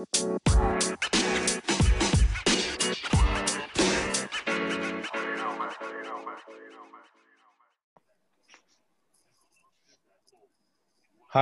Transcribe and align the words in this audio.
Hi, 0.00 0.06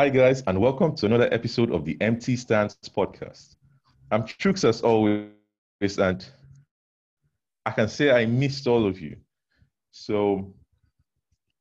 guys, 0.09 0.43
and 0.49 0.61
welcome 0.61 0.97
to 0.97 1.07
another 1.07 1.33
episode 1.33 1.71
of 1.71 1.85
the 1.85 1.97
Empty 2.01 2.35
Stands 2.35 2.77
podcast. 2.97 3.55
I'm 4.11 4.25
Trux 4.25 4.69
as 4.69 4.83
always, 4.83 5.29
and 5.97 6.29
I 7.65 7.71
can 7.71 7.89
say 7.89 8.11
I 8.11 8.27
missed 8.27 8.67
all 8.67 8.89
of 8.89 9.01
you. 9.01 9.19
So 9.93 10.53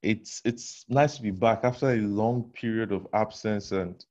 it's 0.02 0.42
it's 0.46 0.84
nice 0.90 1.18
to 1.18 1.22
be 1.22 1.30
back 1.30 1.60
after 1.64 1.92
a 1.92 1.98
long 1.98 2.52
period 2.56 2.92
of 2.92 3.06
absence 3.14 3.72
and 3.72 4.04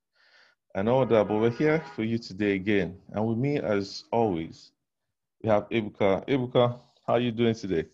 and 0.77 0.89
all 0.89 1.05
that. 1.05 1.27
But 1.27 1.41
we're 1.41 1.51
here 1.51 1.83
for 1.97 2.05
you 2.05 2.19
today 2.19 2.55
again, 2.55 2.97
and 3.13 3.27
with 3.27 3.39
me 3.39 3.59
as 3.59 4.05
always, 4.13 4.71
we 5.43 5.49
have 5.49 5.69
Ebuka. 5.71 6.25
Ebuka, 6.29 6.79
how 7.05 7.15
are 7.15 7.21
you 7.21 7.33
doing 7.33 7.55
today? 7.55 7.87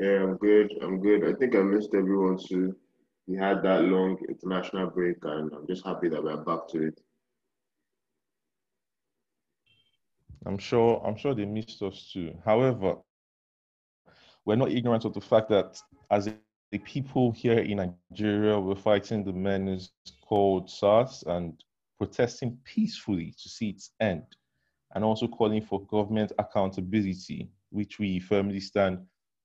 Yeah, 0.00 0.24
I'm 0.24 0.36
good. 0.36 0.72
I'm 0.82 1.00
good. 1.00 1.24
I 1.24 1.38
think 1.38 1.54
I 1.54 1.60
missed 1.60 1.94
everyone 1.94 2.38
too 2.38 2.74
we 3.28 3.36
had 3.36 3.62
that 3.62 3.84
long 3.84 4.18
international 4.26 4.88
break, 4.88 5.18
and 5.22 5.52
I'm 5.52 5.66
just 5.66 5.84
happy 5.84 6.08
that 6.08 6.24
we're 6.24 6.38
back 6.38 6.66
to 6.70 6.88
it. 6.88 7.00
I'm 10.46 10.56
sure. 10.56 11.02
I'm 11.04 11.16
sure 11.16 11.34
they 11.34 11.44
missed 11.44 11.82
us 11.82 12.10
too. 12.10 12.34
However, 12.44 12.96
we're 14.46 14.56
not 14.56 14.72
ignorant 14.72 15.04
of 15.04 15.12
the 15.12 15.20
fact 15.20 15.50
that 15.50 15.78
as 16.10 16.30
the 16.72 16.78
people 16.78 17.32
here 17.32 17.58
in 17.58 17.94
Nigeria 18.10 18.58
were 18.58 18.76
fighting 18.76 19.24
the 19.24 19.32
menace 19.32 19.90
called 20.26 20.70
SARS 20.70 21.22
and 21.26 21.62
protesting 21.98 22.58
peacefully 22.64 23.34
to 23.42 23.48
see 23.48 23.70
its 23.70 23.90
end, 24.00 24.24
and 24.94 25.04
also 25.04 25.26
calling 25.26 25.62
for 25.62 25.84
government 25.86 26.32
accountability, 26.38 27.50
which 27.70 27.98
we 27.98 28.18
firmly 28.20 28.60
stand 28.60 28.98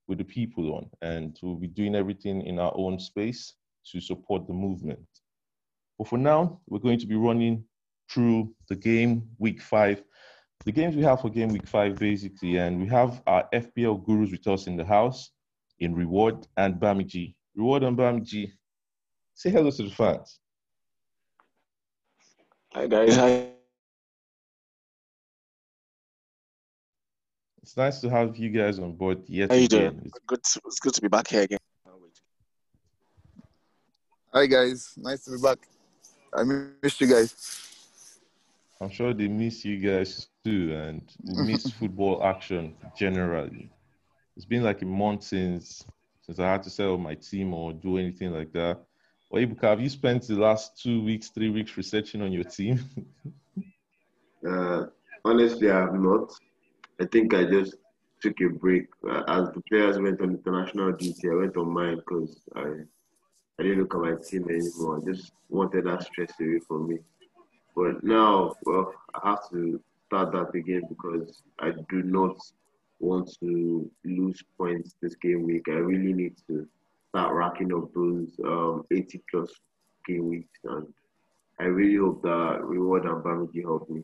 with 0.07 0.17
the 0.17 0.23
people 0.23 0.73
on, 0.75 0.89
and 1.01 1.37
we'll 1.41 1.55
be 1.55 1.67
doing 1.67 1.95
everything 1.95 2.41
in 2.43 2.59
our 2.59 2.73
own 2.75 2.99
space 2.99 3.53
to 3.91 3.99
support 3.99 4.47
the 4.47 4.53
movement. 4.53 5.05
But 5.97 6.07
for 6.07 6.17
now, 6.17 6.59
we're 6.67 6.79
going 6.79 6.99
to 6.99 7.07
be 7.07 7.15
running 7.15 7.63
through 8.09 8.53
the 8.69 8.75
game 8.75 9.29
week 9.39 9.61
five. 9.61 10.03
The 10.65 10.71
games 10.71 10.95
we 10.95 11.03
have 11.03 11.21
for 11.21 11.29
game 11.29 11.49
week 11.49 11.67
five, 11.67 11.95
basically, 11.95 12.57
and 12.57 12.79
we 12.79 12.87
have 12.87 13.21
our 13.27 13.47
FPL 13.53 14.05
gurus 14.05 14.31
with 14.31 14.47
us 14.47 14.67
in 14.67 14.77
the 14.77 14.85
house 14.85 15.31
in 15.79 15.95
Reward 15.95 16.47
and 16.57 16.75
Bamiji. 16.75 17.35
Reward 17.55 17.83
and 17.83 17.97
Bamiji, 17.97 18.51
say 19.33 19.49
hello 19.49 19.71
to 19.71 19.83
the 19.83 19.89
fans. 19.89 20.39
Hi, 22.73 22.87
guys. 22.87 23.15
Hi. 23.15 23.49
It's 27.61 27.77
nice 27.77 28.01
to 28.01 28.09
have 28.09 28.35
you 28.35 28.49
guys 28.49 28.79
on 28.79 28.93
board 28.93 29.23
yet 29.27 29.51
How 29.51 29.55
you 29.57 29.65
again. 29.65 29.79
doing? 29.93 30.01
It's 30.05 30.19
Good. 30.25 30.43
To, 30.43 30.61
it's 30.65 30.79
good 30.79 30.93
to 30.95 31.01
be 31.01 31.07
back 31.07 31.27
here 31.27 31.43
again. 31.43 31.59
Hi 34.33 34.47
guys, 34.47 34.95
nice 34.97 35.25
to 35.25 35.31
be 35.31 35.37
back. 35.39 35.59
I 36.35 36.41
missed 36.41 36.99
you 36.99 37.05
guys. 37.05 37.35
I'm 38.81 38.89
sure 38.89 39.13
they 39.13 39.27
miss 39.27 39.63
you 39.63 39.77
guys 39.77 40.27
too, 40.43 40.73
and 40.73 41.03
we 41.23 41.43
miss 41.53 41.69
football 41.69 42.23
action 42.23 42.73
generally. 42.97 43.69
It's 44.35 44.47
been 44.47 44.63
like 44.63 44.81
a 44.81 44.85
month 44.85 45.21
since 45.21 45.85
since 46.21 46.39
I 46.39 46.51
had 46.51 46.63
to 46.63 46.71
settle 46.71 46.97
my 46.97 47.13
team 47.13 47.53
or 47.53 47.73
do 47.73 47.99
anything 47.99 48.31
like 48.31 48.51
that. 48.53 48.79
Or 49.33 49.39
Ebuka, 49.39 49.63
have 49.63 49.81
you 49.81 49.89
spent 49.89 50.27
the 50.27 50.35
last 50.35 50.79
two 50.79 51.03
weeks, 51.03 51.29
three 51.29 51.49
weeks 51.49 51.75
researching 51.75 52.21
on 52.21 52.31
your 52.31 52.45
team? 52.45 52.79
Uh, 54.45 54.87
honestly, 55.23 55.71
I 55.71 55.79
have 55.79 55.93
not. 55.93 56.29
I 56.99 57.05
think 57.05 57.33
I 57.33 57.45
just 57.45 57.75
took 58.21 58.33
a 58.41 58.49
break. 58.49 58.87
Uh, 59.09 59.23
as 59.29 59.49
the 59.51 59.61
players 59.69 59.97
went 59.97 60.19
on 60.19 60.31
international 60.31 60.91
duty, 60.91 61.29
I 61.29 61.35
went 61.35 61.55
on 61.55 61.69
mine 61.69 61.95
because 61.95 62.41
I 62.53 62.65
I 63.57 63.63
didn't 63.63 63.79
look 63.79 63.95
at 63.95 64.01
my 64.01 64.15
team 64.21 64.49
anymore. 64.49 64.99
I 65.01 65.09
just 65.09 65.31
wanted 65.47 65.85
that 65.85 66.03
stress 66.03 66.33
away 66.41 66.59
from 66.67 66.89
me. 66.89 66.97
But 67.73 68.03
now, 68.03 68.53
well, 68.65 68.93
I 69.13 69.29
have 69.29 69.49
to 69.51 69.79
start 70.07 70.33
that 70.33 70.53
again 70.53 70.81
because 70.89 71.41
I 71.59 71.71
do 71.87 72.03
not 72.03 72.35
want 72.99 73.33
to 73.39 73.89
lose 74.03 74.43
points 74.57 74.95
this 75.01 75.15
game 75.15 75.43
week. 75.43 75.69
I 75.69 75.75
really 75.75 76.11
need 76.11 76.35
to 76.49 76.67
start 77.13 77.35
racking 77.35 77.71
up 77.73 77.93
those 77.93 78.27
um, 78.43 78.83
80 78.91 79.23
plus 79.29 79.49
game 80.07 80.29
weeks. 80.29 80.59
And 80.63 80.87
I 81.59 81.65
really 81.65 81.97
hope 81.97 82.23
that 82.23 82.61
Reward 82.63 83.05
and 83.05 83.23
Bamiji 83.23 83.61
help 83.61 83.87
me. 83.87 84.01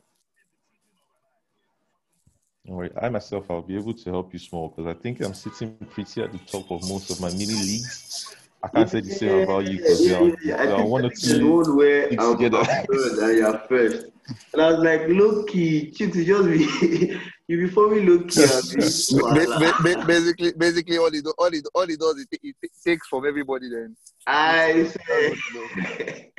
Don't 2.64 2.76
worry, 2.76 2.90
I 3.02 3.08
myself, 3.08 3.50
I'll 3.50 3.62
be 3.62 3.76
able 3.76 3.94
to 3.94 4.10
help 4.10 4.32
you 4.32 4.38
small 4.38 4.68
because 4.68 4.86
I 4.86 4.94
think 4.94 5.20
I'm 5.22 5.34
sitting 5.34 5.74
pretty 5.90 6.22
at 6.22 6.30
the 6.30 6.38
top 6.38 6.70
of 6.70 6.88
most 6.88 7.10
of 7.10 7.20
my 7.20 7.30
mini 7.30 7.46
leagues. 7.54 8.36
I 8.62 8.68
can't 8.68 8.88
say 8.88 9.00
the 9.00 9.10
same 9.10 9.40
about 9.40 9.64
you 9.66 9.78
because 9.78 10.00
yeah, 10.06 10.20
you're, 10.20 10.36
yeah, 10.44 10.62
you're 10.62 10.76
I 10.76 10.82
one 10.84 11.10
to 11.10 11.38
the 11.38 11.46
one 11.46 11.76
where 11.76 12.10
I'm 12.10 12.36
together. 12.36 12.62
third 12.64 13.18
and 13.18 13.38
you're 13.38 13.58
first. 13.60 14.06
And 14.52 14.62
I 14.62 14.70
was 14.70 14.84
like, 14.84 15.08
look, 15.08 15.48
key, 15.48 15.90
Chicks, 15.90 16.16
you 16.16 16.24
just 16.24 16.48
be 16.48 17.18
you 17.50 17.58
be 17.58 17.68
forming 17.68 18.06
low 18.06 18.20
key 18.20 18.44
and 18.44 18.62
be 18.70 18.78
Ba- 19.10 19.58
ba- 19.58 19.74
ba- 19.82 20.06
basically, 20.06 20.52
basically, 20.56 20.98
all 20.98 21.10
he 21.10 21.20
do, 21.20 21.32
all 21.36 21.50
he, 21.50 21.60
all 21.74 21.86
he 21.86 21.96
does 21.96 22.14
is 22.16 22.26
he 22.30 22.52
t- 22.52 22.68
takes 22.86 23.08
from 23.08 23.26
everybody. 23.26 23.68
Then 23.68 23.96
I 24.24 24.86
say 24.88 26.30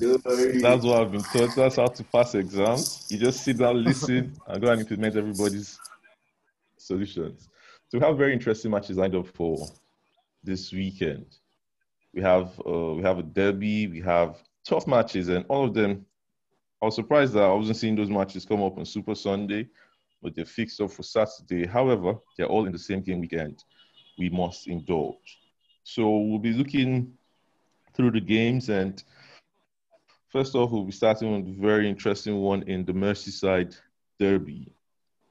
That's 0.62 0.84
what 0.84 1.00
I've 1.00 1.10
been 1.10 1.22
taught. 1.22 1.56
That's 1.56 1.76
how 1.76 1.88
to 1.88 2.04
pass 2.04 2.36
exams. 2.36 3.06
You 3.10 3.18
just 3.18 3.42
sit 3.42 3.58
down, 3.58 3.82
listen, 3.82 4.40
and 4.46 4.62
go 4.62 4.70
and 4.70 4.80
implement 4.80 5.16
everybody's 5.16 5.80
solutions. 6.78 7.48
So 7.88 7.98
we 7.98 8.06
have 8.06 8.16
very 8.16 8.32
interesting 8.32 8.70
matches 8.70 8.96
lined 8.96 9.16
up 9.16 9.26
for 9.26 9.66
this 10.44 10.72
weekend. 10.72 11.26
We 12.14 12.22
have 12.22 12.52
uh, 12.64 12.94
we 12.94 13.02
have 13.02 13.18
a 13.18 13.24
derby, 13.24 13.88
we 13.88 14.00
have 14.02 14.36
tough 14.64 14.86
matches, 14.86 15.26
and 15.28 15.44
all 15.48 15.64
of 15.64 15.74
them. 15.74 16.06
I 16.80 16.86
was 16.86 16.94
surprised 16.94 17.32
that 17.32 17.42
I 17.42 17.52
wasn't 17.52 17.78
seeing 17.78 17.96
those 17.96 18.08
matches 18.08 18.44
come 18.44 18.62
up 18.62 18.78
on 18.78 18.86
Super 18.86 19.16
Sunday, 19.16 19.68
but 20.22 20.34
they're 20.34 20.44
fixed 20.44 20.80
up 20.80 20.90
for 20.90 21.02
Saturday. 21.02 21.66
However, 21.66 22.14
they're 22.36 22.46
all 22.46 22.66
in 22.66 22.72
the 22.72 22.78
same 22.78 23.00
game 23.00 23.20
weekend. 23.20 23.64
We 24.18 24.28
must 24.28 24.66
indulge. 24.66 25.38
So 25.84 26.18
we'll 26.18 26.38
be 26.38 26.52
looking 26.52 27.14
through 27.94 28.12
the 28.12 28.20
games 28.20 28.68
and 28.68 29.02
First 30.30 30.54
off, 30.54 30.70
we'll 30.70 30.84
be 30.84 30.92
starting 30.92 31.32
with 31.32 31.58
a 31.58 31.60
very 31.60 31.88
interesting 31.88 32.36
one 32.36 32.62
in 32.68 32.84
the 32.84 32.92
Merseyside 32.92 33.76
Derby. 34.20 34.72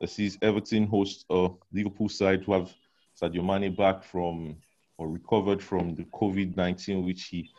That 0.01 0.09
sees 0.09 0.37
Everton 0.41 0.87
host 0.87 1.25
a 1.29 1.47
Liverpool 1.71 2.09
side 2.09 2.43
who 2.43 2.51
have 2.51 2.73
Sadio 3.19 3.41
Mane 3.41 3.73
back 3.73 4.03
from 4.03 4.57
or 4.97 5.07
recovered 5.07 5.63
from 5.63 5.95
the 5.95 6.03
COVID 6.03 6.57
19, 6.57 7.05
which 7.05 7.23
he 7.25 7.49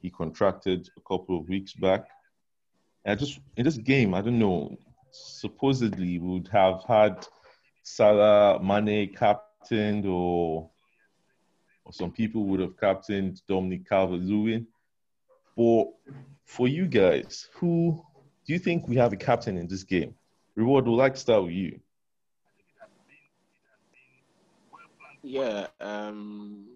he 0.00 0.08
contracted 0.08 0.88
a 0.96 1.00
couple 1.02 1.38
of 1.38 1.46
weeks 1.46 1.74
back. 1.74 2.08
And 3.04 3.20
just 3.20 3.38
in 3.58 3.66
this 3.66 3.76
game, 3.76 4.14
I 4.14 4.22
don't 4.22 4.38
know, 4.38 4.78
supposedly 5.12 6.18
would 6.18 6.48
have 6.48 6.82
had 6.86 7.26
Salah 7.82 8.62
Mane 8.62 9.14
captained 9.14 10.06
or 10.06 10.70
or 11.84 11.92
some 11.92 12.12
people 12.12 12.44
would 12.44 12.60
have 12.60 12.78
captained 12.78 13.42
Dominic 13.48 13.88
Calvert-Lewin. 13.88 14.66
For 15.54 15.92
for 16.44 16.68
you 16.68 16.86
guys, 16.86 17.48
who 17.54 18.04
do 18.46 18.52
you 18.52 18.58
think 18.58 18.88
we 18.88 18.96
have 18.96 19.12
a 19.12 19.16
captain 19.16 19.56
in 19.56 19.66
this 19.66 19.84
game? 19.84 20.14
Reward, 20.54 20.86
would 20.86 20.96
like 20.96 21.14
to 21.14 21.20
start 21.20 21.44
with 21.44 21.52
you. 21.52 21.80
Yeah. 25.22 25.66
Um. 25.80 26.66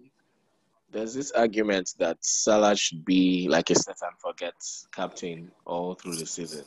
There's 0.91 1.13
this 1.13 1.31
argument 1.31 1.93
that 1.99 2.17
Salah 2.21 2.77
should 2.77 3.03
be 3.03 3.47
like 3.49 3.69
a 3.69 3.75
set 3.75 3.97
and 4.01 4.17
forget 4.17 4.53
captain 4.93 5.51
all 5.65 5.95
through 5.95 6.15
the 6.15 6.25
season. 6.25 6.63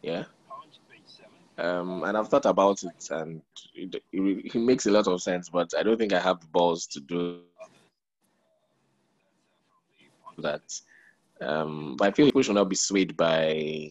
Yeah. 0.00 0.24
Um, 1.58 2.04
and 2.04 2.16
I've 2.16 2.28
thought 2.28 2.44
about 2.44 2.82
it, 2.82 3.10
and 3.10 3.40
it, 3.74 3.94
it, 4.12 4.54
it 4.54 4.58
makes 4.58 4.86
a 4.86 4.90
lot 4.90 5.08
of 5.08 5.22
sense. 5.22 5.48
But 5.48 5.70
I 5.76 5.82
don't 5.82 5.96
think 5.96 6.12
I 6.12 6.20
have 6.20 6.40
the 6.40 6.46
balls 6.48 6.86
to 6.88 7.00
do 7.00 7.40
that. 10.38 10.62
Um, 11.40 11.96
but 11.96 12.08
I 12.08 12.10
feel 12.10 12.26
people 12.26 12.42
should 12.42 12.54
not 12.54 12.68
be 12.68 12.76
swayed 12.76 13.16
by 13.16 13.90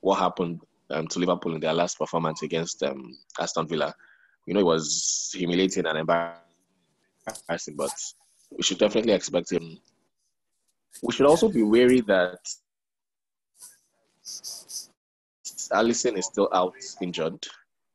what 0.00 0.18
happened 0.18 0.60
um, 0.90 1.06
to 1.08 1.18
Liverpool 1.18 1.54
in 1.54 1.60
their 1.60 1.74
last 1.74 1.98
performance 1.98 2.42
against 2.42 2.82
um, 2.82 3.16
Aston 3.38 3.66
Villa. 3.68 3.94
You 4.46 4.54
know, 4.54 4.60
it 4.60 4.66
was 4.66 5.30
humiliating 5.34 5.86
and 5.86 5.98
embarrassing, 5.98 7.76
but 7.76 7.92
we 8.50 8.62
should 8.62 8.78
definitely 8.78 9.12
expect 9.12 9.52
him. 9.52 9.78
We 11.02 11.12
should 11.12 11.26
also 11.26 11.48
be 11.48 11.62
wary 11.62 12.00
that 12.02 12.40
Alisson 15.72 16.18
is 16.18 16.26
still 16.26 16.48
out 16.52 16.74
injured, 17.00 17.46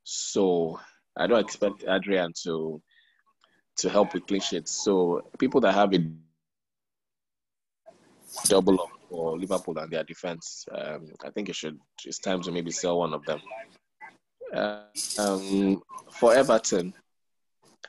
so 0.03 0.79
I 1.17 1.27
don't 1.27 1.43
expect 1.43 1.83
Adrian 1.87 2.33
to 2.43 2.81
to 3.77 3.89
help 3.89 4.13
with 4.13 4.25
clean 4.27 4.41
sheets. 4.41 4.71
So 4.71 5.29
people 5.37 5.59
that 5.61 5.73
have 5.73 5.93
a 5.93 5.99
double 8.47 8.81
up 8.81 8.89
for 9.09 9.37
Liverpool 9.37 9.77
and 9.77 9.91
their 9.91 10.03
defense. 10.03 10.65
Um, 10.71 11.07
I 11.23 11.29
think 11.29 11.49
it 11.49 11.55
should. 11.55 11.79
It's 12.05 12.19
time 12.19 12.41
to 12.43 12.51
maybe 12.51 12.71
sell 12.71 12.99
one 12.99 13.13
of 13.13 13.25
them. 13.25 13.41
Um, 15.19 15.81
for 16.11 16.33
Everton, 16.33 16.93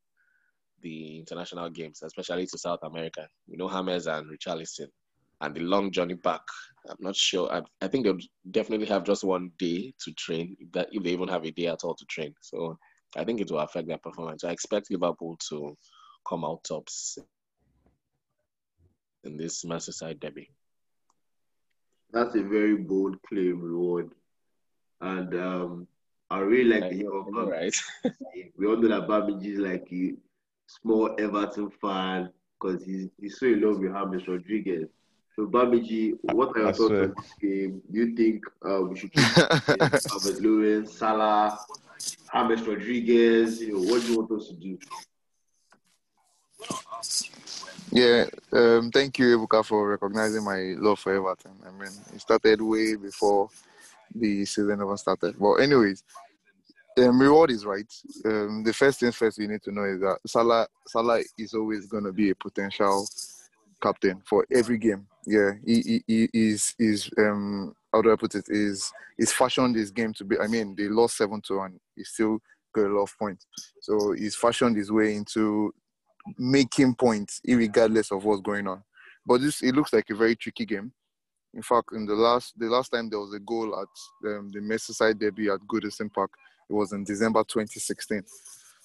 the 0.82 1.20
international 1.20 1.70
games, 1.70 2.02
especially 2.04 2.46
to 2.48 2.58
South 2.58 2.80
America. 2.84 3.28
You 3.48 3.58
know, 3.58 3.68
James 3.70 4.08
and 4.08 4.26
Richarlison, 4.30 4.88
and 5.42 5.56
the 5.56 5.62
long 5.62 5.92
journey 5.92 6.14
back. 6.16 6.42
I'm 6.90 6.98
not 7.00 7.16
sure. 7.16 7.52
I, 7.52 7.62
I 7.82 7.88
think 7.88 8.06
they'll 8.06 8.18
definitely 8.50 8.88
have 8.88 9.04
just 9.04 9.24
one 9.24 9.52
day 9.60 9.94
to 10.04 10.14
train, 10.14 10.56
if 10.60 10.72
that 10.72 10.90
if 10.92 11.04
they 11.04 11.12
even 11.12 11.28
have 11.28 11.46
a 11.46 11.52
day 11.52 11.68
at 11.68 11.84
all 11.84 11.96
to 11.96 12.06
train. 12.06 12.34
So 12.42 12.78
I 13.16 13.24
think 13.24 13.42
it 13.42 13.52
will 13.52 13.60
affect 13.60 13.88
their 13.88 13.98
performance. 13.98 14.44
I 14.44 14.52
expect 14.52 14.90
Liverpool 14.90 15.38
to 15.50 15.78
come 16.28 16.46
out 16.46 16.64
tops 16.64 17.18
in 19.24 19.38
this 19.38 19.64
Merseyside 19.64 20.20
derby. 20.20 20.50
That's 22.12 22.36
a 22.36 22.42
very 22.44 22.76
bold 22.76 23.22
claim, 23.28 23.62
reward. 23.62 24.12
And 25.02 25.34
um, 25.36 25.88
I 26.30 26.40
really 26.40 26.80
like 26.80 26.92
the 26.92 27.02
I 27.02 27.04
know, 27.04 27.26
man. 27.30 27.48
right? 27.48 27.76
We 28.58 28.68
all 28.68 28.78
know 28.78 28.88
that 28.90 29.08
Bamiji 29.08 29.54
is 29.54 29.60
like 29.60 29.88
a 29.92 30.14
small 30.68 31.16
Everton 31.20 31.70
fan 31.82 32.30
because 32.60 32.84
he's, 32.84 33.10
he's 33.20 33.40
so 33.40 33.48
in 33.48 33.62
love 33.62 33.80
with 33.80 33.94
James 33.94 34.28
Rodriguez. 34.28 34.90
So 35.42 35.48
Bamiji, 35.48 36.20
what 36.22 36.56
are 36.56 36.60
your 36.60 36.68
I 36.70 36.72
thoughts 36.72 36.88
swear. 36.90 37.04
on 37.06 37.16
this 37.18 37.34
game? 37.42 37.82
Do 37.92 38.00
you 38.00 38.16
think 38.16 38.44
uh, 38.64 38.82
we 38.84 38.96
should 38.96 39.12
keep 39.14 39.24
Calvert-Lewin, 39.26 40.86
Salah, 40.86 41.58
James 42.32 42.62
Rodriguez? 42.62 43.60
You 43.60 43.74
know, 43.74 43.92
what 43.92 44.04
do 44.04 44.12
you 44.12 44.20
want 44.20 44.32
us 44.34 44.50
to 44.50 44.54
do? 44.54 44.78
Yeah, 47.90 48.26
um, 48.54 48.92
thank 48.92 49.18
you, 49.18 49.36
Ebuka, 49.36 49.66
for 49.66 49.90
recognizing 49.90 50.44
my 50.44 50.76
love 50.78 51.00
for 51.00 51.16
Everton. 51.16 51.54
I 51.66 51.72
mean, 51.72 51.92
it 52.14 52.22
started 52.22 52.62
way 52.62 52.96
before 52.96 53.50
the 54.14 54.46
season 54.46 54.80
ever 54.80 54.96
started. 54.96 55.40
But 55.40 55.56
anyways, 55.56 56.04
um, 57.00 57.20
reward 57.20 57.50
is 57.50 57.66
right. 57.66 57.92
Um, 58.26 58.64
the 58.64 58.74
first 58.74 59.00
thing 59.00 59.12
first 59.12 59.40
you 59.40 59.48
need 59.48 59.64
to 59.64 59.72
know 59.72 59.86
is 59.86 60.02
that 60.02 60.20
Salah 60.28 60.68
Salah 60.86 61.24
is 61.36 61.56
always 61.56 61.88
going 61.88 62.04
to 62.04 62.14
be 62.14 62.30
a 62.30 62.36
potential 62.36 63.08
captain 63.82 64.22
for 64.26 64.46
every 64.52 64.78
game. 64.78 65.08
Yeah, 65.26 65.52
he, 65.66 65.82
he, 65.82 66.04
he 66.08 66.30
is 66.34 66.74
is 66.80 67.10
um 67.18 67.74
how 67.94 68.02
do 68.02 68.12
I 68.12 68.16
put 68.16 68.36
it 68.36 68.46
is 68.48 68.92
is 69.18 69.32
fashioned 69.32 69.76
his 69.76 69.92
game 69.92 70.14
to 70.14 70.24
be. 70.24 70.40
I 70.40 70.48
mean, 70.48 70.76
they 70.76 70.88
lost 70.88 71.18
seven 71.18 71.42
to 71.48 71.58
one. 71.58 71.80
He 71.96 72.04
still 72.04 72.40
got 72.74 72.86
a 72.86 72.94
lot 72.94 73.04
of 73.04 73.18
points. 73.18 73.46
So 73.82 74.14
he's 74.14 74.36
fashioned 74.36 74.78
his 74.78 74.92
way 74.92 75.16
into 75.16 75.74
making 76.38 76.96
points, 76.96 77.42
regardless 77.48 78.12
of 78.12 78.24
what's 78.24 78.42
going 78.42 78.68
on. 78.68 78.84
But 79.26 79.42
this 79.42 79.62
it 79.62 79.76
looks 79.76 79.94
like 79.94 80.10
a 80.10 80.16
very 80.16 80.36
tricky 80.36 80.66
game. 80.66 80.92
In 81.54 81.62
fact, 81.62 81.90
in 81.94 82.06
the 82.06 82.16
last 82.16 82.58
the 82.58 82.68
last 82.68 82.90
time 82.90 83.10
there 83.10 83.20
was 83.20 83.34
a 83.34 83.40
goal 83.40 83.76
at 83.80 84.30
um, 84.30 84.52
the 84.52 84.60
Merseyside 84.60 85.20
derby 85.20 85.50
at 85.50 85.60
Goodison 85.62 86.12
Park, 86.12 86.32
it 86.70 86.74
was 86.74 86.94
in 86.94 87.04
December 87.04 87.44
2016. 87.44 88.24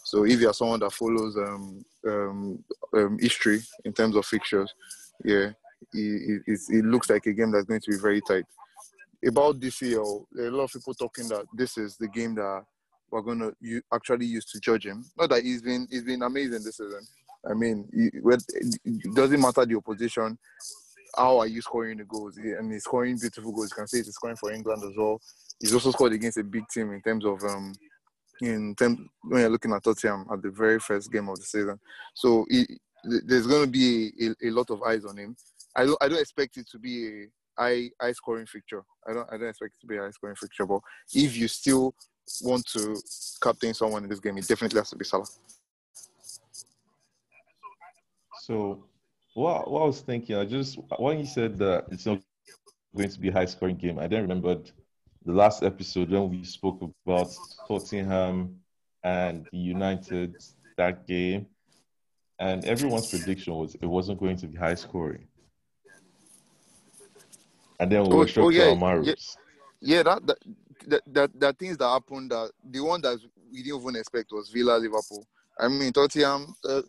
So 0.07 0.25
if 0.25 0.39
you're 0.39 0.55
someone 0.55 0.79
that 0.81 0.93
follows 0.93 1.37
um, 1.37 1.85
um, 2.07 2.65
um, 2.97 3.19
history 3.19 3.61
in 3.85 3.93
terms 3.93 4.15
of 4.15 4.25
fixtures, 4.25 4.73
yeah, 5.25 5.51
it, 5.93 6.43
it, 6.47 6.61
it 6.69 6.85
looks 6.85 7.11
like 7.11 7.27
a 7.27 7.33
game 7.33 7.51
that's 7.51 7.65
going 7.65 7.81
to 7.81 7.91
be 7.91 7.97
very 7.97 8.21
tight. 8.21 8.45
About 9.27 9.59
DCL, 9.59 10.27
there 10.31 10.45
are 10.45 10.49
a 10.49 10.57
lot 10.57 10.65
of 10.65 10.73
people 10.75 10.95
talking 10.95 11.27
that 11.31 11.47
this 11.57 11.77
is 11.77 11.97
the 11.97 12.07
game 12.07 12.37
that 12.37 12.63
we're 13.11 13.21
going 13.21 13.41
to 13.41 13.57
u- 13.61 13.83
actually 13.93 14.27
use 14.27 14.45
to 14.45 14.61
judge 14.61 14.87
him. 14.87 15.05
Not 15.19 15.31
that 15.31 15.43
he's 15.43 15.63
been 15.63 15.89
he's 15.91 16.05
been 16.05 16.23
amazing 16.23 16.63
this 16.63 16.77
season. 16.77 17.05
I 17.45 17.55
mean, 17.55 17.89
it 17.93 19.13
doesn't 19.13 19.41
matter 19.41 19.67
the 19.67 19.75
opposition. 19.77 20.39
How 21.17 21.39
are 21.39 21.49
you 21.49 21.63
scoring 21.63 21.99
the 21.99 22.05
goals? 22.05 22.37
And 22.37 22.73
he's 22.73 22.85
scoring 22.85 23.19
beautiful 23.19 23.51
goals. 23.51 23.71
You 23.73 23.77
can 23.77 23.89
see 23.89 23.99
he's 24.05 24.15
scoring 24.15 24.37
for 24.37 24.53
England 24.53 24.85
as 24.85 24.97
well. 24.97 25.21
He's 25.59 25.75
also 25.75 25.91
scored 25.91 26.13
against 26.13 26.39
a 26.39 26.45
big 26.45 26.69
team 26.69 26.93
in 26.93 27.03
terms 27.03 27.25
of 27.25 27.43
um, 27.43 27.73
in 28.41 28.75
terms 28.75 29.01
when 29.23 29.41
you're 29.41 29.51
looking 29.51 29.73
at 29.73 29.83
Tottenham 29.83 30.27
at 30.33 30.43
the 30.43 30.51
very 30.51 30.79
first 30.79 31.11
game 31.13 31.29
of 31.29 31.39
the 31.39 31.45
season. 31.45 31.79
So 32.15 32.47
he, 32.49 32.67
there's 33.05 33.47
going 33.47 33.65
to 33.65 33.71
be 33.71 34.13
a, 34.21 34.49
a, 34.49 34.51
lot 34.51 34.71
of 34.71 34.83
eyes 34.83 35.05
on 35.05 35.17
him. 35.17 35.37
I 35.75 35.85
don't 35.85 35.99
I 36.03 36.09
don't 36.09 36.21
expect 36.21 36.57
it 36.57 36.69
to 36.71 36.79
be 36.79 37.25
a 37.59 37.63
high 37.63 37.91
high 38.01 38.13
scoring 38.13 38.47
fixture. 38.47 38.83
I 39.09 39.13
don't 39.13 39.29
I 39.33 39.37
don't 39.37 39.49
expect 39.49 39.75
it 39.77 39.81
to 39.81 39.87
be 39.87 39.97
a 39.97 40.03
high 40.03 40.11
scoring 40.11 40.37
fixture. 40.37 40.67
But 40.67 40.81
if 41.15 41.37
you 41.37 41.49
still 41.49 41.95
want 42.43 42.67
to 42.73 42.97
captain 43.43 43.75
someone 43.75 44.03
in 44.03 44.11
this 44.11 44.21
game, 44.21 44.37
it 44.39 44.49
definitely 44.49 44.81
has 44.81 44.91
to 44.91 44.97
be 44.97 45.05
Salah. 45.05 45.27
So, 48.43 48.85
what, 49.35 49.71
what 49.71 49.83
I 49.83 49.87
was 49.87 50.01
thinking, 50.01 50.37
I 50.37 50.45
just 50.45 50.79
when 50.99 51.19
you 51.19 51.27
said 51.27 51.59
that 51.59 51.87
it's 51.91 52.07
not 52.07 52.21
going 52.97 53.11
to 53.11 53.21
be 53.21 53.29
a 53.29 53.33
high 53.33 53.45
scoring 53.45 53.77
game, 53.77 53.99
I 53.99 54.07
then 54.07 54.23
remembered 54.23 54.71
the 55.27 55.33
last 55.33 55.65
episode 55.65 56.11
when 56.11 56.31
we 56.31 56.45
spoke 56.45 56.81
about 57.05 57.29
Tottenham 57.67 58.61
and 59.03 59.47
United 59.51 60.35
that 60.77 61.07
game, 61.07 61.47
and 62.39 62.65
everyone's 62.65 63.11
prediction 63.11 63.55
was 63.55 63.75
it 63.75 63.87
wasn't 63.87 64.21
going 64.21 64.37
to 64.37 64.47
be 64.47 64.57
high 64.57 64.75
scoring. 64.77 65.27
And 67.81 67.91
then 67.91 68.05
we 68.05 68.15
Oh, 68.15 68.19
were 68.19 68.29
shocked 68.29 68.47
oh, 68.47 68.49
yeah. 68.51 69.15
Yeah, 69.81 70.03
that 70.05 70.27
that, 70.27 70.39
that 70.87 71.03
that 71.07 71.41
that 71.41 71.59
things 71.59 71.77
that 71.79 71.89
happened 71.89 72.31
that 72.31 72.53
the 72.71 72.81
one 72.81 73.01
that 73.03 73.19
we 73.53 73.63
didn't 73.63 73.81
even 73.81 73.97
expect 73.97 74.33
was 74.33 74.49
Villa 74.51 74.79
Liverpool. 74.79 75.27
I 75.59 75.69
mean 75.69 75.93
Tottenham 75.93 76.55
uh, 76.65 76.83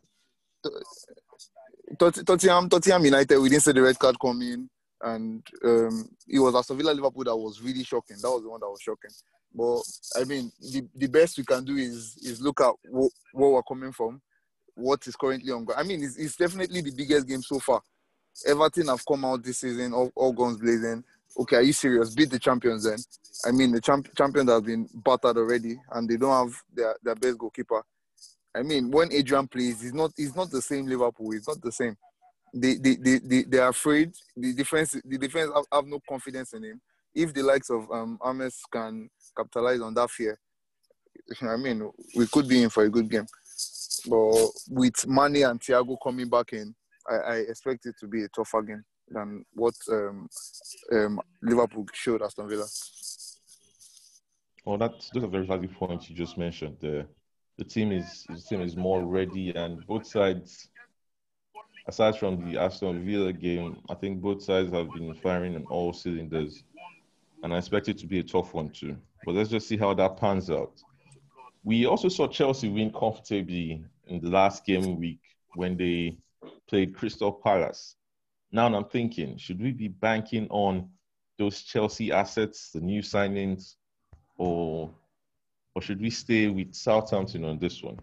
Tot- 1.97 2.25
Tottenham 2.25 2.69
Tottenham 2.69 3.05
United 3.05 3.39
we 3.39 3.49
didn't 3.49 3.63
see 3.63 3.71
the 3.71 3.81
red 3.81 3.97
card 3.99 4.17
coming 4.19 4.69
and 5.01 5.45
um, 5.63 6.09
it 6.27 6.39
was 6.39 6.55
Aston 6.55 6.77
Villa 6.77 6.91
Liverpool 6.91 7.23
that 7.23 7.35
was 7.35 7.61
really 7.61 7.83
shocking. 7.83 8.17
That 8.21 8.31
was 8.31 8.43
the 8.43 8.49
one 8.49 8.59
that 8.59 8.69
was 8.69 8.81
shocking. 8.81 9.11
But 9.53 9.81
I 10.19 10.25
mean 10.25 10.51
the, 10.59 10.87
the 10.95 11.07
best 11.07 11.37
we 11.37 11.43
can 11.43 11.63
do 11.63 11.75
is 11.75 12.17
is 12.23 12.41
look 12.41 12.61
at 12.61 12.73
wh- 12.85 13.13
where 13.33 13.49
we're 13.51 13.63
coming 13.63 13.91
from, 13.91 14.21
what 14.75 15.05
is 15.07 15.15
currently 15.15 15.51
on. 15.51 15.65
I 15.75 15.83
mean 15.83 16.03
it's, 16.03 16.17
it's 16.17 16.35
definitely 16.35 16.81
the 16.81 16.91
biggest 16.95 17.27
game 17.27 17.41
so 17.41 17.59
far. 17.59 17.81
Everton 18.45 18.87
have 18.87 19.05
come 19.05 19.25
out 19.25 19.43
this 19.43 19.59
season 19.59 19.93
all, 19.93 20.11
all 20.15 20.33
guns 20.33 20.57
blazing. 20.57 21.03
Okay, 21.39 21.57
are 21.57 21.61
you 21.61 21.73
serious? 21.73 22.13
Beat 22.13 22.31
the 22.31 22.39
champions 22.39 22.83
then. 22.83 22.97
I 23.45 23.51
mean, 23.51 23.71
the 23.71 23.81
champ- 23.81 24.15
champions 24.15 24.49
have 24.49 24.65
been 24.65 24.89
battered 24.93 25.37
already, 25.37 25.79
and 25.91 26.09
they 26.09 26.17
don't 26.17 26.45
have 26.47 26.55
their, 26.73 26.95
their 27.03 27.15
best 27.15 27.37
goalkeeper. 27.37 27.83
I 28.55 28.63
mean, 28.63 28.89
when 28.89 29.13
Adrian 29.13 29.47
plays, 29.47 29.81
he's 29.81 29.93
not 29.93 30.11
he's 30.17 30.35
not 30.35 30.49
the 30.49 30.61
same 30.61 30.87
Liverpool. 30.87 31.31
He's 31.31 31.47
not 31.47 31.61
the 31.61 31.71
same. 31.71 31.95
They 32.53 32.75
they 32.75 32.95
they, 32.95 33.43
they, 33.43 33.57
are 33.57 33.69
afraid. 33.69 34.13
The 34.35 34.53
defense 34.53 34.95
the 35.03 35.17
defense 35.17 35.51
have, 35.53 35.65
have 35.71 35.85
no 35.85 35.99
confidence 36.07 36.53
in 36.53 36.63
him. 36.63 36.81
If 37.13 37.33
the 37.33 37.43
likes 37.43 37.69
of 37.69 37.89
um 37.91 38.19
Ames 38.25 38.61
can 38.71 39.09
capitalize 39.35 39.81
on 39.81 39.93
that 39.95 40.09
fear, 40.09 40.39
I 41.41 41.57
mean, 41.57 41.89
we 42.15 42.27
could 42.27 42.47
be 42.47 42.63
in 42.63 42.69
for 42.69 42.83
a 42.83 42.89
good 42.89 43.09
game. 43.09 43.25
But 44.07 44.49
with 44.69 45.07
Mane 45.07 45.43
and 45.43 45.59
Thiago 45.59 45.97
coming 46.01 46.29
back 46.29 46.53
in, 46.53 46.73
I, 47.09 47.15
I 47.15 47.35
expect 47.37 47.85
it 47.85 47.95
to 47.99 48.07
be 48.07 48.23
a 48.23 48.29
tougher 48.29 48.61
game 48.61 48.83
than 49.09 49.45
what 49.53 49.73
um, 49.91 50.27
um, 50.91 51.21
Liverpool 51.41 51.85
showed 51.93 52.21
Aston 52.21 52.47
Villa. 52.47 52.65
Well, 54.65 54.77
that's 54.77 55.09
those 55.11 55.23
are 55.23 55.27
very 55.27 55.45
valid 55.45 55.73
points 55.73 56.09
you 56.09 56.15
just 56.15 56.37
mentioned. 56.37 56.77
The 56.81 57.07
the 57.57 57.63
team 57.63 57.91
is 57.91 58.25
the 58.29 58.41
team 58.41 58.61
is 58.61 58.75
more 58.75 59.05
ready, 59.05 59.55
and 59.55 59.85
both 59.87 60.05
sides, 60.05 60.69
aside 61.87 62.17
from 62.17 62.51
the 62.51 62.59
Aston 62.59 63.05
Villa 63.05 63.31
game, 63.31 63.77
I 63.89 63.95
think 63.95 64.21
both 64.21 64.43
sides 64.43 64.71
have 64.71 64.91
been 64.93 65.13
firing 65.15 65.55
on 65.55 65.63
all 65.65 65.93
cylinders, 65.93 66.63
and 67.43 67.53
I 67.53 67.57
expect 67.57 67.87
it 67.87 67.97
to 67.99 68.07
be 68.07 68.19
a 68.19 68.23
tough 68.23 68.53
one 68.53 68.69
too. 68.69 68.97
But 69.25 69.35
let's 69.35 69.49
just 69.49 69.67
see 69.67 69.77
how 69.77 69.93
that 69.93 70.17
pans 70.17 70.49
out. 70.49 70.83
We 71.63 71.85
also 71.85 72.09
saw 72.09 72.27
Chelsea 72.27 72.69
win 72.69 72.91
comfortably 72.91 73.83
in 74.07 74.21
the 74.21 74.29
last 74.29 74.65
game 74.65 74.97
week 74.99 75.21
when 75.55 75.77
they 75.77 76.17
played 76.67 76.95
Crystal 76.95 77.31
Palace. 77.31 77.95
Now 78.51 78.73
I'm 78.73 78.85
thinking, 78.85 79.37
should 79.37 79.61
we 79.61 79.71
be 79.71 79.87
banking 79.87 80.47
on 80.49 80.89
those 81.37 81.61
Chelsea 81.61 82.11
assets, 82.11 82.71
the 82.71 82.81
new 82.81 83.01
signings, 83.01 83.75
or 84.37 84.89
or 85.75 85.81
should 85.81 86.01
we 86.01 86.09
stay 86.09 86.47
with 86.47 86.73
Southampton 86.73 87.45
on 87.45 87.59
this 87.59 87.83
one? 87.83 87.99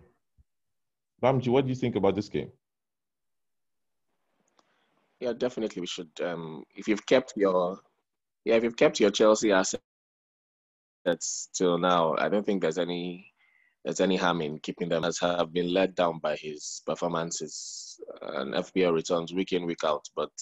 Bamji, 1.23 1.49
what 1.49 1.65
do 1.65 1.71
you 1.71 1.75
think 1.75 1.97
about 1.97 2.15
this 2.15 2.29
game? 2.29 2.53
Yeah, 5.25 5.33
definitely 5.33 5.81
we 5.81 5.87
should. 5.87 6.11
Um, 6.23 6.65
if 6.77 6.87
you've 6.87 7.07
kept 7.07 7.33
your, 7.35 7.79
yeah, 8.45 8.57
if 8.57 8.63
you've 8.63 8.77
kept 8.77 9.01
your 9.01 9.11
Chelsea 9.11 9.53
assets 9.53 9.81
till 11.55 11.79
now, 11.79 12.15
I 12.19 12.29
don't 12.29 12.45
think 12.45 12.61
there's 12.61 12.77
any 12.77 13.33
there's 13.85 14.01
any 14.01 14.17
harm 14.17 14.43
in 14.43 14.59
keeping 14.59 14.89
them 14.91 15.05
as 15.05 15.19
have 15.19 15.53
been 15.53 15.73
let 15.73 15.95
down 15.95 16.19
by 16.19 16.37
his 16.37 16.83
performances 16.87 17.99
and 18.23 18.55
FPL 18.55 18.93
returns 18.93 19.33
week 19.33 19.53
in 19.53 19.67
week 19.67 19.85
out. 19.85 20.07
But 20.15 20.33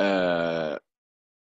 uh, 0.00 0.78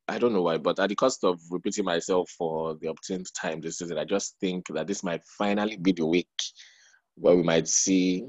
I 0.08 0.18
don't 0.18 0.34
know 0.34 0.42
why, 0.42 0.58
but 0.58 0.80
at 0.80 0.90
the 0.90 0.96
cost 0.96 1.24
of 1.24 1.40
repeating 1.52 1.86
myself 1.86 2.32
for 2.32 2.76
the 2.82 2.90
obtained 2.90 3.28
time 3.40 3.62
this 3.62 3.78
season, 3.78 4.00
I 4.00 4.06
just 4.06 4.36
think 4.40 4.66
that 4.70 4.88
this 4.88 5.04
might 5.04 5.24
finally 5.38 5.78
be 5.78 5.92
the 5.92 6.06
week 6.06 6.36
where 7.16 7.36
we 7.36 7.44
might 7.44 7.68
see 7.68 8.26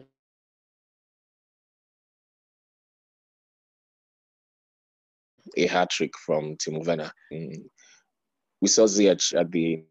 a 5.57 5.67
hat 5.67 5.91
trick 5.91 6.13
from 6.25 6.57
Timo 6.57 6.85
Werner. 6.85 7.11
Mm. 7.33 7.65
We 8.61 8.69
saw 8.69 8.85
Ziyech 8.85 9.39
at 9.39 9.51
the 9.51 9.85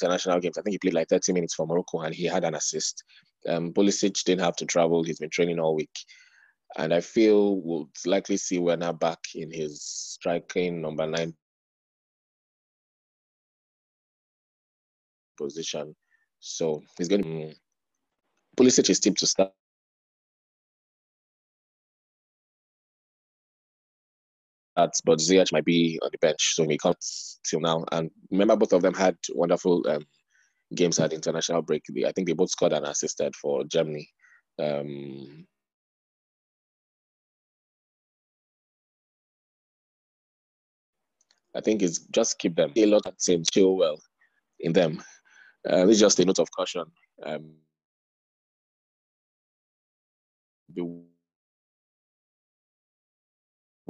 international 0.00 0.40
games. 0.40 0.58
I 0.58 0.62
think 0.62 0.74
he 0.74 0.78
played 0.78 0.94
like 0.94 1.08
30 1.08 1.32
minutes 1.32 1.54
for 1.54 1.66
Morocco 1.66 2.00
and 2.00 2.14
he 2.14 2.24
had 2.24 2.44
an 2.44 2.54
assist. 2.54 3.04
Um, 3.48 3.72
didn't 3.72 4.40
have 4.40 4.56
to 4.56 4.66
travel. 4.66 5.02
He's 5.02 5.18
been 5.18 5.30
training 5.30 5.58
all 5.58 5.74
week. 5.74 5.96
And 6.78 6.94
I 6.94 7.00
feel 7.00 7.60
we'll 7.62 7.90
likely 8.06 8.36
see 8.36 8.58
Werner 8.58 8.92
back 8.92 9.18
in 9.34 9.50
his 9.50 9.82
striking 9.82 10.80
number 10.80 11.06
nine 11.06 11.34
position. 15.36 15.96
So 16.38 16.82
he's 16.96 17.08
going 17.08 17.22
to. 17.22 17.28
Mm, 17.28 17.54
Pulisic 18.56 18.90
is 18.90 19.00
tipped 19.00 19.18
to 19.20 19.26
start 19.26 19.52
but 25.04 25.18
Ziyech 25.18 25.52
might 25.52 25.64
be 25.64 25.98
on 26.02 26.10
the 26.12 26.18
bench, 26.18 26.54
so 26.54 26.66
he 26.68 26.78
can't 26.78 26.96
till 27.44 27.60
now. 27.60 27.84
And 27.92 28.10
remember, 28.30 28.56
both 28.56 28.72
of 28.72 28.82
them 28.82 28.94
had 28.94 29.16
wonderful 29.30 29.86
um, 29.88 30.06
games 30.74 30.98
at 31.00 31.12
international 31.12 31.62
break. 31.62 31.82
I 32.06 32.12
think 32.12 32.26
they 32.28 32.34
both 32.34 32.50
scored 32.50 32.72
and 32.72 32.86
assisted 32.86 33.34
for 33.36 33.64
Germany. 33.64 34.08
Um, 34.58 35.46
I 41.54 41.60
think 41.60 41.82
it's 41.82 41.98
just 41.98 42.38
keep 42.38 42.56
them. 42.56 42.72
A 42.76 42.86
lot 42.86 43.06
at 43.06 43.20
same 43.20 43.42
Chilwell 43.42 43.98
in 44.60 44.72
them. 44.72 45.02
Uh, 45.68 45.86
it's 45.88 46.00
just 46.00 46.18
a 46.20 46.24
note 46.24 46.38
of 46.38 46.50
caution. 46.52 46.84
Um, 47.24 47.54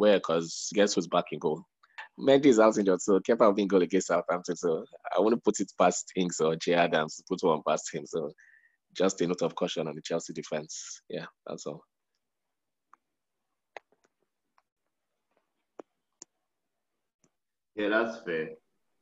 where 0.01 0.17
because 0.17 0.71
guess 0.73 0.95
who's 0.95 1.07
back 1.07 1.27
in 1.31 1.39
goal? 1.39 1.63
Mendy 2.19 2.47
is 2.47 2.59
out 2.59 2.79
injured, 2.79 3.03
so 3.03 3.21
Kepa 3.21 3.41
will 3.41 3.53
be 3.53 3.63
in 3.63 3.69
goal 3.69 3.83
against 3.83 4.09
Southampton. 4.09 4.57
So 4.57 4.85
I 5.15 5.21
want 5.21 5.35
to 5.35 5.41
put 5.41 5.61
it 5.61 5.71
past 5.79 6.11
Ings 6.17 6.41
or 6.41 6.57
Che 6.57 6.73
Adams 6.73 7.17
to 7.17 7.23
put 7.29 7.43
one 7.43 7.61
past 7.69 7.95
him. 7.95 8.07
So 8.07 8.33
just 8.97 9.21
a 9.21 9.27
note 9.27 9.43
of 9.43 9.55
caution 9.55 9.87
on 9.87 9.95
the 9.95 10.03
Chelsea 10.03 10.33
defense. 10.33 11.03
Yeah, 11.11 11.27
that's 11.47 11.67
all. 11.67 11.85
Yeah, 17.77 17.89
that's 17.91 18.21
fair. 18.25 18.51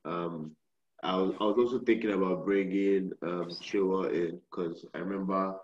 Um, 0.04 0.56
I 1.02 1.16
was 1.16 1.34
I 1.40 1.44
was 1.44 1.58
also 1.58 1.78
thinking 1.84 2.12
about 2.12 2.44
bringing 2.44 3.12
um 3.22 3.48
Chilwell 3.62 4.12
in 4.12 4.40
because 4.50 4.84
I 4.94 4.98
remember 4.98 5.54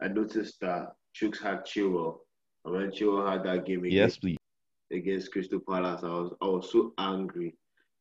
I 0.00 0.08
noticed 0.08 0.60
that 0.60 0.92
Chooks 1.20 1.42
had 1.42 1.64
Chilwell, 1.64 2.18
and 2.64 2.74
when 2.74 2.90
Chilwell 2.92 3.30
had 3.30 3.42
that 3.44 3.66
game 3.66 3.80
against, 3.80 3.94
Yes, 3.94 4.16
please. 4.18 4.36
Against 4.92 5.32
Crystal 5.32 5.60
Palace, 5.60 6.02
I 6.04 6.08
was 6.08 6.32
I 6.40 6.46
was 6.46 6.70
so 6.70 6.92
angry. 6.98 7.54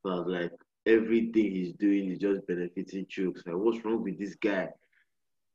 So 0.04 0.12
I 0.12 0.15
was 0.20 0.27
like, 0.27 0.51
everything 0.86 1.51
he's 1.51 1.74
doing 1.74 2.12
is 2.12 2.20
just 2.20 2.46
benefiting 2.48 3.06
Chooks. 3.08 3.46
Like, 3.46 3.56
what's 3.56 3.84
wrong 3.84 4.04
with 4.04 4.20
this 4.20 4.36
guy? 4.36 4.70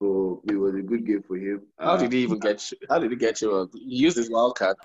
So 0.03 0.43
it 0.51 0.57
was 0.57 0.75
a 0.75 0.83
good 0.83 1.07
game 1.07 1.23
for 1.23 1.37
him. 1.37 1.63
How 1.79 1.93
Uh, 1.93 1.99
did 1.99 2.13
he 2.13 2.23
even 2.23 2.41
get? 2.41 2.69
How 2.89 2.99
did 2.99 3.11
he 3.11 3.17
get 3.17 3.41
you? 3.43 3.71
He 3.75 3.97
used 3.97 4.17
his 4.17 4.31
wild 4.31 4.57
card. 4.57 4.77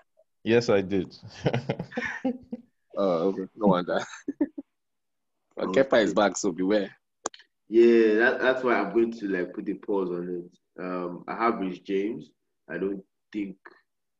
Yes, 0.43 0.69
I 0.69 0.81
did. 0.81 1.15
Oh, 2.97 3.27
okay. 3.29 3.45
No 3.57 3.67
wonder. 3.67 3.99
but 5.57 5.67
Kepa 5.73 6.01
is 6.01 6.13
back, 6.13 6.37
so 6.37 6.51
beware. 6.51 6.95
Yeah, 7.67 8.15
that, 8.15 8.39
that's 8.41 8.63
why 8.63 8.75
I'm 8.75 8.93
going 8.93 9.11
to 9.13 9.27
like 9.27 9.53
put 9.53 9.67
a 9.69 9.73
pause 9.73 10.09
on 10.11 10.29
it. 10.45 10.81
Um, 10.81 11.23
I 11.27 11.35
have 11.35 11.59
Reece 11.59 11.79
James. 11.79 12.29
I 12.69 12.77
don't 12.77 13.03
think 13.33 13.57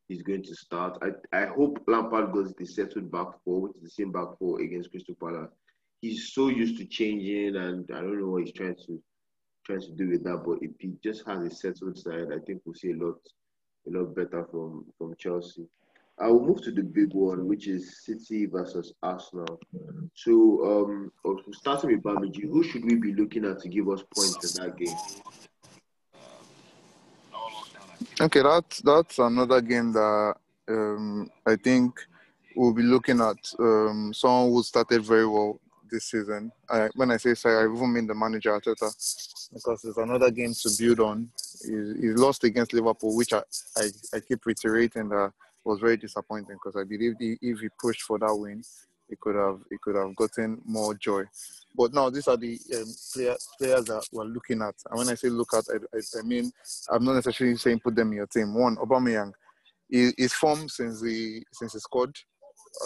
he's 0.08 0.22
going 0.22 0.42
to 0.44 0.54
start. 0.54 0.98
I, 1.02 1.36
I 1.36 1.46
hope 1.46 1.82
Lampard 1.86 2.32
goes 2.32 2.54
the 2.54 2.66
settled 2.66 3.10
back 3.10 3.28
four, 3.44 3.60
which 3.62 3.76
is 3.76 3.82
the 3.82 3.90
same 3.90 4.12
back 4.12 4.38
four 4.38 4.60
against 4.60 4.90
Crystal 4.90 5.16
Palace. 5.20 5.50
He's 6.00 6.32
so 6.32 6.48
used 6.48 6.78
to 6.78 6.84
changing, 6.84 7.56
and 7.56 7.88
I 7.90 8.00
don't 8.00 8.20
know 8.20 8.28
what 8.28 8.42
he's 8.44 8.52
trying 8.52 8.76
to 8.86 9.02
trying 9.64 9.80
to 9.80 9.92
do 9.92 10.08
with 10.10 10.22
that. 10.24 10.42
But 10.44 10.58
if 10.62 10.72
he 10.78 10.92
just 11.02 11.26
has 11.26 11.40
a 11.40 11.50
settled 11.50 11.98
side, 11.98 12.28
I 12.32 12.38
think 12.46 12.62
we'll 12.64 12.74
see 12.74 12.92
a 12.92 12.96
lot 12.96 13.18
a 13.86 13.90
lot 13.90 14.14
better 14.14 14.46
from 14.50 14.84
from 14.98 15.14
Chelsea. 15.18 15.66
I 16.18 16.28
will 16.28 16.46
move 16.46 16.62
to 16.62 16.70
the 16.70 16.82
big 16.82 17.12
one, 17.12 17.46
which 17.46 17.68
is 17.68 18.02
City 18.04 18.46
versus 18.46 18.94
Arsenal. 19.02 19.60
So, 20.14 20.32
um, 20.64 21.12
starting 21.52 21.90
with 21.90 22.02
Bamiji, 22.02 22.48
who 22.48 22.62
should 22.62 22.86
we 22.86 22.94
be 22.94 23.12
looking 23.12 23.44
at 23.44 23.60
to 23.60 23.68
give 23.68 23.88
us 23.90 24.02
points 24.14 24.56
in 24.56 24.64
that 24.64 24.78
game? 24.78 24.96
Okay, 28.18 28.42
that's 28.42 28.80
that's 28.80 29.18
another 29.18 29.60
game 29.60 29.92
that 29.92 30.36
um, 30.68 31.30
I 31.44 31.56
think 31.56 32.00
we'll 32.54 32.72
be 32.72 32.82
looking 32.82 33.20
at. 33.20 33.36
Um, 33.58 34.12
someone 34.14 34.52
who 34.52 34.62
started 34.62 35.04
very 35.04 35.26
well 35.26 35.60
this 35.90 36.06
season. 36.06 36.50
I, 36.70 36.88
when 36.94 37.10
I 37.10 37.18
say 37.18 37.34
sorry, 37.34 37.58
I 37.58 37.72
even 37.72 37.92
mean 37.92 38.06
the 38.06 38.14
manager 38.14 38.58
Arteta, 38.58 38.90
because 39.52 39.84
it's 39.84 39.98
another 39.98 40.30
game 40.30 40.54
to 40.54 40.70
build 40.78 41.00
on. 41.00 41.28
He, 41.62 42.00
he 42.00 42.08
lost 42.14 42.42
against 42.44 42.72
Liverpool, 42.72 43.14
which 43.14 43.34
I, 43.34 43.42
I, 43.76 43.88
I 44.14 44.20
keep 44.20 44.46
reiterating 44.46 45.10
that 45.10 45.32
was 45.64 45.80
very 45.80 45.98
disappointing 45.98 46.56
because 46.56 46.80
I 46.80 46.84
believe 46.84 47.16
if 47.20 47.60
he 47.60 47.68
pushed 47.78 48.02
for 48.02 48.18
that 48.18 48.34
win, 48.34 48.62
he 49.08 49.16
could 49.20 49.36
have 49.36 49.60
he 49.70 49.76
could 49.82 49.96
have 49.96 50.14
gotten 50.16 50.60
more 50.64 50.94
joy. 50.94 51.24
But 51.76 51.92
now 51.92 52.08
these 52.10 52.26
are 52.28 52.36
the 52.36 52.58
um, 52.74 52.86
player, 53.12 53.36
players 53.58 53.84
that 53.86 54.04
we're 54.12 54.24
looking 54.24 54.62
at. 54.62 54.74
And 54.90 54.98
when 54.98 55.08
I 55.08 55.14
say 55.14 55.28
look 55.28 55.52
at, 55.54 55.64
I, 55.70 55.76
I, 55.96 56.00
I 56.18 56.22
mean 56.22 56.50
I'm 56.90 57.04
not 57.04 57.14
necessarily 57.14 57.56
saying 57.56 57.80
put 57.80 57.94
them 57.94 58.08
in 58.12 58.18
your 58.18 58.26
team. 58.26 58.54
One, 58.54 58.76
Aubameyang, 58.76 59.32
he- 59.90 60.14
his 60.16 60.32
form 60.32 60.68
since 60.68 61.00
the 61.00 61.44
since 61.52 61.74
he 61.74 61.78
scored 61.78 62.16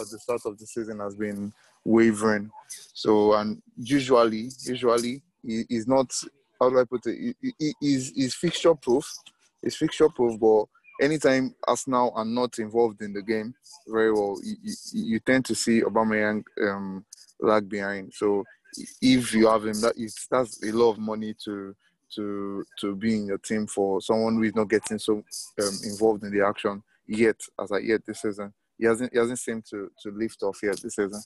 at 0.01 0.09
the 0.11 0.19
start 0.19 0.41
of 0.45 0.59
the 0.59 0.67
season 0.67 1.01
has 1.01 1.15
been 1.15 1.53
wavering. 1.85 2.51
So 2.95 3.35
and 3.35 3.63
usually, 3.77 4.51
usually 4.65 5.23
he 5.45 5.65
is 5.71 5.87
not. 5.87 6.13
How 6.61 6.69
do 6.69 6.79
I 6.79 6.85
put 6.85 7.07
it? 7.07 7.17
He, 7.19 7.35
he, 7.41 7.55
he- 7.59 7.75
he's, 7.81 8.11
he's 8.11 8.35
fixture 8.35 8.75
proof. 8.75 9.11
He's 9.63 9.77
fixture 9.77 10.09
proof, 10.11 10.39
but 10.39 10.65
anytime 11.01 11.55
Arsenal 11.67 12.13
are 12.15 12.25
not 12.25 12.59
involved 12.59 13.03
in 13.03 13.13
the 13.13 13.23
game 13.23 13.55
very 13.89 14.13
well, 14.13 14.39
you, 14.43 14.57
you, 14.63 14.75
you 14.93 15.21
tend 15.21 15.45
to 15.47 15.55
see 15.55 15.81
Aubameyang 15.83 16.43
um, 16.63 17.05
lag 17.41 17.69
behind. 17.69 18.13
So 18.15 18.45
if 19.03 19.35
you 19.35 19.49
have 19.49 19.67
him, 19.67 19.81
that 19.81 19.95
is 19.97 20.27
that's 20.31 20.63
a 20.63 20.73
lot 20.73 20.93
of 20.93 20.99
money 20.99 21.35
to 21.45 21.75
to 22.15 22.65
to 22.81 22.97
be 22.97 23.17
in 23.17 23.27
your 23.27 23.39
team 23.39 23.67
for 23.67 24.01
someone 24.01 24.35
who 24.35 24.43
is 24.43 24.55
not 24.55 24.69
getting 24.69 24.99
so 24.99 25.15
um, 25.15 25.79
involved 25.85 26.25
in 26.25 26.37
the 26.37 26.45
action 26.45 26.83
yet 27.07 27.41
as 27.61 27.73
I 27.73 27.79
yet 27.79 28.05
this 28.07 28.23
season. 28.23 28.53
He 28.79 28.87
hasn't 28.87 29.13
he 29.13 29.19
hasn't 29.19 29.39
seemed 29.39 29.65
to 29.71 29.91
to 30.03 30.11
lift 30.11 30.43
off 30.43 30.59
yet 30.63 30.81
this 30.81 30.97
season. 30.97 31.21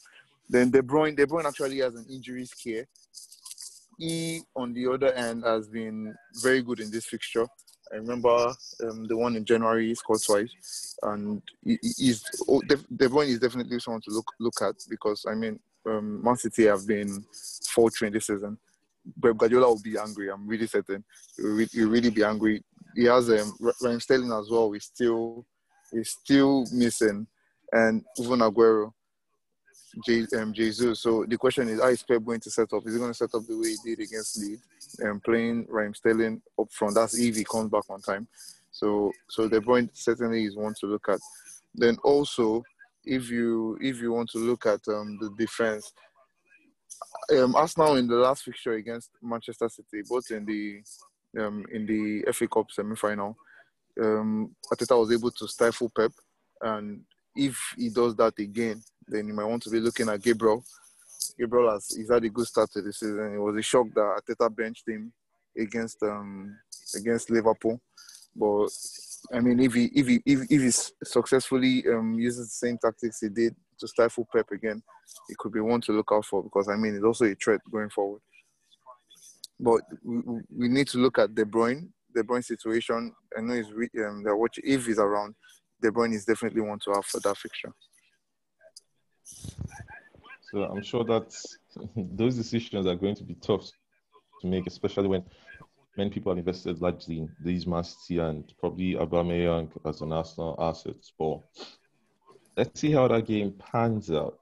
Then 0.48 0.70
De 0.70 0.82
Bruyne, 0.82 1.16
De 1.16 1.26
Bruyne 1.26 1.46
actually 1.46 1.78
has 1.78 1.94
an 1.94 2.06
injury 2.10 2.44
scare. 2.44 2.86
He, 3.98 4.42
on 4.56 4.74
the 4.74 4.86
other 4.88 5.12
end, 5.12 5.44
has 5.44 5.68
been 5.68 6.14
very 6.42 6.62
good 6.62 6.80
in 6.80 6.90
this 6.90 7.06
fixture. 7.06 7.46
I 7.92 7.96
remember 7.96 8.52
um, 8.84 9.06
the 9.06 9.16
one 9.16 9.36
in 9.36 9.44
January 9.44 9.94
scored 9.94 10.22
twice, 10.22 10.96
and 11.02 11.42
he, 11.64 11.78
he- 11.82 11.94
he's 12.06 12.24
oh, 12.48 12.60
De, 12.62 12.76
De 12.76 13.08
Bruyne 13.08 13.28
is 13.28 13.38
definitely 13.38 13.78
someone 13.78 14.00
to 14.02 14.10
look 14.10 14.26
look 14.40 14.54
at 14.62 14.74
because 14.88 15.24
I 15.28 15.34
mean, 15.34 15.60
um, 15.86 16.22
Man 16.22 16.36
City 16.36 16.64
have 16.64 16.86
been 16.86 17.24
faltering 17.68 18.12
this 18.12 18.26
season. 18.26 18.58
Pep 19.22 19.36
Guardiola 19.36 19.68
will 19.68 19.82
be 19.82 19.98
angry. 19.98 20.30
I'm 20.30 20.46
really 20.46 20.66
certain. 20.66 21.04
He'll, 21.36 21.58
he'll 21.72 21.90
really 21.90 22.10
be 22.10 22.24
angry. 22.24 22.64
He 22.96 23.04
has 23.04 23.28
um, 23.28 23.54
Ra- 23.60 23.72
Raheem 23.82 24.00
Sterling 24.00 24.32
as 24.32 24.48
well. 24.50 24.72
He's 24.72 24.84
still 24.84 25.46
he's 25.92 26.10
still 26.10 26.64
missing, 26.72 27.26
and 27.72 28.02
even 28.18 28.38
Aguero. 28.40 28.92
Um, 30.36 30.52
Jesus. 30.52 31.00
So 31.00 31.24
the 31.24 31.38
question 31.38 31.68
is, 31.68 31.80
how 31.80 31.88
is 31.88 32.02
Pep 32.02 32.24
going 32.24 32.40
to 32.40 32.50
set 32.50 32.72
up? 32.72 32.86
Is 32.86 32.94
he 32.94 32.98
going 32.98 33.12
to 33.12 33.16
set 33.16 33.34
up 33.34 33.46
the 33.46 33.56
way 33.56 33.70
he 33.70 33.94
did 33.94 34.06
against 34.06 34.38
Leeds, 34.38 34.62
and 34.98 35.22
playing 35.22 35.66
Raheem 35.68 35.94
Sterling 35.94 36.42
up 36.58 36.72
front? 36.72 36.94
That's 36.94 37.18
if 37.18 37.36
he 37.36 37.44
comes 37.44 37.70
back 37.70 37.84
on 37.88 38.00
time. 38.00 38.26
So, 38.70 39.12
so 39.28 39.46
the 39.46 39.62
point 39.62 39.90
certainly 39.96 40.44
is 40.44 40.56
one 40.56 40.74
to 40.80 40.86
look 40.86 41.08
at. 41.08 41.20
Then 41.74 41.96
also, 42.02 42.62
if 43.04 43.30
you 43.30 43.78
if 43.80 44.00
you 44.00 44.12
want 44.12 44.30
to 44.30 44.38
look 44.38 44.66
at 44.66 44.80
um, 44.88 45.18
the 45.20 45.30
defense, 45.38 45.92
um, 47.36 47.54
Arsenal 47.54 47.96
in 47.96 48.08
the 48.08 48.16
last 48.16 48.42
fixture 48.42 48.74
against 48.74 49.10
Manchester 49.22 49.68
City, 49.68 50.02
both 50.08 50.30
in 50.30 50.44
the 50.44 50.82
um, 51.40 51.64
in 51.72 51.86
the 51.86 52.32
FA 52.32 52.48
Cup 52.48 52.70
semi-final, 52.70 53.36
um, 54.02 54.54
Arteta 54.72 54.98
was 54.98 55.12
able 55.12 55.30
to 55.30 55.46
stifle 55.48 55.90
Pep, 55.96 56.12
and 56.62 57.02
if 57.36 57.56
he 57.76 57.90
does 57.90 58.14
that 58.16 58.38
again, 58.38 58.82
then 59.08 59.26
you 59.28 59.34
might 59.34 59.44
want 59.44 59.62
to 59.64 59.70
be 59.70 59.80
looking 59.80 60.08
at 60.08 60.22
Gabriel. 60.22 60.64
Gabriel 61.38 61.70
has 61.70 61.88
he's 61.88 62.10
had 62.10 62.24
a 62.24 62.28
good 62.28 62.46
start 62.46 62.70
to 62.72 62.82
the 62.82 62.92
season. 62.92 63.34
It 63.34 63.38
was 63.38 63.56
a 63.56 63.62
shock 63.62 63.86
that 63.94 64.20
Arteta 64.28 64.54
benched 64.54 64.88
him 64.88 65.12
against 65.58 66.02
um 66.02 66.56
against 66.94 67.30
Liverpool, 67.30 67.80
but 68.36 68.68
I 69.32 69.40
mean, 69.40 69.60
if 69.60 69.74
he 69.74 69.86
if 69.94 70.06
he 70.06 70.22
if, 70.26 70.40
if 70.50 70.62
he 70.62 70.70
successfully 71.04 71.84
um, 71.88 72.14
uses 72.14 72.48
the 72.48 72.66
same 72.66 72.78
tactics 72.78 73.20
he 73.20 73.28
did 73.28 73.54
to 73.78 73.88
stifle 73.88 74.26
Pep 74.34 74.50
again, 74.50 74.82
it 75.28 75.38
could 75.38 75.52
be 75.52 75.60
one 75.60 75.80
to 75.82 75.92
look 75.92 76.10
out 76.12 76.24
for 76.24 76.42
because 76.42 76.68
I 76.68 76.76
mean, 76.76 76.94
it's 76.94 77.04
also 77.04 77.24
a 77.24 77.34
threat 77.34 77.60
going 77.70 77.90
forward. 77.90 78.20
But 79.58 79.82
we, 80.02 80.20
we 80.54 80.68
need 80.68 80.88
to 80.88 80.98
look 80.98 81.18
at 81.18 81.34
De 81.34 81.44
Bruyne, 81.44 81.88
De 82.14 82.22
Bruyne 82.22 82.44
situation. 82.44 83.12
I 83.36 83.40
know 83.40 83.54
he's 83.54 84.04
um, 84.04 84.24
watching. 84.26 84.64
If 84.66 84.86
he's 84.86 84.98
around, 84.98 85.34
De 85.80 85.90
Bruyne 85.90 86.14
is 86.14 86.24
definitely 86.24 86.60
one 86.60 86.78
to 86.84 86.92
have 86.92 87.06
for 87.06 87.20
that 87.20 87.36
fixture. 87.36 87.72
So 89.24 90.64
I'm 90.64 90.82
sure 90.82 91.04
that 91.04 91.34
those 91.96 92.36
decisions 92.36 92.86
are 92.86 92.94
going 92.94 93.16
to 93.16 93.24
be 93.24 93.34
tough 93.34 93.70
to 94.40 94.46
make, 94.46 94.66
especially 94.66 95.08
when 95.08 95.24
many 95.96 96.10
people 96.10 96.32
are 96.32 96.36
invested 96.38 96.80
largely 96.80 97.18
in 97.18 97.30
these 97.42 97.66
Man 97.66 97.84
City 97.84 98.18
and 98.20 98.52
probably 98.58 98.94
Aubameyang 98.94 99.70
as 99.86 100.00
an 100.00 100.12
Arsenal 100.12 100.56
asset. 100.58 100.96
But 101.18 101.40
let's 102.56 102.80
see 102.80 102.92
how 102.92 103.08
that 103.08 103.26
game 103.26 103.52
pans 103.52 104.10
out. 104.10 104.38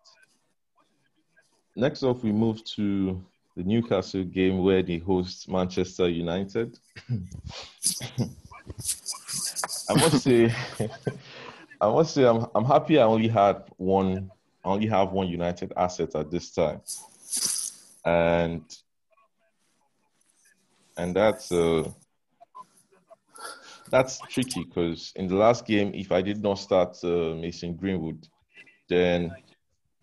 Next 1.76 2.02
up, 2.02 2.22
we 2.22 2.32
move 2.32 2.62
to 2.76 3.24
the 3.56 3.62
Newcastle 3.62 4.24
game 4.24 4.62
where 4.62 4.82
they 4.82 4.98
host 4.98 5.48
Manchester 5.48 6.08
United. 6.08 6.78
I 9.88 9.94
must 9.94 10.22
say, 10.22 10.54
I 11.80 11.88
must 11.88 12.14
say, 12.14 12.24
I'm 12.24 12.46
I'm 12.54 12.64
happy. 12.64 12.98
I 12.98 13.04
only 13.04 13.28
had 13.28 13.64
one. 13.76 14.30
I 14.64 14.69
only 14.69 14.87
have 14.87 15.12
one 15.12 15.28
United 15.28 15.73
asset 15.76 16.14
at 16.14 16.31
this 16.31 16.50
time, 16.50 16.81
and 18.04 18.62
and 20.97 21.16
that's 21.16 21.50
uh, 21.50 21.88
that's 23.90 24.21
tricky 24.21 24.64
because 24.64 25.12
in 25.16 25.26
the 25.26 25.35
last 25.35 25.66
game, 25.66 25.92
if 25.95 26.12
I 26.12 26.23
did 26.23 26.42
not 26.42 26.59
start 26.59 26.97
uh, 27.04 27.35
Mason 27.35 27.75
Greenwood, 27.75 28.26
then 28.88 29.35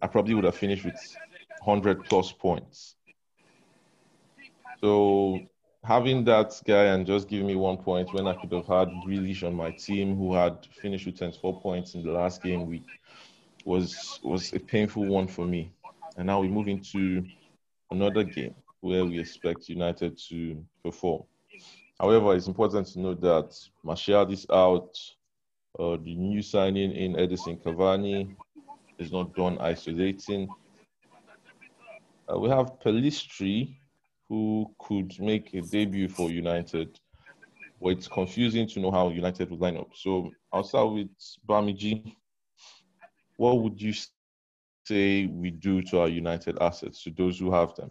I 0.02 0.08
probably 0.08 0.34
would 0.34 0.44
have 0.46 0.56
finished 0.56 0.86
with 0.86 1.00
100 1.64 2.06
plus 2.06 2.32
points. 2.32 2.96
So 4.82 5.40
having 5.84 6.24
that 6.26 6.62
guy 6.66 6.86
and 6.86 7.06
just 7.06 7.28
giving 7.28 7.48
me 7.48 7.56
one 7.56 7.78
point 7.78 8.14
when 8.14 8.28
I 8.28 8.34
could 8.34 8.52
have 8.52 8.68
had 8.68 8.90
Grealish 9.06 9.46
on 9.46 9.56
my 9.56 9.72
team 9.72 10.16
who 10.16 10.34
had 10.34 10.66
finished 10.82 11.06
with 11.06 11.18
24 11.18 11.62
points 11.62 11.96
in 11.96 12.04
the 12.04 12.12
last 12.12 12.44
game 12.44 12.66
week 12.68 12.86
was 13.70 14.20
was 14.24 14.52
a 14.54 14.60
painful 14.60 15.06
one 15.06 15.28
for 15.28 15.46
me. 15.46 15.72
And 16.18 16.26
now 16.26 16.42
we 16.42 16.48
move 16.48 16.68
into 16.68 17.24
another 17.92 18.24
game 18.24 18.56
where 18.82 19.06
we 19.06 19.20
expect 19.20 19.70
United 19.70 20.18
to 20.30 20.66
perform. 20.84 21.24
However, 22.00 22.36
it's 22.36 22.48
important 22.48 22.88
to 22.88 23.00
note 23.00 23.22
that 23.22 23.56
Martial 23.84 24.32
is 24.32 24.48
out. 24.52 24.98
Uh, 25.78 25.98
the 26.04 26.16
new 26.16 26.42
signing 26.42 26.92
in 26.94 27.14
Edinson 27.14 27.62
Cavani 27.64 28.36
is 28.98 29.12
not 29.12 29.36
done 29.36 29.60
isolating. 29.60 30.50
Uh, 32.28 32.40
we 32.40 32.50
have 32.50 32.80
Pellistri, 32.84 33.76
who 34.30 34.72
could 34.80 35.20
make 35.20 35.54
a 35.54 35.62
debut 35.62 36.10
for 36.10 36.32
United. 36.32 37.00
But 37.80 37.90
it's 37.90 38.08
confusing 38.08 38.68
to 38.70 38.80
know 38.80 38.92
how 38.92 39.10
United 39.10 39.52
would 39.52 39.62
line 39.62 39.78
up. 39.78 39.90
So 39.94 40.32
I'll 40.52 40.64
start 40.64 40.92
with 40.92 41.10
Bamiji. 41.48 42.16
What 43.40 43.62
would 43.62 43.82
you 43.82 43.94
say 44.84 45.26
we 45.26 45.50
do 45.50 45.82
to 45.84 46.02
our 46.02 46.10
United 46.10 46.58
assets, 46.60 47.02
to 47.04 47.10
those 47.10 47.40
who 47.40 47.54
have 47.54 47.74
them? 47.74 47.90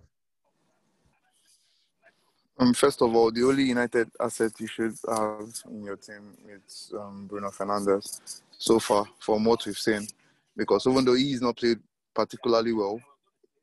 Um, 2.59 2.75
first 2.75 3.01
of 3.01 3.14
all, 3.16 3.33
the 3.33 3.44
only 3.44 3.62
United 3.62 4.11
asset 4.20 4.53
you 4.59 4.66
should 4.66 4.94
have 5.09 5.49
in 5.70 5.85
your 5.85 5.96
team 5.96 6.37
is 6.55 6.92
um, 6.94 7.27
Bruno 7.27 7.49
Fernandes 7.49 8.42
so 8.59 8.79
far, 8.79 9.07
from 9.20 9.46
what 9.46 9.64
we've 9.64 9.79
seen. 9.79 10.07
Because 10.55 10.87
even 10.87 11.03
though 11.07 11.14
he's 11.14 11.40
not 11.40 11.57
played 11.57 11.79
particularly 12.14 12.75
well, 12.75 13.01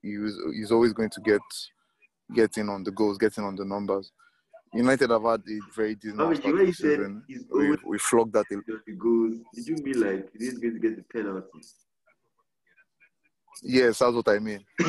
he's, 0.02 0.36
he's 0.56 0.72
always 0.72 0.92
going 0.92 1.12
to 1.12 1.22
get 1.22 1.42
getting 2.34 2.68
on 2.68 2.84
the 2.84 2.90
goals, 2.90 3.20
getting 3.20 3.44
on 3.44 3.56
the 3.56 3.64
numbers. 3.64 4.12
United 4.76 5.10
have 5.10 5.24
had 5.24 5.42
a 5.42 5.60
very 5.74 5.96
dismal 5.96 6.30
I 6.30 6.34
start 6.36 6.56
to 6.56 6.74
season. 6.74 7.24
We, 7.52 7.78
we 7.86 7.98
flogged 7.98 8.34
that. 8.34 8.46
Goals. 8.98 9.36
Did 9.54 9.68
you 9.68 9.76
mean 9.84 10.02
like 10.02 10.30
he's 10.38 10.58
going 10.58 10.74
to 10.74 10.80
get 10.80 10.98
the 10.98 11.04
penalty? 11.04 11.48
Yes, 13.64 14.00
that's 14.00 14.14
what 14.14 14.28
I 14.28 14.40
mean. 14.40 14.64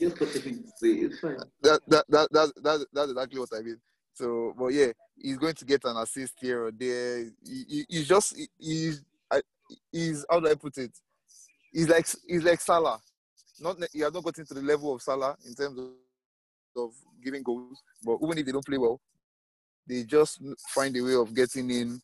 Just 0.00 0.20
what 0.20 0.30
say. 0.30 0.88
It's 0.88 1.20
fine. 1.20 1.36
that, 1.62 1.80
that, 1.86 2.04
that, 2.08 2.28
that, 2.32 2.52
that, 2.62 2.86
that's 2.92 3.10
exactly 3.10 3.38
what 3.38 3.48
I 3.54 3.60
mean. 3.60 3.78
So, 4.14 4.54
but 4.58 4.68
yeah, 4.68 4.92
he's 5.18 5.36
going 5.36 5.54
to 5.54 5.64
get 5.66 5.84
an 5.84 5.98
assist 5.98 6.34
here 6.40 6.64
or 6.64 6.72
there. 6.72 7.24
He, 7.44 7.64
he, 7.68 7.86
he's 7.88 8.08
just, 8.08 8.34
he, 8.34 8.48
he's, 8.58 9.02
I, 9.30 9.42
he's, 9.92 10.24
how 10.30 10.40
do 10.40 10.48
I 10.48 10.54
put 10.54 10.78
it? 10.78 10.92
He's 11.72 11.88
like, 11.88 12.06
he's 12.26 12.42
like 12.42 12.60
Salah. 12.60 12.98
Not, 13.60 13.76
he 13.92 14.00
has 14.00 14.12
not 14.12 14.24
gotten 14.24 14.46
to 14.46 14.54
the 14.54 14.62
level 14.62 14.94
of 14.94 15.02
Salah 15.02 15.36
in 15.46 15.54
terms 15.54 15.78
of, 15.78 15.90
of 16.76 16.92
giving 17.24 17.42
goals, 17.42 17.82
but 18.04 18.18
even 18.22 18.38
if 18.38 18.46
they 18.46 18.52
don't 18.52 18.66
play 18.66 18.78
well, 18.78 19.00
they 19.86 20.04
just 20.04 20.40
find 20.68 20.96
a 20.96 21.00
way 21.00 21.14
of 21.14 21.34
getting 21.34 21.70
in 21.70 22.00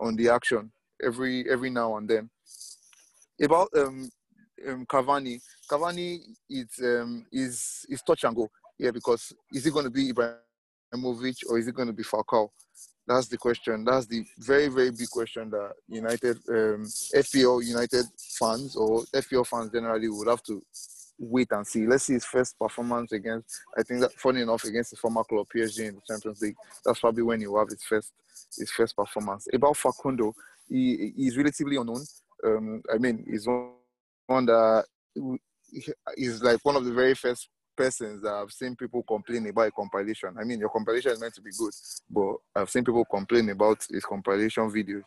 on 0.00 0.16
the 0.16 0.28
action 0.28 0.70
every 1.02 1.48
every 1.50 1.70
now 1.70 1.96
and 1.96 2.08
then. 2.08 2.30
About 3.40 3.68
um 3.76 4.08
um, 4.66 4.86
Cavani. 4.86 5.40
Cavani 5.70 6.20
is 6.48 6.68
um, 6.82 7.26
is 7.32 7.84
is 7.88 8.02
touch 8.02 8.24
and 8.24 8.36
go. 8.36 8.48
Yeah, 8.78 8.90
because 8.90 9.32
is 9.52 9.66
it 9.66 9.72
going 9.72 9.84
to 9.84 9.90
be 9.90 10.12
Ibrahimovic 10.12 11.36
or 11.48 11.58
is 11.58 11.66
it 11.68 11.74
going 11.74 11.88
to 11.88 11.94
be 11.94 12.02
Falcao? 12.02 12.48
That's 13.06 13.28
the 13.28 13.38
question. 13.38 13.84
That's 13.84 14.06
the 14.06 14.24
very 14.38 14.68
very 14.68 14.90
big 14.90 15.08
question 15.10 15.50
that 15.50 15.72
United 15.88 16.38
um, 16.48 16.84
FPL 17.14 17.64
United 17.64 18.06
fans 18.38 18.76
or 18.76 19.02
FPL 19.14 19.46
fans 19.46 19.70
generally 19.70 20.08
would 20.08 20.28
have 20.28 20.42
to 20.44 20.62
wait 21.18 21.48
and 21.52 21.66
see. 21.66 21.86
Let's 21.86 22.04
see 22.04 22.14
his 22.14 22.24
first 22.24 22.58
performance 22.58 23.12
against. 23.12 23.60
I 23.76 23.82
think 23.82 24.00
that 24.00 24.12
funny 24.12 24.42
enough 24.42 24.64
against 24.64 24.90
the 24.90 24.96
former 24.96 25.24
club 25.24 25.46
PSG 25.54 25.88
in 25.88 25.94
the 25.96 26.02
Champions 26.06 26.40
League. 26.40 26.56
That's 26.84 27.00
probably 27.00 27.22
when 27.22 27.40
he 27.40 27.46
will 27.46 27.58
have 27.58 27.68
his 27.68 27.82
first 27.82 28.12
his 28.56 28.70
first 28.70 28.96
performance. 28.96 29.46
About 29.52 29.76
Facundo, 29.76 30.34
he 30.68 31.12
is 31.16 31.36
relatively 31.36 31.76
unknown. 31.76 32.04
Um, 32.44 32.82
I 32.92 32.98
mean, 32.98 33.24
he's 33.28 33.46
one 33.46 34.46
that 34.46 34.84
is 36.16 36.42
like 36.42 36.60
one 36.64 36.76
of 36.76 36.84
the 36.84 36.92
very 36.92 37.14
first 37.14 37.48
persons 37.76 38.22
that 38.22 38.32
I've 38.32 38.52
seen 38.52 38.74
people 38.74 39.02
complain 39.02 39.46
about 39.48 39.68
a 39.68 39.70
compilation. 39.70 40.34
I 40.38 40.44
mean, 40.44 40.60
your 40.60 40.70
compilation 40.70 41.12
is 41.12 41.20
meant 41.20 41.34
to 41.34 41.42
be 41.42 41.50
good, 41.58 41.72
but 42.10 42.36
I've 42.54 42.70
seen 42.70 42.84
people 42.84 43.04
complain 43.04 43.50
about 43.50 43.86
his 43.88 44.04
compilation 44.04 44.70
videos. 44.70 45.02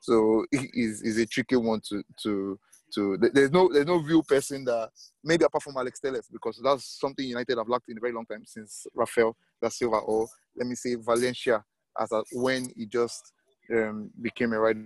So 0.00 0.44
is 0.52 1.02
is 1.02 1.18
a 1.18 1.26
tricky 1.26 1.56
one 1.56 1.80
to 1.88 2.02
to 2.22 2.58
to. 2.94 3.18
There's 3.32 3.50
no 3.50 3.70
there's 3.72 3.86
no 3.86 3.96
real 3.96 4.22
person 4.22 4.64
that 4.64 4.90
maybe 5.22 5.44
apart 5.44 5.62
from 5.62 5.76
Alex 5.76 6.00
Telles 6.00 6.28
because 6.32 6.60
that's 6.62 6.98
something 7.00 7.26
United 7.26 7.58
have 7.58 7.68
lacked 7.68 7.88
in 7.88 7.98
a 7.98 8.00
very 8.00 8.12
long 8.12 8.26
time 8.26 8.44
since 8.46 8.86
Rafael 8.94 9.36
da 9.62 9.68
Silva 9.68 9.96
or 9.98 10.28
let 10.56 10.66
me 10.66 10.74
say 10.74 10.94
Valencia 10.94 11.64
as 12.00 12.12
a, 12.12 12.22
when 12.32 12.68
he 12.76 12.86
just 12.86 13.32
um, 13.72 14.10
became 14.20 14.52
a 14.52 14.58
right 14.58 14.76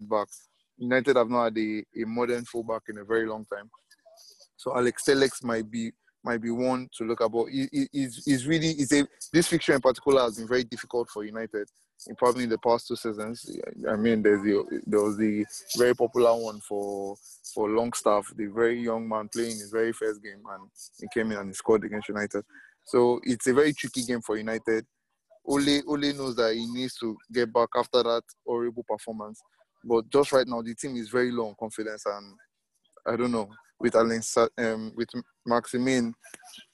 back. 0.00 0.28
United 0.76 1.16
have 1.16 1.30
not 1.30 1.44
had 1.44 1.58
a, 1.58 1.84
a 2.02 2.06
modern 2.06 2.44
fullback 2.44 2.82
in 2.88 2.98
a 2.98 3.04
very 3.04 3.26
long 3.26 3.44
time. 3.46 3.70
So 4.56 4.76
Alex 4.76 5.04
Telles 5.04 5.42
might 5.42 5.70
be 5.70 5.92
might 6.24 6.40
be 6.40 6.50
one 6.50 6.88
to 6.96 7.04
look 7.04 7.20
about. 7.20 7.48
Is 7.50 8.46
really 8.46 8.68
is 8.68 8.92
a 8.92 9.06
this 9.32 9.48
fixture 9.48 9.74
in 9.74 9.80
particular 9.80 10.22
has 10.22 10.38
been 10.38 10.48
very 10.48 10.64
difficult 10.64 11.08
for 11.10 11.24
United. 11.24 11.68
In 12.06 12.16
probably 12.16 12.44
in 12.44 12.50
the 12.50 12.58
past 12.58 12.88
two 12.88 12.96
seasons. 12.96 13.48
I 13.88 13.96
mean, 13.96 14.22
there's 14.22 14.42
the 14.42 14.82
there 14.86 15.00
was 15.00 15.16
the 15.16 15.44
very 15.78 15.94
popular 15.94 16.34
one 16.34 16.60
for 16.60 17.16
for 17.54 17.70
Longstaff, 17.70 18.32
the 18.36 18.46
very 18.46 18.80
young 18.82 19.08
man 19.08 19.28
playing 19.28 19.58
his 19.58 19.70
very 19.70 19.92
first 19.92 20.22
game, 20.22 20.42
and 20.50 20.68
he 20.98 21.06
came 21.14 21.30
in 21.30 21.38
and 21.38 21.48
he 21.48 21.54
scored 21.54 21.84
against 21.84 22.08
United. 22.08 22.44
So 22.86 23.20
it's 23.22 23.46
a 23.46 23.54
very 23.54 23.72
tricky 23.72 24.02
game 24.02 24.22
for 24.22 24.36
United. 24.36 24.84
Ole 25.46 25.82
Ole 25.86 26.12
knows 26.14 26.36
that 26.36 26.54
he 26.54 26.66
needs 26.66 26.94
to 26.98 27.16
get 27.32 27.52
back 27.52 27.68
after 27.76 28.02
that 28.02 28.22
horrible 28.46 28.84
performance. 28.88 29.40
But 29.84 30.08
just 30.10 30.32
right 30.32 30.48
now, 30.48 30.62
the 30.62 30.74
team 30.74 30.96
is 30.96 31.10
very 31.10 31.30
low 31.30 31.48
on 31.48 31.54
confidence, 31.58 32.04
and 32.06 32.34
I 33.06 33.16
don't 33.16 33.32
know 33.32 33.48
with 33.84 33.94
Alan, 33.94 34.22
um, 34.58 34.92
with 34.96 35.10
Maximin 35.44 36.14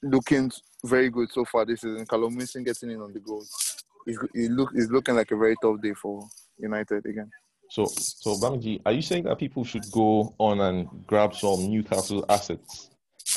looking 0.01 0.49
very 0.85 1.09
good 1.09 1.29
so 1.29 1.43
far 1.43 1.65
this 1.65 1.81
season. 1.81 2.05
Callum 2.05 2.37
Wilson 2.37 2.63
getting 2.63 2.91
in 2.91 3.01
on 3.01 3.11
the 3.11 3.19
goals. 3.19 3.83
It's, 4.07 4.17
it 4.33 4.49
look, 4.51 4.71
it's 4.73 4.89
looking 4.89 5.15
like 5.15 5.29
a 5.31 5.35
very 5.35 5.55
tough 5.61 5.81
day 5.81 5.93
for 5.93 6.25
United 6.57 7.05
again. 7.05 7.29
So, 7.69 7.85
so 7.85 8.35
Bamji, 8.35 8.81
are 8.85 8.93
you 8.93 9.01
saying 9.01 9.25
that 9.25 9.37
people 9.37 9.65
should 9.65 9.83
go 9.91 10.33
on 10.37 10.61
and 10.61 10.87
grab 11.05 11.35
some 11.35 11.69
Newcastle 11.69 12.25
assets 12.29 12.89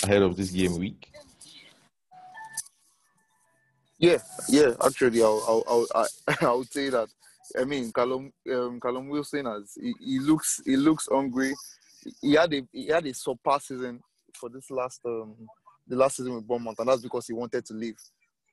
ahead 0.04 0.22
of 0.22 0.36
this 0.36 0.50
game 0.52 0.78
week? 0.78 1.10
Yeah, 3.98 4.18
yeah. 4.48 4.70
Actually, 4.84 5.22
I'll, 5.22 5.64
I'll, 5.68 5.86
I'll, 5.94 6.06
I, 6.28 6.36
I 6.46 6.52
would 6.52 6.72
say 6.72 6.90
that 6.90 7.08
I 7.60 7.64
mean, 7.64 7.92
Callum 7.92 8.32
um, 8.52 8.80
Callum 8.80 9.08
Wilson 9.08 9.46
has 9.46 9.76
he, 9.80 9.94
he 10.00 10.18
looks 10.20 10.60
he 10.64 10.76
looks 10.76 11.08
hungry. 11.10 11.54
He 12.20 12.34
had 12.34 12.52
a 12.52 12.62
he 12.72 12.86
had 12.88 13.06
a 13.06 13.14
surpass 13.14 13.68
season 13.68 14.00
for 14.34 14.48
this 14.48 14.70
last 14.70 15.00
um 15.04 15.34
the 15.86 15.96
last 15.96 16.16
season 16.16 16.34
with 16.34 16.46
Bournemouth, 16.46 16.78
and 16.78 16.88
that's 16.88 17.02
because 17.02 17.26
he 17.26 17.32
wanted 17.32 17.64
to 17.66 17.74
leave. 17.74 17.96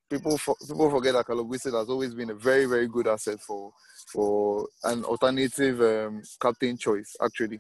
People 0.10 0.38
for, 0.38 0.56
people 0.68 0.90
forget 0.90 1.14
that 1.14 1.44
Wilson 1.44 1.74
has 1.74 1.90
always 1.90 2.14
been 2.14 2.32
a 2.32 2.36
very 2.36 2.66
very 2.66 2.88
good 2.88 3.08
asset 3.08 3.40
for 3.40 3.72
for 4.12 4.68
an 4.84 5.06
alternative 5.06 5.80
um, 5.82 6.22
captain 6.42 6.78
choice 6.78 7.16
actually 7.24 7.60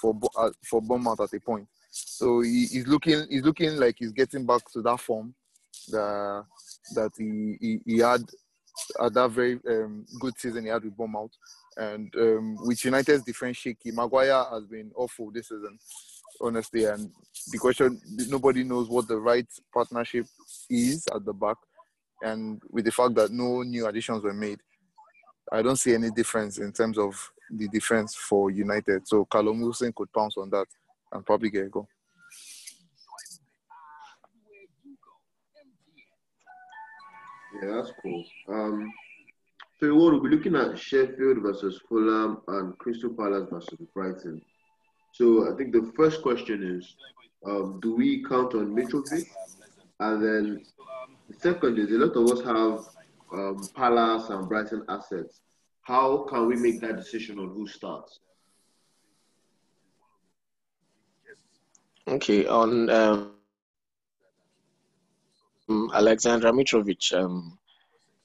for 0.00 0.18
uh, 0.36 0.50
for 0.68 0.82
Bournemouth 0.82 1.20
at 1.20 1.32
a 1.32 1.40
point. 1.40 1.68
So 1.90 2.40
he, 2.40 2.66
he's 2.66 2.86
looking 2.86 3.26
he's 3.30 3.44
looking 3.44 3.76
like 3.76 3.96
he's 3.98 4.12
getting 4.12 4.44
back 4.46 4.62
to 4.72 4.82
that 4.82 4.98
form 4.98 5.34
that 5.88 6.44
that 6.94 7.10
he, 7.16 7.56
he, 7.60 7.80
he 7.86 7.98
had 7.98 8.22
at 9.00 9.14
that 9.14 9.30
very 9.30 9.60
um, 9.68 10.04
good 10.20 10.34
season 10.38 10.64
he 10.64 10.70
had 10.70 10.84
with 10.84 10.96
Bournemouth. 10.96 11.30
And 11.76 12.14
um, 12.16 12.56
with 12.60 12.84
United's 12.84 13.24
defense 13.24 13.56
shaky, 13.56 13.90
Maguire 13.92 14.44
has 14.50 14.64
been 14.64 14.90
awful 14.94 15.30
this 15.30 15.48
season, 15.48 15.78
honestly. 16.40 16.84
And 16.84 17.10
the 17.50 17.58
question 17.58 18.00
nobody 18.28 18.64
knows 18.64 18.88
what 18.88 19.08
the 19.08 19.18
right 19.18 19.46
partnership 19.72 20.26
is 20.68 21.06
at 21.14 21.24
the 21.24 21.32
back. 21.32 21.56
And 22.22 22.62
with 22.70 22.84
the 22.84 22.92
fact 22.92 23.14
that 23.14 23.30
no 23.32 23.62
new 23.62 23.86
additions 23.86 24.22
were 24.22 24.34
made, 24.34 24.60
I 25.50 25.62
don't 25.62 25.76
see 25.76 25.94
any 25.94 26.10
difference 26.10 26.58
in 26.58 26.72
terms 26.72 26.98
of 26.98 27.30
the 27.50 27.68
defense 27.68 28.14
for 28.14 28.50
United. 28.50 29.06
So 29.08 29.24
Callum 29.24 29.60
Wilson 29.60 29.92
could 29.94 30.12
pounce 30.12 30.36
on 30.36 30.50
that 30.50 30.66
and 31.12 31.26
probably 31.26 31.50
get 31.50 31.66
a 31.66 31.68
goal. 31.68 31.88
Yeah, 37.60 37.68
that's 37.76 37.92
cool. 38.02 38.24
Um, 38.48 38.92
so 39.82 39.92
we'll 39.92 40.20
be 40.20 40.28
looking 40.28 40.54
at 40.54 40.78
Sheffield 40.78 41.38
versus 41.42 41.80
Fulham 41.88 42.40
and 42.46 42.78
Crystal 42.78 43.10
Palace 43.10 43.48
versus 43.50 43.80
Brighton. 43.92 44.40
So 45.10 45.52
I 45.52 45.56
think 45.56 45.72
the 45.72 45.92
first 45.96 46.22
question 46.22 46.62
is, 46.62 46.94
um, 47.44 47.80
do 47.82 47.96
we 47.96 48.22
count 48.22 48.54
on 48.54 48.76
Mitrovic? 48.76 49.26
And 49.98 50.22
then 50.22 50.64
the 51.28 51.36
second 51.36 51.80
is, 51.80 51.90
a 51.90 51.94
lot 51.94 52.14
of 52.14 52.30
us 52.30 52.44
have 52.44 52.86
um, 53.36 53.68
Palace 53.74 54.30
and 54.30 54.48
Brighton 54.48 54.84
assets. 54.88 55.40
How 55.80 56.26
can 56.30 56.46
we 56.46 56.54
make 56.54 56.80
that 56.82 56.94
decision 56.94 57.40
on 57.40 57.48
who 57.48 57.66
starts? 57.66 58.20
Okay, 62.06 62.46
on 62.46 62.88
um, 62.88 63.32
Alexander 65.92 66.52
Mitrovic, 66.52 67.12
um, 67.14 67.58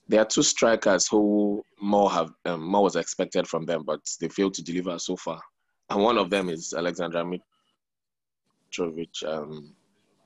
there 0.07 0.21
are 0.21 0.25
two 0.25 0.43
strikers 0.43 1.07
who 1.07 1.63
more 1.81 2.09
have 2.09 2.31
um, 2.45 2.61
more 2.61 2.83
was 2.83 2.95
expected 2.95 3.47
from 3.47 3.65
them, 3.65 3.83
but 3.83 3.99
they 4.19 4.29
failed 4.29 4.53
to 4.55 4.63
deliver 4.63 4.97
so 4.99 5.15
far. 5.15 5.41
And 5.89 6.01
one 6.01 6.17
of 6.17 6.29
them 6.29 6.49
is 6.49 6.73
Alexander 6.73 7.23
Mitrovic. 7.23 9.23
Um, 9.25 9.73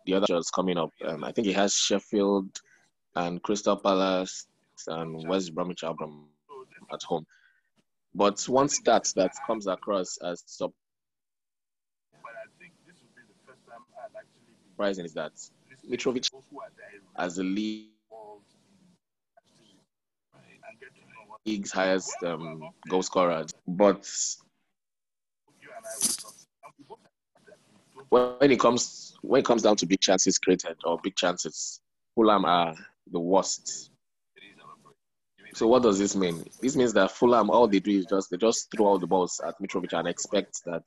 the 0.06 0.16
other 0.16 0.38
is 0.38 0.50
coming 0.50 0.78
up. 0.78 0.92
Um, 1.06 1.24
I 1.24 1.32
think 1.32 1.48
he 1.48 1.54
has 1.54 1.74
Sheffield 1.74 2.60
and 3.16 3.42
Crystal 3.44 3.78
Palace 3.78 4.48
and 4.88 5.28
West 5.28 5.54
Bromwich 5.54 5.84
Albion 5.84 6.26
at 6.92 7.04
home. 7.04 7.26
But 8.14 8.42
one 8.48 8.70
stat 8.70 9.12
that 9.16 9.32
comes 9.48 9.68
across 9.68 10.18
as 10.18 10.44
surprising 14.76 15.06
is 15.06 15.14
that 15.14 15.32
Mitrovic 15.90 16.30
as 17.18 17.36
the 17.36 17.44
league 17.44 17.91
league's 21.46 21.72
highest 21.72 22.12
um, 22.24 22.70
goal 22.90 23.04
scorer. 23.04 23.46
But 23.68 24.08
when 28.10 28.52
it 28.52 28.60
comes 28.60 29.18
when 29.22 29.40
it 29.40 29.46
comes 29.46 29.62
down 29.62 29.76
to 29.78 29.86
big 29.86 30.00
chances 30.02 30.38
created 30.38 30.78
or 30.84 31.00
big 31.02 31.16
chances, 31.16 31.82
Fulham 32.16 32.46
are 32.46 32.76
the 33.12 33.20
worst. 33.20 33.92
So 35.54 35.68
what 35.68 35.84
does 35.84 36.00
this 36.00 36.16
mean? 36.16 36.46
This 36.62 36.76
means 36.76 36.94
that 36.94 37.12
Fulham 37.12 37.50
all 37.50 37.68
they 37.68 37.80
do 37.80 37.92
is 37.92 38.06
just 38.06 38.30
they 38.30 38.38
just 38.38 38.72
throw 38.72 38.86
all 38.86 39.00
the 39.00 39.08
balls 39.08 39.42
at 39.46 39.60
Mitrovic 39.62 39.94
and 39.94 40.08
expect 40.08 40.64
that 40.66 40.84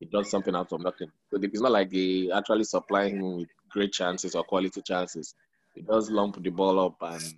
he 0.00 0.06
does 0.06 0.30
something 0.30 0.54
out 0.54 0.72
of 0.72 0.80
nothing. 0.80 1.10
So 1.30 1.40
it's 1.40 1.60
not 1.60 1.72
like 1.72 1.90
they 1.90 2.30
actually 2.32 2.64
supply 2.64 3.08
him 3.08 3.36
with 3.36 3.48
great 3.70 3.92
chances 3.92 4.34
or 4.34 4.44
quality 4.44 4.82
chances. 4.82 5.34
He 5.74 5.82
does 5.82 6.10
lump 6.10 6.42
the 6.42 6.50
ball 6.50 6.78
up 6.80 6.96
and 7.00 7.34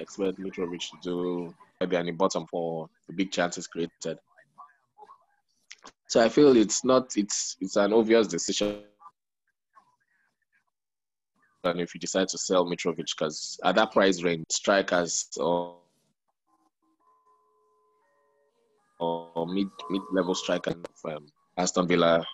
expect 0.00 0.38
Mitrovic 0.38 0.90
to 0.90 0.96
do 1.02 1.54
maybe 1.80 1.96
any 1.96 2.12
bottom 2.12 2.46
for 2.46 2.88
the 3.06 3.14
big 3.14 3.30
chances 3.30 3.66
created. 3.66 4.18
So 6.08 6.22
I 6.24 6.28
feel 6.28 6.56
it's 6.56 6.84
not 6.84 7.16
it's 7.16 7.56
it's 7.60 7.76
an 7.76 7.92
obvious 7.92 8.26
decision. 8.26 8.82
And 11.64 11.80
if 11.80 11.94
you 11.94 12.00
decide 12.00 12.28
to 12.28 12.38
sell 12.38 12.64
Mitrovic, 12.64 12.96
because 13.18 13.60
at 13.64 13.74
that 13.74 13.92
price 13.92 14.22
range, 14.22 14.46
strikers 14.50 15.28
or 15.36 15.76
or 19.00 19.46
mid 19.46 19.68
mid 19.90 20.02
level 20.12 20.34
striker 20.34 20.74
from 20.94 21.26
Aston 21.56 21.86
Villa, 21.86 22.24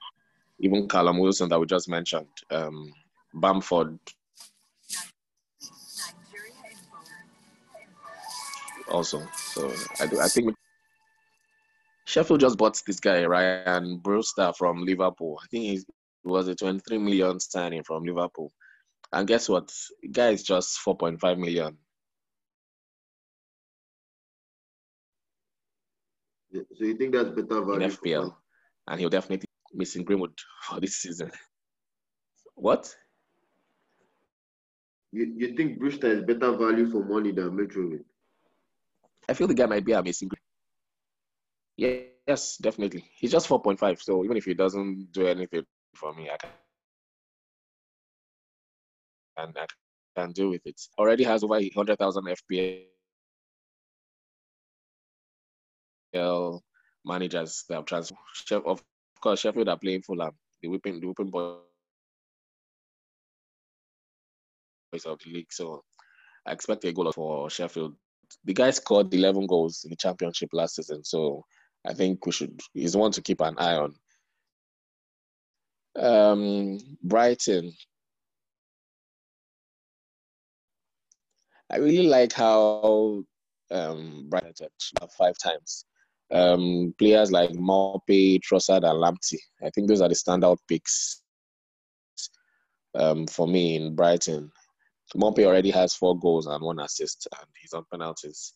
even 0.60 0.88
Callum 0.88 1.18
Wilson 1.18 1.48
that 1.48 1.58
we 1.58 1.66
just 1.66 1.88
mentioned, 1.88 2.28
um, 2.50 2.92
Bamford. 3.34 3.98
Also, 8.94 9.26
so 9.34 9.74
I 9.98 10.06
do. 10.06 10.20
I 10.20 10.28
think 10.28 10.54
Sheffield 12.06 12.38
just 12.38 12.56
bought 12.56 12.80
this 12.86 13.00
guy 13.00 13.24
Ryan 13.24 13.98
Brewster 13.98 14.52
from 14.56 14.84
Liverpool. 14.84 15.36
I 15.42 15.46
think 15.50 15.64
he 15.64 15.84
was 16.22 16.46
a 16.46 16.54
23 16.54 16.98
million 16.98 17.40
signing 17.40 17.82
from 17.82 18.04
Liverpool, 18.04 18.52
and 19.12 19.26
guess 19.26 19.48
what? 19.48 19.72
The 20.00 20.08
guy 20.10 20.28
is 20.28 20.44
just 20.44 20.78
4.5 20.86 21.38
million. 21.38 21.76
So 26.52 26.84
you 26.84 26.96
think 26.96 27.14
that's 27.14 27.30
better 27.30 27.64
value 27.64 27.86
in 27.86 27.90
FPL, 27.90 28.32
and 28.86 29.00
he'll 29.00 29.10
definitely 29.10 29.48
missing 29.72 30.04
Greenwood 30.04 30.38
for 30.62 30.78
this 30.78 30.98
season. 30.98 31.32
What? 32.54 32.94
You, 35.10 35.34
you 35.36 35.56
think 35.56 35.80
Brewster 35.80 36.12
is 36.12 36.22
better 36.22 36.56
value 36.56 36.88
for 36.88 37.04
money 37.04 37.32
than 37.32 37.50
Mitrovic? 37.58 38.04
I 39.28 39.32
feel 39.34 39.46
the 39.46 39.54
guy 39.54 39.66
might 39.66 39.84
be 39.84 39.92
amazing. 39.92 40.30
Yeah, 41.76 41.96
yes, 42.26 42.56
definitely. 42.58 43.10
He's 43.16 43.32
just 43.32 43.48
4.5, 43.48 44.00
so 44.00 44.24
even 44.24 44.36
if 44.36 44.44
he 44.44 44.54
doesn't 44.54 45.12
do 45.12 45.26
anything 45.26 45.64
for 45.96 46.14
me, 46.14 46.30
I 46.30 46.36
can, 46.36 46.50
and 49.38 49.58
I 49.58 49.66
can 50.16 50.32
deal 50.32 50.50
with 50.50 50.64
it. 50.66 50.80
Already 50.98 51.24
has 51.24 51.42
over 51.42 51.54
100,000 51.54 52.24
FPL 56.14 56.60
managers 57.04 57.64
that 57.68 57.74
have 57.74 57.86
transferred. 57.86 58.18
Of 58.64 58.84
course, 59.20 59.40
Sheffield 59.40 59.68
are 59.68 59.78
playing 59.78 60.02
Fulham, 60.02 60.32
the 60.62 60.68
whipping, 60.68 61.00
the 61.00 61.06
whipping 61.08 61.30
boys 61.30 61.58
of 65.06 65.18
the 65.24 65.30
league. 65.32 65.52
So 65.52 65.82
I 66.46 66.52
expect 66.52 66.84
a 66.84 66.92
goal 66.92 67.10
for 67.10 67.50
Sheffield. 67.50 67.96
The 68.44 68.54
guy 68.54 68.70
scored 68.70 69.12
11 69.12 69.46
goals 69.46 69.84
in 69.84 69.90
the 69.90 69.96
championship 69.96 70.50
last 70.52 70.76
season, 70.76 71.04
so 71.04 71.44
I 71.86 71.94
think 71.94 72.24
we 72.26 72.32
should. 72.32 72.60
He's 72.72 72.96
one 72.96 73.12
to 73.12 73.22
keep 73.22 73.40
an 73.40 73.54
eye 73.58 73.76
on. 73.76 73.94
Um, 75.96 76.78
Brighton. 77.02 77.72
I 81.70 81.76
really 81.78 82.06
like 82.06 82.32
how 82.32 83.24
um, 83.70 84.26
Brighton 84.28 84.68
five 85.16 85.36
times 85.38 85.84
um, 86.30 86.94
players 86.98 87.30
like 87.32 87.50
Maupay, 87.50 88.40
Trossard, 88.40 88.84
and 88.84 89.02
Lamptey. 89.02 89.38
I 89.64 89.70
think 89.70 89.88
those 89.88 90.00
are 90.00 90.08
the 90.08 90.14
standout 90.14 90.58
picks 90.68 91.22
um, 92.94 93.26
for 93.26 93.46
me 93.46 93.76
in 93.76 93.94
Brighton. 93.94 94.50
Maupay 95.16 95.46
already 95.46 95.70
has 95.70 95.94
four 95.94 96.18
goals 96.18 96.46
and 96.46 96.62
one 96.62 96.80
assist, 96.80 97.28
and 97.38 97.48
he's 97.60 97.72
on 97.72 97.84
penalties. 97.90 98.54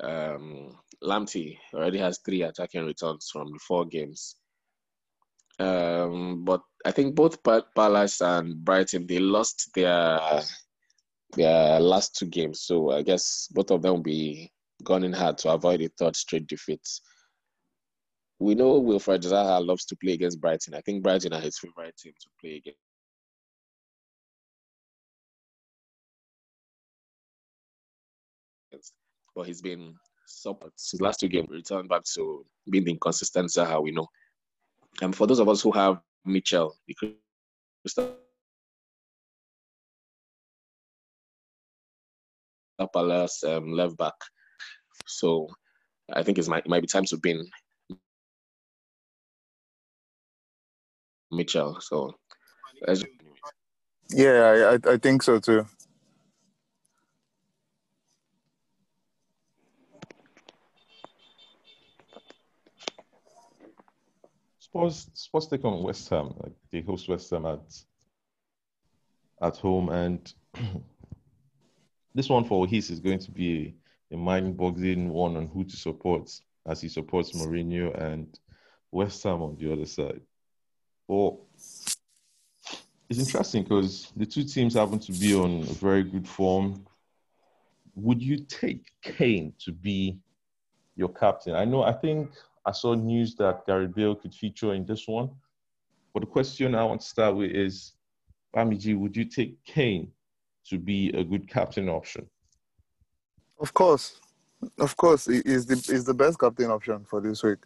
Um, 0.00 0.76
Lamptey 1.02 1.58
already 1.72 1.98
has 1.98 2.18
three 2.24 2.42
attacking 2.42 2.84
returns 2.84 3.30
from 3.32 3.52
the 3.52 3.58
four 3.66 3.84
games. 3.86 4.36
Um, 5.58 6.44
but 6.44 6.62
I 6.84 6.90
think 6.90 7.14
both 7.14 7.38
Palace 7.42 8.20
and 8.20 8.64
Brighton 8.64 9.06
they 9.06 9.20
lost 9.20 9.70
their 9.74 10.18
their 11.36 11.80
last 11.80 12.16
two 12.16 12.26
games, 12.26 12.62
so 12.62 12.90
I 12.90 13.02
guess 13.02 13.48
both 13.52 13.70
of 13.70 13.82
them 13.82 13.94
will 13.94 14.02
be 14.02 14.52
gunning 14.82 15.12
hard 15.12 15.38
to 15.38 15.52
avoid 15.52 15.80
a 15.80 15.88
third 15.88 16.16
straight 16.16 16.46
defeat. 16.46 16.86
We 18.40 18.54
know 18.54 18.80
Wilfried 18.80 19.22
Zaha 19.22 19.64
loves 19.64 19.84
to 19.86 19.96
play 19.96 20.12
against 20.12 20.40
Brighton. 20.40 20.74
I 20.74 20.80
think 20.80 21.02
Brighton 21.02 21.32
are 21.32 21.40
his 21.40 21.58
favorite 21.58 21.96
team 21.96 22.12
to 22.20 22.28
play 22.40 22.56
against. 22.56 22.83
But 29.34 29.46
he's 29.46 29.62
been 29.62 29.94
support. 30.26 30.72
His 30.90 31.00
last 31.00 31.20
two 31.20 31.28
games 31.28 31.48
returned 31.50 31.88
back 31.88 32.04
to 32.14 32.44
being 32.70 32.84
the 32.84 32.92
inconsistent 32.92 33.50
Zaha 33.50 33.82
we 33.82 33.90
know. 33.90 34.08
And 35.02 35.14
for 35.14 35.26
those 35.26 35.40
of 35.40 35.48
us 35.48 35.60
who 35.62 35.72
have 35.72 36.00
Mitchell, 36.24 36.74
the 36.86 36.96
Crystal 37.82 38.16
Palace 42.92 43.42
um, 43.44 43.72
left 43.72 43.96
back, 43.96 44.14
so 45.06 45.48
I 46.12 46.22
think 46.22 46.38
it 46.38 46.48
might, 46.48 46.64
it 46.64 46.68
might 46.68 46.80
be 46.80 46.86
time 46.86 47.04
to 47.06 47.16
bin 47.16 47.46
Mitchell. 51.30 51.80
So, 51.80 52.14
yeah, 54.10 54.76
I, 54.86 54.90
I 54.92 54.96
think 54.98 55.22
so 55.22 55.38
too. 55.38 55.66
Spurs, 64.74 65.08
Spurs 65.14 65.46
take 65.46 65.64
on 65.64 65.84
West 65.84 66.08
Ham. 66.08 66.34
Like 66.42 66.52
they 66.72 66.80
host 66.80 67.08
West 67.08 67.30
Ham 67.30 67.46
at 67.46 67.60
at 69.40 69.56
home, 69.58 69.88
and 69.88 70.32
this 72.14 72.28
one 72.28 72.44
for 72.44 72.66
His 72.66 72.90
is 72.90 72.98
going 72.98 73.20
to 73.20 73.30
be 73.30 73.76
a, 74.10 74.14
a 74.14 74.16
mind-boggling 74.16 75.10
one 75.10 75.36
on 75.36 75.46
who 75.46 75.64
to 75.64 75.76
support, 75.76 76.28
as 76.66 76.80
he 76.80 76.88
supports 76.88 77.32
Mourinho 77.32 77.96
and 78.00 78.38
West 78.90 79.22
Ham 79.22 79.42
on 79.42 79.56
the 79.56 79.72
other 79.72 79.86
side. 79.86 80.22
But 81.06 81.34
it's 83.08 83.20
interesting 83.20 83.62
because 83.62 84.12
the 84.16 84.26
two 84.26 84.42
teams 84.42 84.74
happen 84.74 84.98
to 84.98 85.12
be 85.12 85.36
on 85.36 85.62
very 85.64 86.02
good 86.02 86.26
form. 86.26 86.84
Would 87.94 88.20
you 88.20 88.38
take 88.38 88.90
Kane 89.02 89.52
to 89.60 89.70
be 89.70 90.18
your 90.96 91.10
captain? 91.10 91.54
I 91.54 91.64
know. 91.64 91.84
I 91.84 91.92
think 91.92 92.30
I 92.66 92.72
saw 92.72 92.94
news 92.94 93.34
that 93.36 93.66
Gareth 93.66 93.94
Bale 93.94 94.14
could 94.14 94.34
feature 94.34 94.74
in 94.74 94.86
this 94.86 95.06
one. 95.06 95.30
But 96.12 96.20
the 96.20 96.26
question 96.26 96.74
I 96.74 96.84
want 96.84 97.00
to 97.00 97.06
start 97.06 97.36
with 97.36 97.50
is, 97.50 97.92
Bamiji, 98.54 98.96
would 98.98 99.16
you 99.16 99.24
take 99.24 99.62
Kane 99.64 100.10
to 100.68 100.78
be 100.78 101.10
a 101.10 101.24
good 101.24 101.48
captain 101.48 101.88
option? 101.88 102.26
Of 103.60 103.74
course, 103.74 104.20
of 104.78 104.96
course, 104.96 105.28
is 105.28 105.66
the 105.66 105.74
is 105.92 106.04
the 106.04 106.14
best 106.14 106.38
captain 106.38 106.70
option 106.70 107.04
for 107.04 107.20
this 107.20 107.42
week. 107.42 107.58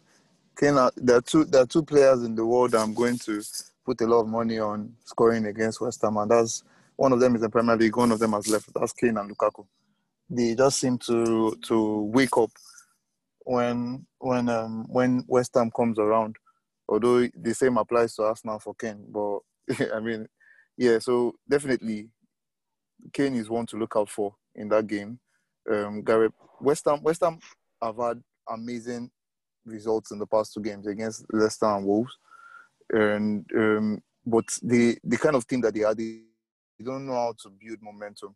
Kane, 0.59 0.77
uh, 0.77 0.91
there 0.97 1.17
are 1.17 1.21
two 1.21 1.45
there 1.45 1.61
are 1.61 1.67
two 1.67 1.83
players 1.83 2.23
in 2.23 2.35
the 2.35 2.45
world 2.45 2.75
I'm 2.75 2.93
going 2.93 3.17
to 3.19 3.41
put 3.85 4.01
a 4.01 4.07
lot 4.07 4.21
of 4.21 4.27
money 4.27 4.59
on 4.59 4.93
scoring 5.05 5.45
against 5.45 5.81
West 5.81 6.01
Ham, 6.01 6.17
and 6.17 6.29
that's 6.29 6.63
one 6.95 7.13
of 7.13 7.19
them 7.19 7.35
is 7.35 7.41
the 7.41 7.49
Premier 7.49 7.77
League, 7.77 7.95
one 7.95 8.11
of 8.11 8.19
them 8.19 8.33
has 8.33 8.47
left. 8.47 8.73
That's 8.73 8.93
Kane 8.93 9.17
and 9.17 9.31
Lukaku. 9.35 9.65
They 10.29 10.55
just 10.55 10.79
seem 10.79 10.97
to 10.99 11.55
to 11.67 12.01
wake 12.01 12.37
up 12.37 12.51
when 13.49 14.05
when 14.19 14.47
um 14.47 14.85
when 14.89 15.25
West 15.27 15.55
Ham 15.55 15.71
comes 15.75 15.97
around. 15.97 16.35
Although 16.87 17.27
the 17.35 17.53
same 17.53 17.77
applies 17.77 18.13
to 18.15 18.23
Arsenal 18.23 18.59
for 18.59 18.75
Kane, 18.75 19.05
but 19.09 19.39
I 19.95 19.99
mean, 19.99 20.27
yeah. 20.77 20.99
So 20.99 21.33
definitely, 21.49 22.09
Kane 23.11 23.35
is 23.35 23.49
one 23.49 23.65
to 23.67 23.77
look 23.77 23.93
out 23.95 24.09
for 24.09 24.35
in 24.53 24.69
that 24.69 24.85
game. 24.85 25.19
Um, 25.69 26.03
Gareth 26.03 26.33
West 26.61 26.85
Ham 26.85 27.01
West 27.01 27.21
Ham 27.23 27.39
have 27.81 27.97
had 27.97 28.21
amazing 28.47 29.09
results 29.65 30.11
in 30.11 30.19
the 30.19 30.27
past 30.27 30.53
two 30.53 30.61
games 30.61 30.85
against 30.85 31.25
Leicester 31.33 31.65
and 31.65 31.85
Wolves, 31.85 32.15
and 32.91 33.45
um, 33.57 33.99
but 34.27 34.45
the 34.61 34.95
the 35.03 35.17
kind 35.17 35.35
of 35.35 35.47
team 35.47 35.61
that 35.61 35.73
they 35.73 35.83
are, 35.83 35.95
they, 35.95 36.21
they 36.77 36.85
don't 36.85 37.07
know 37.07 37.13
how 37.13 37.33
to 37.41 37.49
build 37.49 37.81
momentum. 37.81 38.35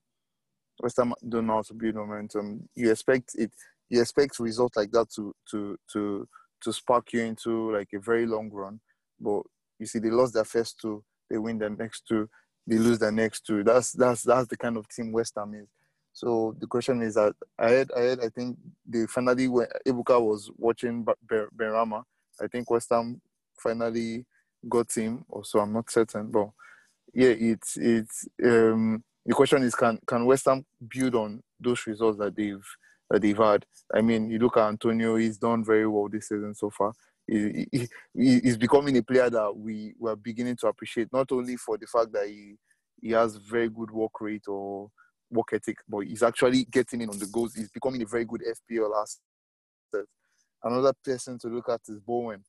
West 0.82 0.98
Ham 0.98 1.14
don't 1.30 1.46
know 1.46 1.54
how 1.54 1.62
to 1.62 1.74
build 1.76 1.94
momentum. 1.94 2.68
You 2.74 2.90
expect 2.90 3.36
it 3.36 3.52
you 3.90 4.02
expect 4.02 4.40
results 4.40 4.76
like 4.76 4.92
that 4.92 5.10
to 5.16 5.34
to 5.52 5.78
to 5.92 6.28
to 6.62 6.74
spark 6.74 7.14
you 7.14 7.22
into 7.22 7.72
like 7.72 7.90
a 7.94 8.00
very 8.00 8.26
long 8.26 8.50
run. 8.52 8.80
But 9.20 9.44
you 9.80 9.86
see, 9.86 10.00
they 10.00 10.10
lost 10.10 10.34
their 10.34 10.46
first 10.46 10.80
two, 10.80 11.04
they 11.30 11.38
win 11.38 11.58
their 11.58 11.70
next 11.70 12.08
two, 12.08 12.30
they 12.66 12.78
lose 12.78 13.00
their 13.00 13.12
next 13.12 13.46
two. 13.46 13.64
That's 13.64 13.92
that's 13.92 14.24
that's 14.24 14.48
the 14.48 14.58
kind 14.58 14.78
of 14.78 14.88
team 14.88 15.12
West 15.12 15.34
Ham 15.38 15.54
is. 15.54 15.68
So 16.14 16.56
the 16.60 16.68
question 16.68 17.02
is 17.02 17.16
that 17.16 17.34
I 17.58 17.72
had 17.72 17.92
I 17.96 18.02
had 18.02 18.20
I 18.20 18.30
think 18.30 18.58
they 18.88 19.06
finally 19.08 19.48
when 19.48 19.68
Ebuka 19.88 20.22
was 20.22 20.50
watching 20.58 21.06
Benrahma, 21.28 22.04
I 22.42 22.48
think 22.48 22.70
West 22.70 22.90
Ham 22.92 23.20
finally 23.58 24.26
got 24.70 24.92
him. 24.96 25.26
Also, 25.30 25.60
I'm 25.60 25.74
not 25.74 25.90
certain, 25.90 26.32
but 26.32 26.50
yeah, 27.14 27.30
it's 27.30 27.78
it's 27.78 28.28
um, 28.44 29.04
the 29.26 29.34
question 29.34 29.64
is 29.64 29.76
can 29.76 30.00
can 30.06 30.26
West 30.26 30.46
Ham 30.46 30.66
build 30.88 31.16
on 31.16 31.42
those 31.60 31.86
results 31.88 32.20
that 32.20 32.36
they've 32.36 32.66
that 33.14 33.22
they've 33.22 33.38
had. 33.38 33.64
I 33.94 34.02
mean, 34.02 34.28
you 34.32 34.40
look 34.40 34.58
at 34.58 34.68
Antonio; 34.68 35.16
he's 35.16 35.38
done 35.38 35.64
very 35.64 35.88
well 35.88 36.10
this 36.10 36.30
season 36.30 36.56
so 36.56 36.72
far. 36.72 36.94
He, 37.28 37.68
he, 37.72 37.88
he's 38.16 38.58
becoming 38.58 38.98
a 38.98 39.04
player 39.04 39.30
that 39.30 39.56
we 39.56 39.94
were 40.00 40.16
beginning 40.16 40.58
to 40.58 40.68
appreciate, 40.68 41.14
not 41.14 41.32
only 41.32 41.56
for 41.56 41.78
the 41.78 41.86
fact 41.86 42.12
that 42.12 42.28
he 42.28 42.56
he 43.00 43.12
has 43.12 43.36
very 43.36 43.70
good 43.70 43.92
work 43.92 44.20
rate 44.20 44.48
or 44.48 44.90
work 45.30 45.50
ethic, 45.54 45.78
but 45.88 46.00
he's 46.00 46.24
actually 46.24 46.66
getting 46.66 47.02
in 47.02 47.10
on 47.10 47.20
the 47.20 47.28
goals. 47.28 47.54
He's 47.54 47.70
becoming 47.70 48.02
a 48.02 48.08
very 48.08 48.26
good 48.26 48.42
FPL 48.42 48.92
asset. 49.00 50.06
Another 50.64 50.94
person 51.06 51.38
to 51.40 51.50
look 51.50 51.70
at 51.70 51.82
is 51.88 52.00
Bowen. 52.00 52.44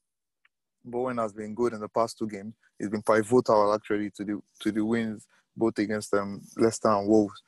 Bowen 0.82 1.18
has 1.18 1.34
been 1.34 1.54
good 1.54 1.74
in 1.74 1.80
the 1.80 1.88
past 1.88 2.16
two 2.16 2.28
games. 2.28 2.54
He's 2.78 2.88
been 2.88 3.02
pivotal 3.02 3.74
actually 3.74 4.10
to 4.16 4.24
the 4.24 4.40
to 4.60 4.72
the 4.72 4.84
wins 4.84 5.26
both 5.56 5.78
against 5.78 6.14
um, 6.14 6.40
Leicester 6.56 6.88
and 6.88 7.06
Wolves 7.06 7.42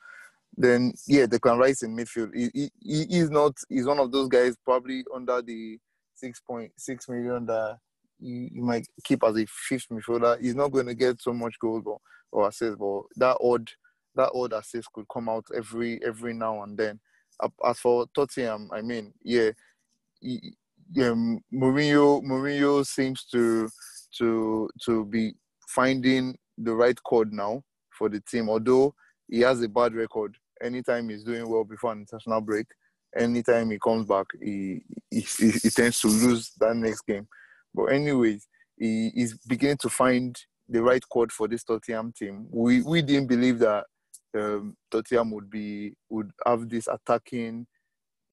then 0.57 0.93
yeah, 1.05 1.27
they 1.27 1.39
can 1.39 1.57
rise 1.57 1.83
in 1.83 1.95
midfield. 1.95 2.35
He, 2.35 2.49
he, 2.53 2.71
he 2.81 3.05
he's 3.05 3.29
not. 3.29 3.53
He's 3.69 3.85
one 3.85 3.99
of 3.99 4.11
those 4.11 4.27
guys 4.27 4.55
probably 4.65 5.03
under 5.13 5.41
the 5.41 5.77
six 6.15 6.39
point 6.39 6.71
six 6.77 7.07
million 7.07 7.45
that 7.45 7.77
you, 8.19 8.49
you 8.51 8.63
might 8.63 8.87
keep 9.03 9.23
as 9.23 9.37
a 9.37 9.45
fifth 9.45 9.87
midfielder. 9.91 10.41
He's 10.41 10.55
not 10.55 10.71
going 10.71 10.87
to 10.87 10.95
get 10.95 11.21
so 11.21 11.31
much 11.31 11.59
goals 11.59 11.83
or, 11.85 11.99
or 12.31 12.47
assists, 12.47 12.77
but 12.77 13.03
that 13.17 13.37
odd 13.39 13.69
that 14.15 14.31
odd 14.33 14.53
assist 14.53 14.91
could 14.93 15.05
come 15.13 15.29
out 15.29 15.45
every 15.55 16.03
every 16.03 16.33
now 16.33 16.63
and 16.63 16.77
then. 16.77 16.99
As 17.63 17.79
for 17.79 18.07
Tottenham, 18.15 18.71
I 18.73 18.81
mean, 18.81 19.13
yeah, 19.23 19.51
he, 20.19 20.55
um, 21.03 21.39
Mourinho 21.53 22.23
Mourinho 22.23 22.83
seems 22.83 23.25
to 23.25 23.69
to 24.17 24.67
to 24.85 25.05
be 25.05 25.35
finding 25.67 26.35
the 26.57 26.73
right 26.73 26.97
chord 27.03 27.31
now 27.31 27.61
for 27.91 28.09
the 28.09 28.19
team, 28.21 28.49
although 28.49 28.95
he 29.29 29.41
has 29.41 29.61
a 29.61 29.69
bad 29.69 29.93
record 29.93 30.35
anytime 30.61 31.09
he's 31.09 31.23
doing 31.23 31.47
well 31.47 31.63
before 31.63 31.91
an 31.91 31.99
international 31.99 32.41
break, 32.41 32.67
anytime 33.15 33.71
he 33.71 33.79
comes 33.79 34.07
back, 34.07 34.25
he, 34.41 34.81
he, 35.09 35.21
he 35.21 35.69
tends 35.69 35.99
to 36.01 36.07
lose 36.07 36.51
that 36.59 36.75
next 36.75 37.01
game. 37.01 37.27
But 37.73 37.85
anyways, 37.85 38.47
he 38.77 39.11
is 39.15 39.37
beginning 39.47 39.77
to 39.77 39.89
find 39.89 40.35
the 40.69 40.81
right 40.81 41.03
chord 41.09 41.31
for 41.31 41.47
this 41.47 41.63
Tottenham 41.63 42.13
team. 42.17 42.47
We 42.51 42.81
we 42.81 43.01
didn't 43.01 43.27
believe 43.27 43.59
that 43.59 43.85
um, 44.37 44.75
Tottenham 44.91 45.31
would 45.31 45.49
be 45.49 45.93
would 46.09 46.31
have 46.45 46.67
this 46.69 46.87
attacking 46.87 47.65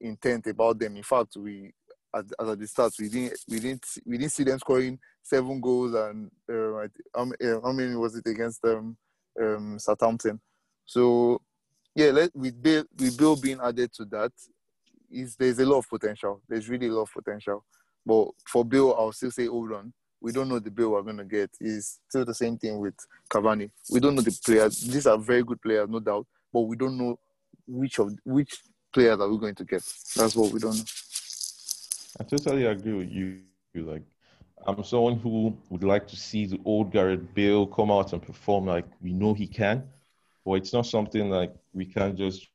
intent 0.01 0.47
about 0.47 0.79
them. 0.79 0.97
In 0.97 1.03
fact, 1.03 1.37
we 1.37 1.73
at, 2.15 2.25
at 2.39 2.59
the 2.59 2.67
start 2.67 2.93
we 2.99 3.09
didn't 3.09 3.39
we 3.49 3.59
didn't 3.59 3.85
we 4.05 4.17
didn't 4.17 4.31
see 4.31 4.43
them 4.43 4.59
scoring 4.59 4.99
seven 5.21 5.59
goals 5.59 5.93
and 5.93 6.29
uh, 6.51 6.87
how 7.63 7.71
many 7.71 7.95
was 7.95 8.15
it 8.15 8.27
against 8.27 8.61
them 8.61 8.97
um, 9.41 9.77
Southampton. 9.79 10.39
So 10.85 11.41
yeah, 11.95 12.11
let 12.11 12.35
with 12.35 12.61
Bill 12.61 12.83
with 12.97 13.17
Bill 13.17 13.35
being 13.35 13.59
added 13.63 13.91
to 13.93 14.05
that, 14.05 14.31
is 15.09 15.35
there's 15.35 15.59
a 15.59 15.65
lot 15.65 15.79
of 15.79 15.89
potential. 15.89 16.41
There's 16.47 16.69
really 16.69 16.87
a 16.87 16.93
lot 16.93 17.03
of 17.03 17.13
potential. 17.13 17.63
But 18.05 18.27
for 18.45 18.65
Bill, 18.65 18.95
I'll 18.95 19.13
still 19.13 19.31
say 19.31 19.47
hold 19.47 19.71
on. 19.71 19.93
We 20.21 20.31
don't 20.31 20.49
know 20.49 20.59
the 20.59 20.71
bill 20.71 20.91
we're 20.91 21.03
gonna 21.03 21.25
get. 21.25 21.51
Is 21.59 21.99
still 22.09 22.25
the 22.25 22.33
same 22.33 22.57
thing 22.57 22.79
with 22.79 22.95
Cavani. 23.29 23.69
We 23.91 23.99
don't 23.99 24.15
know 24.15 24.21
the 24.21 24.37
players. 24.43 24.81
These 24.81 25.07
are 25.07 25.17
very 25.17 25.43
good 25.43 25.61
players, 25.61 25.89
no 25.89 25.99
doubt. 25.99 26.27
But 26.51 26.61
we 26.61 26.75
don't 26.75 26.97
know 26.97 27.19
which 27.67 27.99
of 27.99 28.13
which 28.23 28.57
players 28.93 29.19
are 29.19 29.29
we 29.29 29.37
going 29.37 29.55
to 29.55 29.63
get. 29.65 29.83
That's 30.15 30.35
what 30.35 30.51
we 30.51 30.59
don't 30.59 30.75
know. 30.75 30.83
I 32.19 32.23
totally 32.23 32.65
agree 32.65 32.93
with 32.93 33.11
you. 33.11 33.41
Like, 33.75 34.03
I'm 34.65 34.83
someone 34.83 35.19
who 35.19 35.57
would 35.69 35.83
like 35.83 36.07
to 36.07 36.15
see 36.15 36.45
the 36.45 36.59
old 36.63 36.91
Gareth 36.91 37.33
Bale 37.33 37.67
come 37.67 37.91
out 37.91 38.13
and 38.13 38.21
perform 38.21 38.67
like 38.67 38.85
we 39.01 39.11
know 39.13 39.33
he 39.33 39.47
can. 39.47 39.83
But 40.45 40.53
it's 40.53 40.73
not 40.73 40.85
something 40.85 41.31
like 41.31 41.55
we 41.73 41.85
can't 41.85 42.15
just 42.15 42.47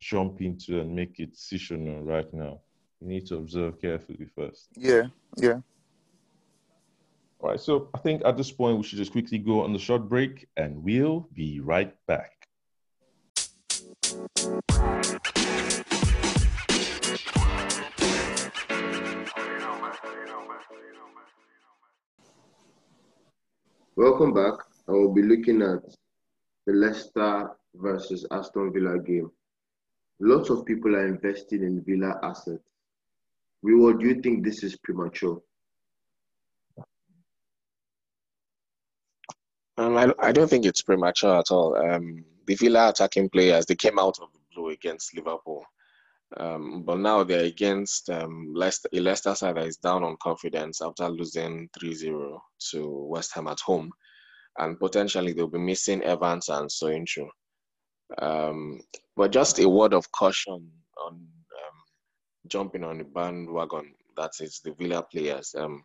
jump 0.00 0.40
into 0.40 0.80
and 0.80 0.96
make 0.96 1.18
a 1.18 1.26
decision 1.26 2.06
right 2.06 2.32
now. 2.32 2.60
We 3.00 3.08
need 3.08 3.26
to 3.26 3.36
observe 3.36 3.78
carefully 3.78 4.26
first. 4.34 4.68
Yeah, 4.74 5.02
yeah. 5.36 5.60
All 7.38 7.50
right, 7.50 7.60
so 7.60 7.90
I 7.94 7.98
think 7.98 8.22
at 8.24 8.38
this 8.38 8.50
point 8.50 8.78
we 8.78 8.84
should 8.84 8.96
just 8.96 9.12
quickly 9.12 9.36
go 9.36 9.62
on 9.62 9.74
the 9.74 9.78
short 9.78 10.08
break 10.08 10.48
and 10.56 10.82
we'll 10.82 11.28
be 11.34 11.60
right 11.60 11.94
back. 12.06 12.32
Welcome 23.94 24.32
back. 24.32 24.54
I 24.88 24.92
will 24.92 25.12
be 25.12 25.22
looking 25.22 25.60
at 25.60 25.82
the 26.66 26.72
Leicester 26.72 27.50
versus 27.74 28.26
Aston 28.30 28.72
Villa 28.72 28.98
game. 28.98 29.30
lots 30.20 30.50
of 30.50 30.64
people 30.64 30.96
are 30.96 31.06
investing 31.06 31.62
in 31.62 31.82
Villa 31.82 32.18
assets. 32.22 32.64
Reward, 33.62 34.00
do 34.00 34.06
you 34.06 34.20
think 34.20 34.44
this 34.44 34.62
is 34.62 34.76
premature? 34.76 35.40
Um, 39.78 39.96
I, 39.96 40.12
I 40.18 40.32
don't 40.32 40.48
think 40.48 40.64
it's 40.64 40.80
premature 40.80 41.38
at 41.38 41.50
all. 41.50 41.76
Um, 41.76 42.24
the 42.46 42.54
Villa 42.54 42.88
attacking 42.88 43.28
players, 43.28 43.66
they 43.66 43.74
came 43.74 43.98
out 43.98 44.18
of 44.20 44.32
the 44.32 44.38
blue 44.54 44.70
against 44.70 45.14
Liverpool. 45.14 45.64
Um, 46.38 46.82
but 46.82 46.98
now 46.98 47.22
they're 47.22 47.44
against 47.44 48.10
um, 48.10 48.52
Leicester, 48.54 48.88
a 48.92 49.00
Leicester 49.00 49.34
side 49.34 49.56
that 49.56 49.66
is 49.66 49.76
down 49.76 50.02
on 50.02 50.16
confidence 50.20 50.80
after 50.80 51.08
losing 51.08 51.68
3-0 51.78 52.38
to 52.70 52.88
West 52.88 53.32
Ham 53.34 53.46
at 53.46 53.60
home. 53.60 53.90
And 54.58 54.78
potentially 54.78 55.32
they'll 55.32 55.48
be 55.48 55.58
missing 55.58 56.02
Evans 56.02 56.48
and 56.48 56.68
Soyuncu. 56.68 57.28
Um, 58.18 58.80
but 59.16 59.32
just 59.32 59.58
a 59.58 59.68
word 59.68 59.92
of 59.92 60.10
caution 60.12 60.70
on 61.04 61.12
um, 61.12 61.28
jumping 62.46 62.84
on 62.84 62.98
the 62.98 63.04
bandwagon, 63.04 63.94
that 64.16 64.32
is 64.40 64.60
the 64.64 64.72
Villa 64.72 65.02
players. 65.02 65.54
Um, 65.58 65.82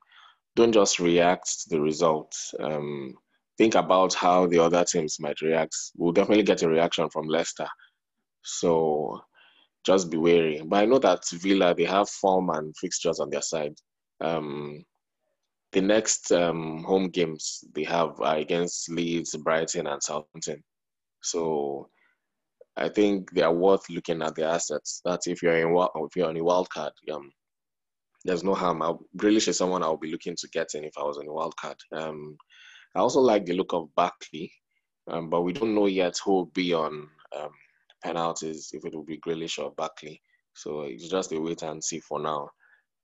don't 0.55 0.71
just 0.71 0.99
react 0.99 1.63
to 1.63 1.69
the 1.69 1.81
results. 1.81 2.53
Um, 2.59 3.15
think 3.57 3.75
about 3.75 4.13
how 4.13 4.47
the 4.47 4.59
other 4.59 4.83
teams 4.83 5.19
might 5.19 5.41
react. 5.41 5.75
We'll 5.95 6.11
definitely 6.13 6.43
get 6.43 6.63
a 6.63 6.69
reaction 6.69 7.09
from 7.09 7.27
Leicester. 7.27 7.67
So 8.43 9.21
just 9.85 10.09
be 10.09 10.17
wary. 10.17 10.61
But 10.63 10.83
I 10.83 10.85
know 10.85 10.99
that 10.99 11.27
Villa, 11.29 11.73
they 11.75 11.85
have 11.85 12.09
form 12.09 12.49
and 12.49 12.75
fixtures 12.77 13.19
on 13.19 13.29
their 13.29 13.41
side. 13.41 13.75
Um, 14.19 14.83
the 15.71 15.81
next 15.81 16.31
um, 16.31 16.83
home 16.83 17.09
games 17.09 17.63
they 17.73 17.83
have 17.83 18.19
are 18.19 18.37
against 18.37 18.89
Leeds, 18.89 19.35
Brighton, 19.37 19.87
and 19.87 20.03
Southampton. 20.03 20.63
So 21.21 21.89
I 22.75 22.89
think 22.89 23.31
they 23.31 23.41
are 23.41 23.53
worth 23.53 23.89
looking 23.89 24.21
at 24.21 24.35
the 24.35 24.45
assets. 24.45 25.01
That 25.05 25.21
if 25.27 25.41
you're 25.41 25.57
in 25.57 25.87
if 26.05 26.15
you're 26.15 26.29
on 26.29 26.37
a 26.37 26.43
wild 26.43 26.69
card, 26.69 26.93
um, 27.11 27.31
there's 28.25 28.43
no 28.43 28.53
harm. 28.53 28.81
I'll, 28.81 29.05
Grealish 29.17 29.47
is 29.47 29.57
someone 29.57 29.83
I'll 29.83 29.97
be 29.97 30.11
looking 30.11 30.35
to 30.37 30.47
get 30.49 30.75
in 30.75 30.83
if 30.83 30.97
I 30.97 31.03
was 31.03 31.17
on 31.17 31.27
a 31.27 31.33
wild 31.33 31.55
card. 31.57 31.77
Um, 31.93 32.37
I 32.95 32.99
also 32.99 33.21
like 33.21 33.45
the 33.45 33.53
look 33.53 33.73
of 33.73 33.93
Barkley, 33.95 34.51
um, 35.09 35.29
but 35.29 35.41
we 35.41 35.53
don't 35.53 35.75
know 35.75 35.87
yet 35.87 36.17
who 36.23 36.31
will 36.33 36.45
be 36.47 36.73
on 36.73 37.07
um, 37.37 37.49
penalties, 38.03 38.71
if 38.73 38.85
it 38.85 38.93
will 38.93 39.05
be 39.05 39.19
Grealish 39.19 39.59
or 39.59 39.71
Barkley. 39.71 40.21
So 40.53 40.81
it's 40.81 41.07
just 41.07 41.31
a 41.31 41.39
wait 41.39 41.61
and 41.63 41.83
see 41.83 41.99
for 41.99 42.19
now. 42.19 42.49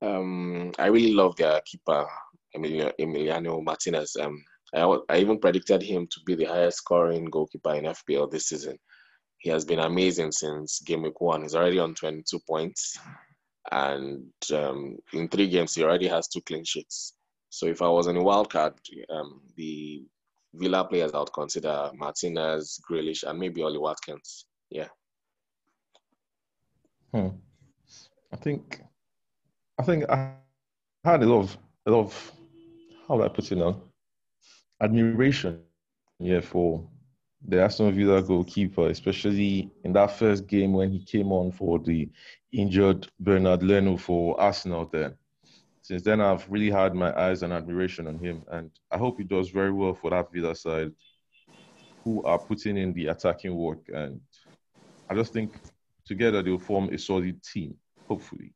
Um, 0.01 0.71
I 0.77 0.88
really 0.88 1.13
love 1.13 1.36
their 1.38 1.62
keeper, 1.65 2.08
Emiliano 2.58 3.63
Martinez. 3.63 4.15
Um, 4.20 4.43
I, 4.74 4.98
I 5.10 5.17
even 5.17 5.39
predicted 5.39 5.82
him 5.82 6.08
to 6.08 6.20
be 6.26 6.36
the 6.36 6.46
highest 6.46 6.80
scoring 6.80 7.26
goalkeeper 7.26 7.74
in 7.76 7.86
FPL 7.86 8.30
this 8.30 8.48
season. 8.48 8.78
He 9.38 9.50
has 9.50 9.63
been 9.65 9.80
amazing 9.80 10.32
since 10.32 10.80
game 10.80 11.04
week 11.04 11.22
one. 11.22 11.43
He's 11.43 11.56
already 11.56 11.80
on 11.80 11.93
22 11.93 12.39
points. 12.48 12.98
And 13.72 14.32
um, 14.54 14.98
in 15.13 15.28
three 15.28 15.48
games, 15.48 15.76
he 15.76 15.84
already 15.84 16.08
has 16.08 16.28
two 16.28 16.41
clean 16.41 16.63
sheets. 16.63 17.13
So 17.50 17.65
if 17.65 17.82
I 17.82 17.88
was 17.88 18.08
in 18.08 18.17
a 18.17 18.24
wild 18.24 18.50
card, 18.50 18.74
um, 19.10 19.41
the 19.56 20.04
Villa 20.54 20.86
players 20.86 21.12
I 21.13 21.20
would 21.20 21.34
consider 21.34 21.91
Martinez, 21.93 22.80
Grealish, 22.89 23.24
and 23.24 23.39
maybe 23.39 23.62
Ollie 23.62 23.78
Watkins. 23.78 24.46
Yeah. 24.70 24.88
Hmm. 27.13 27.30
I 28.32 28.36
think, 28.36 28.82
I 29.80 29.84
think 29.84 30.10
I 30.10 30.34
had 31.04 31.24
a 31.24 31.26
lot 31.26 31.43
of, 31.43 31.58
a 31.86 31.91
lot 31.91 32.06
of, 32.06 32.32
how 33.08 33.17
do 33.17 33.24
I 33.24 33.30
put 33.30 33.52
it 33.52 33.56
now? 33.56 33.82
Admiration, 34.82 35.62
yeah, 36.20 36.41
for 36.41 36.88
the 37.48 37.62
Aston 37.62 37.93
Villa 37.93 38.22
goalkeeper, 38.22 38.89
especially 38.89 39.72
in 39.84 39.93
that 39.93 40.17
first 40.17 40.48
game 40.48 40.74
when 40.74 40.91
he 40.91 41.04
came 41.04 41.32
on 41.32 41.52
for 41.52 41.80
the 41.80 42.10
injured 42.52 43.08
Bernard 43.20 43.63
Leno 43.63 43.98
for 43.98 44.39
Arsenal 44.39 44.89
then. 44.91 45.15
Since 45.82 46.02
then, 46.02 46.20
I've 46.20 46.50
really 46.50 46.70
had 46.70 46.93
my 46.93 47.17
eyes 47.17 47.43
and 47.43 47.54
admiration 47.54 48.08
on 48.08 48.20
him, 48.20 48.43
and 48.52 48.70
I 48.91 48.98
hope 48.98 49.17
he 49.17 49.24
does 49.24 49.50
very 49.50 49.72
well 49.72 49.93
for 49.93 50.10
that 50.10 50.32
Villa 50.34 50.54
side 50.54 50.91
who 52.04 52.22
are 52.24 52.39
putting 52.39 52.78
in 52.78 52.93
the 52.93 53.08
attacking 53.08 53.56
work. 53.56 53.88
And 53.93 54.20
I 55.10 55.15
just 55.15 55.32
think 55.32 55.54
together 56.06 56.41
they'll 56.41 56.60
form 56.60 56.89
a 56.89 56.98
solid 56.98 57.41
team, 57.41 57.76
hopefully. 58.08 58.54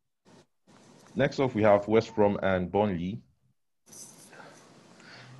Next 1.15 1.39
off, 1.39 1.55
we 1.55 1.63
have 1.63 1.87
West 1.87 2.13
Brom 2.15 2.37
and 2.43 2.69
Burnley. 2.71 3.21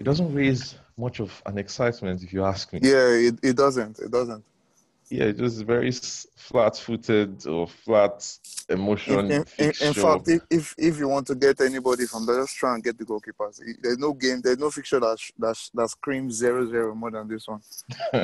It 0.01 0.05
doesn't 0.05 0.33
raise 0.33 0.79
much 0.97 1.19
of 1.19 1.29
an 1.45 1.59
excitement, 1.59 2.23
if 2.23 2.33
you 2.33 2.43
ask 2.43 2.73
me. 2.73 2.79
Yeah, 2.81 3.09
it, 3.27 3.35
it 3.43 3.55
doesn't. 3.55 3.99
It 3.99 4.09
doesn't. 4.09 4.43
Yeah, 5.11 5.31
just 5.31 5.63
very 5.63 5.91
flat-footed 5.91 7.45
or 7.45 7.67
flat 7.67 8.27
emotion. 8.67 9.31
In, 9.31 9.45
in, 9.59 9.71
in 9.79 9.93
fact, 9.93 10.27
if, 10.27 10.41
if, 10.49 10.75
if 10.79 10.97
you 10.97 11.07
want 11.07 11.27
to 11.27 11.35
get 11.35 11.61
anybody 11.61 12.07
from 12.07 12.25
there, 12.25 12.41
just 12.41 12.55
try 12.55 12.73
and 12.73 12.83
get 12.83 12.97
the 12.97 13.05
goalkeepers. 13.05 13.61
There's 13.79 13.99
no 13.99 14.13
game, 14.13 14.41
there's 14.41 14.57
no 14.57 14.71
fixture 14.71 14.99
that 14.99 15.19
that, 15.37 15.69
that 15.75 15.89
screams 15.91 16.33
zero 16.33 16.67
zero 16.67 16.95
more 16.95 17.11
than 17.11 17.27
this 17.27 17.47
one. 17.47 17.61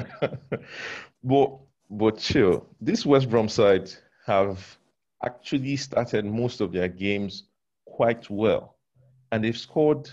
but 1.23 1.59
but 1.91 2.17
chill. 2.17 2.65
This 2.81 3.05
West 3.05 3.29
Brom 3.29 3.49
side 3.49 3.91
have 4.25 4.77
actually 5.23 5.75
started 5.75 6.25
most 6.25 6.59
of 6.59 6.71
their 6.71 6.87
games 6.87 7.43
quite 7.85 8.27
well, 8.31 8.77
and 9.31 9.43
they've 9.43 9.55
scored 9.55 10.09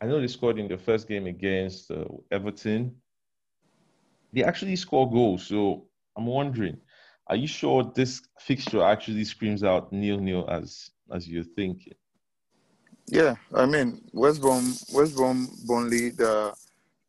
I 0.00 0.06
know 0.06 0.20
they 0.20 0.28
scored 0.28 0.58
in 0.58 0.68
the 0.68 0.78
first 0.78 1.08
game 1.08 1.26
against 1.26 1.90
uh, 1.90 2.04
Everton. 2.30 2.94
They 4.32 4.44
actually 4.44 4.76
score 4.76 5.10
goals. 5.10 5.46
So 5.46 5.86
I'm 6.16 6.26
wondering, 6.26 6.78
are 7.26 7.36
you 7.36 7.46
sure 7.46 7.92
this 7.94 8.22
fixture 8.38 8.82
actually 8.82 9.24
screams 9.24 9.62
out 9.62 9.92
nil 9.92 10.18
nil 10.18 10.48
as 10.48 10.90
as 11.12 11.28
you're 11.28 11.44
thinking? 11.44 11.94
Yeah, 13.06 13.36
I 13.54 13.66
mean 13.66 14.00
West 14.12 14.40
Brom, 14.40 14.74
West 14.92 15.16
Brom, 15.16 15.48
Burnley, 15.66 16.10
the 16.10 16.54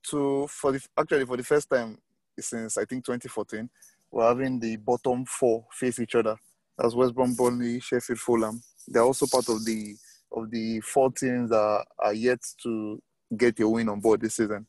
two 0.03 0.47
for 0.47 0.71
the 0.71 0.81
actually 0.97 1.25
for 1.25 1.37
the 1.37 1.43
first 1.43 1.69
time 1.69 1.97
since 2.39 2.77
I 2.77 2.85
think 2.85 3.05
2014, 3.05 3.69
we're 4.11 4.27
having 4.27 4.59
the 4.59 4.75
bottom 4.77 5.25
four 5.25 5.65
face 5.71 5.99
each 5.99 6.15
other. 6.15 6.35
That's 6.77 6.95
West 6.95 7.13
Brom, 7.13 7.35
Burnley, 7.35 7.79
Sheffield, 7.79 8.19
Fulham. 8.19 8.61
They're 8.87 9.03
also 9.03 9.27
part 9.27 9.47
of 9.49 9.63
the 9.63 9.95
of 10.33 10.51
the 10.51 10.79
four 10.81 11.11
teams 11.11 11.49
that 11.49 11.85
are 11.99 12.13
yet 12.13 12.39
to 12.63 13.01
get 13.37 13.59
a 13.59 13.67
win 13.67 13.89
on 13.89 13.99
board 13.99 14.21
this 14.21 14.35
season. 14.35 14.67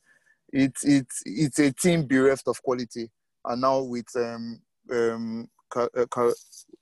It's 0.52 0.84
it's 0.84 1.22
it's 1.24 1.58
a 1.58 1.72
team 1.72 2.06
bereft 2.06 2.48
of 2.48 2.62
quality, 2.62 3.10
and 3.44 3.60
now 3.60 3.80
with 3.80 4.08
um 4.16 4.60
um 4.90 5.48
uh, 5.74 5.86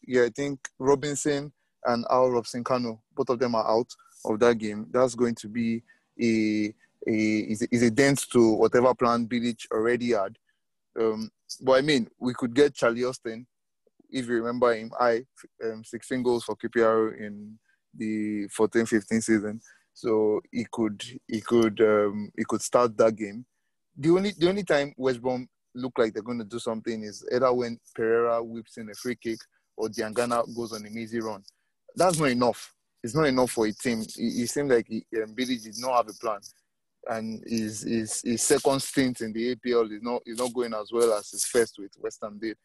yeah 0.06 0.24
I 0.24 0.30
think 0.30 0.60
Robinson 0.78 1.52
and 1.86 2.04
Hal 2.10 2.30
Robson-Kanu, 2.30 2.98
both 3.14 3.30
of 3.30 3.38
them 3.38 3.54
are 3.54 3.68
out 3.68 3.90
of 4.24 4.38
that 4.40 4.58
game. 4.58 4.86
That's 4.90 5.14
going 5.14 5.36
to 5.36 5.48
be 5.48 5.82
a 6.20 6.74
a 7.06 7.12
is 7.12 7.82
a, 7.82 7.90
dent 7.90 8.26
to 8.32 8.52
whatever 8.52 8.94
plan 8.94 9.26
Bilic 9.26 9.66
already 9.72 10.10
had. 10.10 10.36
Um, 10.98 11.30
but 11.62 11.78
I 11.78 11.80
mean, 11.80 12.08
we 12.18 12.34
could 12.34 12.54
get 12.54 12.74
Charlie 12.74 13.04
Austin, 13.04 13.46
if 14.10 14.26
you 14.26 14.34
remember 14.34 14.74
him. 14.74 14.90
I 14.98 15.24
um, 15.64 15.82
16 15.84 16.22
goals 16.22 16.44
for 16.44 16.56
QPR 16.56 17.18
in 17.18 17.58
the 17.94 18.48
14-15 18.48 19.22
season. 19.22 19.60
So 19.92 20.40
he 20.50 20.66
could 20.70 21.02
he 21.26 21.40
could 21.40 21.80
um, 21.80 22.30
he 22.36 22.44
could 22.44 22.62
start 22.62 22.96
that 22.96 23.16
game. 23.16 23.44
The 23.96 24.10
only 24.10 24.32
the 24.38 24.48
only 24.48 24.64
time 24.64 24.94
West 24.96 25.20
Brom 25.20 25.48
look 25.74 25.92
like 25.98 26.12
they're 26.12 26.22
going 26.22 26.38
to 26.38 26.44
do 26.44 26.58
something 26.58 27.02
is 27.02 27.24
either 27.32 27.52
when 27.52 27.78
Pereira 27.94 28.42
whips 28.42 28.76
in 28.76 28.88
a 28.90 28.94
free 28.94 29.16
kick 29.16 29.38
or 29.76 29.88
Diangana 29.88 30.44
goes 30.56 30.72
on 30.72 30.86
a 30.86 30.88
easy 30.88 31.20
run. 31.20 31.42
That's 31.96 32.18
not 32.18 32.30
enough. 32.30 32.72
It's 33.02 33.14
not 33.14 33.26
enough 33.26 33.50
for 33.50 33.66
a 33.66 33.72
team. 33.72 34.02
It, 34.02 34.14
it 34.16 34.50
seemed 34.50 34.70
like 34.70 34.86
he, 34.88 35.04
um, 35.22 35.34
Billy 35.34 35.56
did 35.56 35.74
not 35.78 35.96
have 35.96 36.08
a 36.08 36.14
plan, 36.14 36.40
and 37.08 37.42
his, 37.46 37.82
his 37.82 38.20
his 38.22 38.42
second 38.42 38.80
stint 38.80 39.20
in 39.22 39.32
the 39.32 39.54
EPL 39.54 39.90
is 39.92 40.02
not 40.02 40.22
is 40.26 40.38
not 40.38 40.52
going 40.52 40.74
as 40.74 40.90
well 40.92 41.14
as 41.14 41.30
his 41.30 41.44
first 41.44 41.76
with 41.78 41.92
West 41.98 42.20
Ham 42.22 42.38
did. 42.40 42.56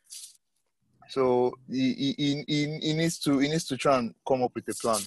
So 1.10 1.54
he, 1.70 2.16
he, 2.18 2.44
he, 2.48 2.80
he 2.82 2.94
needs 2.94 3.20
to 3.20 3.40
he 3.40 3.50
needs 3.50 3.66
to 3.66 3.78
try 3.78 3.98
and 4.00 4.14
come 4.28 4.44
up 4.44 4.52
with 4.56 4.68
a 4.70 4.74
plan 4.76 5.02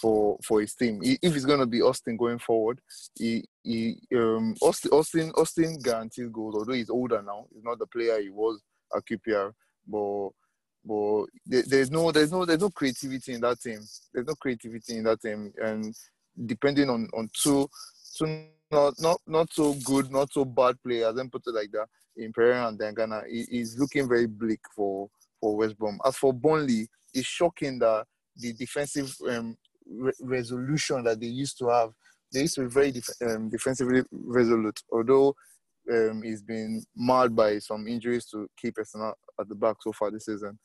for 0.00 0.38
for 0.44 0.60
his 0.60 0.74
team. 0.74 1.00
He, 1.02 1.18
if 1.22 1.34
it's 1.34 1.44
gonna 1.44 1.66
be 1.66 1.82
Austin 1.82 2.16
going 2.16 2.38
forward, 2.38 2.80
he, 3.18 3.44
he 3.62 3.98
um 4.14 4.54
Austin 4.60 4.90
Austin 4.92 5.32
Austin 5.36 5.78
guarantees 5.82 6.28
goals. 6.30 6.54
Although 6.56 6.74
he's 6.74 6.90
older 6.90 7.22
now, 7.22 7.46
he's 7.52 7.64
not 7.64 7.78
the 7.78 7.86
player 7.86 8.20
he 8.20 8.30
was 8.30 8.60
at 8.94 9.04
QPR. 9.04 9.52
But 9.86 10.30
but 10.84 11.26
there, 11.46 11.62
there's 11.66 11.90
no 11.90 12.12
there's 12.12 12.32
no 12.32 12.44
there's 12.44 12.60
no 12.60 12.70
creativity 12.70 13.32
in 13.32 13.40
that 13.40 13.60
team. 13.60 13.80
There's 14.12 14.26
no 14.26 14.34
creativity 14.34 14.96
in 14.96 15.04
that 15.04 15.20
team, 15.20 15.52
and 15.62 15.94
depending 16.46 16.90
on 16.90 17.08
on 17.14 17.30
two 17.34 17.68
two 18.16 18.46
not 18.70 18.94
not 19.00 19.20
not 19.26 19.52
so 19.52 19.74
good, 19.84 20.10
not 20.10 20.32
so 20.32 20.44
bad 20.44 20.76
players, 20.82 21.14
then 21.14 21.30
put 21.30 21.42
it 21.46 21.54
like 21.54 21.70
that 21.72 21.86
in 22.16 22.32
Pereira 22.32 22.68
and 22.68 22.78
Diangana, 22.78 23.26
he, 23.26 23.44
he's 23.50 23.78
looking 23.78 24.08
very 24.08 24.26
bleak 24.26 24.60
for 24.74 25.08
for 25.40 25.56
West 25.56 25.78
Brom. 25.78 25.98
As 26.04 26.16
for 26.16 26.32
Burnley, 26.32 26.88
it's 27.14 27.26
shocking 27.26 27.78
that 27.80 28.06
the 28.36 28.52
defensive 28.52 29.14
um, 29.28 29.56
re- 29.86 30.12
resolution 30.20 31.04
that 31.04 31.20
they 31.20 31.26
used 31.26 31.58
to 31.58 31.68
have, 31.68 31.92
they 32.32 32.42
used 32.42 32.54
to 32.56 32.62
be 32.62 32.68
very 32.68 32.92
def- 32.92 33.22
um, 33.22 33.48
defensively 33.48 34.02
resolute. 34.12 34.80
Although 34.92 35.34
um, 35.90 36.22
he's 36.22 36.42
been 36.42 36.82
marred 36.94 37.34
by 37.34 37.58
some 37.58 37.86
injuries 37.88 38.26
to 38.26 38.48
key 38.56 38.70
personnel 38.70 39.14
at 39.40 39.48
the 39.48 39.54
back 39.54 39.76
so 39.80 39.92
far 39.92 40.10
this 40.10 40.26
season. 40.26 40.58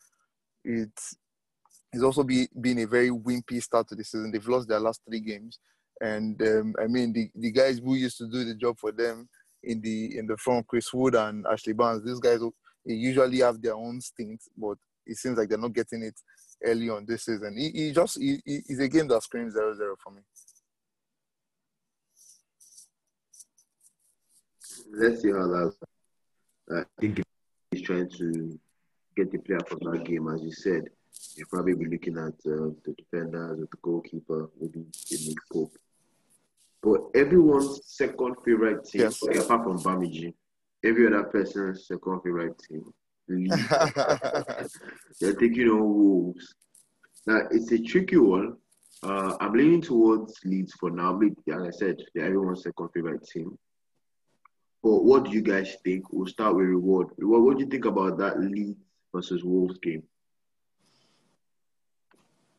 It's 0.63 1.15
it's 1.93 2.03
also 2.03 2.23
be, 2.23 2.47
been 2.59 2.79
a 2.79 2.85
very 2.85 3.09
wimpy 3.09 3.63
start 3.63 3.87
to 3.87 3.95
the 3.95 4.03
season. 4.03 4.31
They've 4.31 4.47
lost 4.47 4.67
their 4.67 4.79
last 4.79 5.01
three 5.07 5.21
games, 5.21 5.59
and 6.01 6.39
um, 6.41 6.75
I 6.81 6.87
mean 6.87 7.13
the, 7.13 7.29
the 7.35 7.51
guys 7.51 7.79
who 7.79 7.95
used 7.95 8.17
to 8.17 8.27
do 8.27 8.43
the 8.43 8.55
job 8.55 8.77
for 8.79 8.91
them 8.91 9.29
in 9.63 9.81
the 9.81 10.17
in 10.17 10.27
the 10.27 10.37
front, 10.37 10.67
Chris 10.67 10.93
Wood 10.93 11.15
and 11.15 11.45
Ashley 11.47 11.73
Barnes, 11.73 12.03
these 12.03 12.19
guys 12.19 12.39
usually 12.93 13.39
have 13.39 13.61
their 13.61 13.75
own 13.75 13.99
stints, 14.01 14.49
but 14.57 14.77
it 15.05 15.17
seems 15.17 15.37
like 15.37 15.49
they're 15.49 15.57
not 15.57 15.73
getting 15.73 16.03
it 16.03 16.19
early 16.63 16.89
on 16.89 17.05
this 17.05 17.25
season. 17.25 17.55
He, 17.57 17.69
he 17.69 17.91
just 17.91 18.19
he, 18.19 18.41
he's 18.45 18.79
a 18.79 18.87
game 18.87 19.07
that 19.07 19.23
screams 19.23 19.55
0-0 19.55 19.77
for 20.03 20.11
me. 20.11 20.21
Let's 24.91 25.21
see 25.21 25.31
how 25.31 25.47
that. 25.47 25.73
I 26.71 26.83
think 26.99 27.21
he's 27.71 27.81
trying 27.81 28.09
to 28.09 28.59
get 29.15 29.31
the 29.31 29.37
player 29.39 29.59
from 29.67 29.79
that 29.91 30.03
game, 30.03 30.27
as 30.29 30.41
you 30.41 30.51
said. 30.51 30.83
You'll 31.35 31.47
probably 31.47 31.73
be 31.75 31.85
looking 31.85 32.17
at 32.17 32.33
uh, 32.51 32.71
the 32.83 32.95
defenders, 32.97 33.59
or 33.59 33.67
the 33.71 33.77
goalkeeper, 33.81 34.49
maybe 34.59 34.85
the 35.09 35.35
mid. 35.53 35.69
But 36.81 37.01
everyone's 37.19 37.81
second 37.85 38.35
favorite 38.45 38.85
team, 38.85 39.01
yes. 39.01 39.21
apart 39.23 39.63
from 39.63 39.79
Bamiji, 39.79 40.33
every 40.85 41.07
other 41.07 41.23
person's 41.23 41.87
second 41.87 42.21
favorite 42.21 42.57
team, 42.59 42.93
they're 45.19 45.33
taking 45.33 45.67
on 45.69 45.79
Wolves. 45.79 46.55
Now 47.25 47.41
it's 47.49 47.71
a 47.71 47.79
tricky 47.79 48.17
one. 48.17 48.57
Uh, 49.03 49.35
I'm 49.39 49.53
leaning 49.53 49.81
towards 49.81 50.39
Leeds 50.45 50.73
for 50.79 50.91
now. 50.91 51.19
but 51.19 51.53
As 51.53 51.63
I 51.63 51.71
said, 51.71 51.97
they're 52.13 52.25
everyone's 52.25 52.63
second 52.63 52.89
favorite 52.93 53.27
team. 53.27 53.57
But 54.83 55.03
what 55.03 55.25
do 55.25 55.31
you 55.31 55.41
guys 55.41 55.75
think? 55.83 56.11
We'll 56.11 56.27
start 56.27 56.55
with 56.55 56.67
reward. 56.67 57.07
What, 57.17 57.41
what 57.41 57.57
do 57.57 57.63
you 57.63 57.69
think 57.69 57.85
about 57.85 58.19
that 58.19 58.39
Leeds 58.39 58.79
versus 59.13 59.43
Wolves 59.43 59.79
game? 59.79 60.03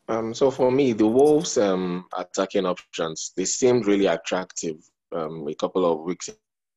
Um, 0.08 0.34
so 0.34 0.50
for 0.50 0.70
me, 0.70 0.92
the 0.92 1.06
Wolves' 1.06 1.58
um, 1.58 2.06
attacking 2.16 2.66
options 2.66 3.32
they 3.36 3.44
seemed 3.44 3.86
really 3.86 4.06
attractive 4.06 4.76
um, 5.12 5.46
a 5.48 5.54
couple 5.54 5.84
of 5.84 6.04
weeks 6.04 6.28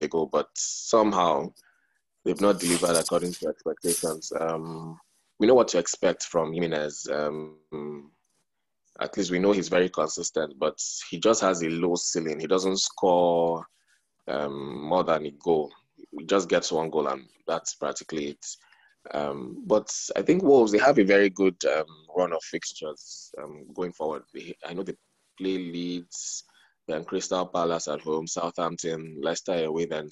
ago, 0.01 0.25
but 0.25 0.47
somehow 0.55 1.51
they've 2.25 2.41
not 2.41 2.59
delivered 2.59 2.95
according 2.95 3.33
to 3.33 3.47
expectations. 3.47 4.31
Um, 4.39 4.99
we 5.39 5.47
know 5.47 5.53
what 5.53 5.69
to 5.69 5.79
expect 5.79 6.23
from 6.23 6.53
Jimenez. 6.53 7.07
Um, 7.11 8.11
at 8.99 9.15
least 9.15 9.31
we 9.31 9.39
know 9.39 9.53
he's 9.53 9.69
very 9.69 9.89
consistent, 9.89 10.59
but 10.59 10.81
he 11.09 11.19
just 11.19 11.41
has 11.41 11.63
a 11.63 11.69
low 11.69 11.95
ceiling. 11.95 12.39
He 12.39 12.47
doesn't 12.47 12.77
score 12.77 13.65
um, 14.27 14.83
more 14.83 15.03
than 15.03 15.25
a 15.25 15.31
goal. 15.31 15.71
He 16.17 16.25
just 16.25 16.49
gets 16.49 16.71
one 16.71 16.89
goal, 16.89 17.07
and 17.07 17.25
that's 17.47 17.75
practically 17.75 18.31
it. 18.31 18.45
Um, 19.11 19.63
but 19.65 19.89
I 20.15 20.21
think 20.21 20.43
Wolves 20.43 20.71
they 20.71 20.77
have 20.79 20.99
a 20.99 21.03
very 21.03 21.29
good 21.29 21.55
um, 21.65 21.85
run 22.15 22.33
of 22.33 22.43
fixtures 22.43 23.31
um, 23.41 23.65
going 23.73 23.93
forward. 23.93 24.23
They, 24.33 24.55
I 24.65 24.73
know 24.73 24.83
they 24.83 24.95
play 25.37 25.57
Leeds, 25.57 26.43
then 26.89 27.05
Crystal 27.05 27.45
Palace 27.45 27.87
at 27.87 28.01
home, 28.01 28.27
Southampton, 28.27 29.19
Leicester 29.21 29.65
away, 29.65 29.85
then 29.85 30.09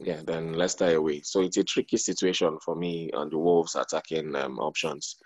yeah, 0.00 0.20
then 0.24 0.54
Leicester 0.54 0.96
away. 0.96 1.20
So 1.22 1.42
it's 1.42 1.58
a 1.58 1.64
tricky 1.64 1.98
situation 1.98 2.58
for 2.64 2.74
me 2.74 3.10
on 3.12 3.28
the 3.30 3.38
Wolves 3.38 3.76
attacking 3.76 4.34
um, 4.34 4.58
options. 4.58 5.16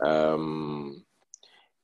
Um, 0.00 1.04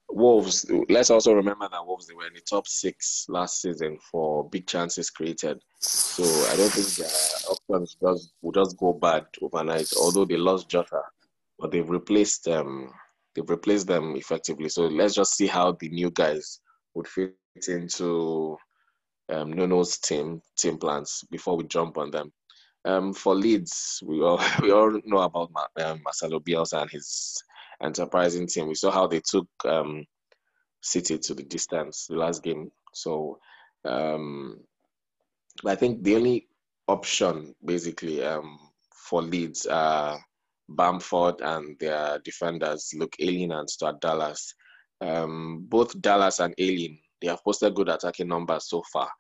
Wolves, 0.09 0.70
let's 0.88 1.11
also 1.11 1.32
remember 1.32 1.68
that 1.68 1.84
Wolves, 1.84 2.07
they 2.07 2.14
were 2.14 2.28
in 2.28 2.34
the 2.34 2.40
top 2.48 2.68
six 2.68 3.26
last 3.28 3.61
season 3.61 3.98
for 4.11 4.48
big 4.50 4.66
chances 4.66 5.11
created. 5.11 5.61
So 5.80 6.22
I 6.22 6.57
don't 6.57 6.70
think 6.70 6.86
their 6.94 7.50
options 7.50 7.96
just, 8.00 8.32
will 8.40 8.52
just 8.52 8.76
go 8.76 8.92
bad 8.92 9.26
overnight, 9.42 9.88
although 10.00 10.24
they 10.24 10.36
lost 10.36 10.68
Jota, 10.68 11.02
but 11.59 11.72
they've 11.72 11.90
replaced 11.90 12.46
um, 12.46 12.92
they've 13.34 13.50
replaced 13.50 13.88
them 13.88 14.14
effectively. 14.14 14.68
So 14.68 14.86
let's 14.86 15.14
just 15.14 15.34
see 15.34 15.48
how 15.48 15.72
the 15.72 15.88
new 15.88 16.11
guys 16.12 16.61
would 16.94 17.09
fit 17.09 17.34
into 17.68 18.57
um, 19.28 19.52
Nuno's 19.52 19.98
team 19.98 20.40
team 20.57 20.78
plans 20.78 21.24
before 21.30 21.57
we 21.57 21.64
jump 21.64 21.98
on 21.98 22.11
them. 22.11 22.32
Um, 22.84 23.12
for 23.12 23.34
Leeds, 23.34 24.00
we 24.07 24.22
all 24.22 24.40
we 24.62 24.70
all 24.70 25.00
know 25.04 25.18
about 25.18 25.50
um, 25.80 26.00
Marcelo 26.04 26.40
Bielsa 26.40 26.82
and 26.82 26.90
his 26.90 27.42
enterprising 27.82 28.46
team. 28.46 28.68
We 28.68 28.74
saw 28.74 28.90
how 28.90 29.07
they 29.07 29.20
took 29.20 29.48
um, 29.64 30.04
City 30.80 31.18
to 31.18 31.34
the 31.34 31.42
distance 31.42 32.07
the 32.09 32.16
last 32.16 32.42
game. 32.42 32.70
So 32.94 33.38
um, 33.84 34.61
I 35.64 35.74
think 35.74 36.02
the 36.02 36.16
only 36.16 36.48
option 36.86 37.54
basically 37.64 38.22
um, 38.22 38.59
for 38.94 39.22
Leeds 39.22 39.66
are 39.66 40.20
Bamford 40.68 41.40
and 41.40 41.78
their 41.78 42.20
defenders 42.24 42.92
Luke 42.96 43.16
Ayling 43.18 43.52
and 43.52 43.68
Stuart 43.68 44.00
Dallas. 44.00 44.54
Um, 45.00 45.66
both 45.68 46.00
Dallas 46.00 46.38
and 46.38 46.54
Ayling 46.59 46.98
they 47.20 47.28
have 47.28 47.42
posted 47.44 47.74
good 47.74 47.88
attacking 47.88 48.28
numbers 48.28 48.68
so 48.68 48.82
far, 48.92 49.10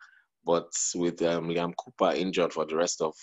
but 0.44 0.70
with 0.94 1.22
um, 1.22 1.48
Liam 1.48 1.74
Cooper 1.76 2.14
injured 2.14 2.52
for 2.52 2.66
the 2.66 2.76
rest 2.76 3.00
of 3.00 3.14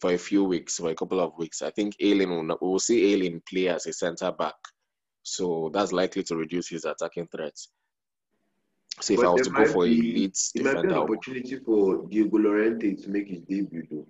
for 0.00 0.12
a 0.12 0.18
few 0.18 0.44
weeks, 0.44 0.78
for 0.78 0.90
a 0.90 0.94
couple 0.94 1.20
of 1.20 1.36
weeks. 1.36 1.62
I 1.62 1.70
think 1.70 1.94
Ayling 2.00 2.30
will, 2.30 2.42
not, 2.42 2.62
we 2.62 2.68
will 2.68 2.78
see 2.78 3.12
Ayling 3.12 3.42
play 3.48 3.68
as 3.68 3.86
a 3.86 3.92
centre 3.92 4.32
back. 4.32 4.54
So 5.22 5.70
that's 5.74 5.92
likely 5.92 6.22
to 6.24 6.36
reduce 6.36 6.68
his 6.68 6.86
attacking 6.86 7.28
threats. 7.28 7.68
So 9.00 9.14
if 9.14 9.20
but 9.20 9.26
I 9.26 9.30
was 9.30 9.42
to 9.42 9.50
go 9.50 9.66
for 9.66 9.84
be, 9.84 9.90
a 9.90 10.02
Leeds 10.14 10.52
it 10.54 10.64
might 10.64 10.82
be 10.82 10.88
an 10.88 10.94
opportunity 10.94 11.56
for 11.58 12.06
Diego 12.08 12.38
Llorente 12.38 12.96
to 12.96 13.10
make 13.10 13.28
his 13.28 13.40
debut 13.40 13.86
though. 13.90 14.06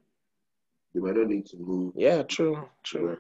They 0.95 1.01
might 1.01 1.17
not 1.17 1.29
need 1.29 1.47
to 1.47 1.57
move. 1.59 1.93
Yeah, 1.97 2.23
true, 2.23 2.69
true. 2.85 3.17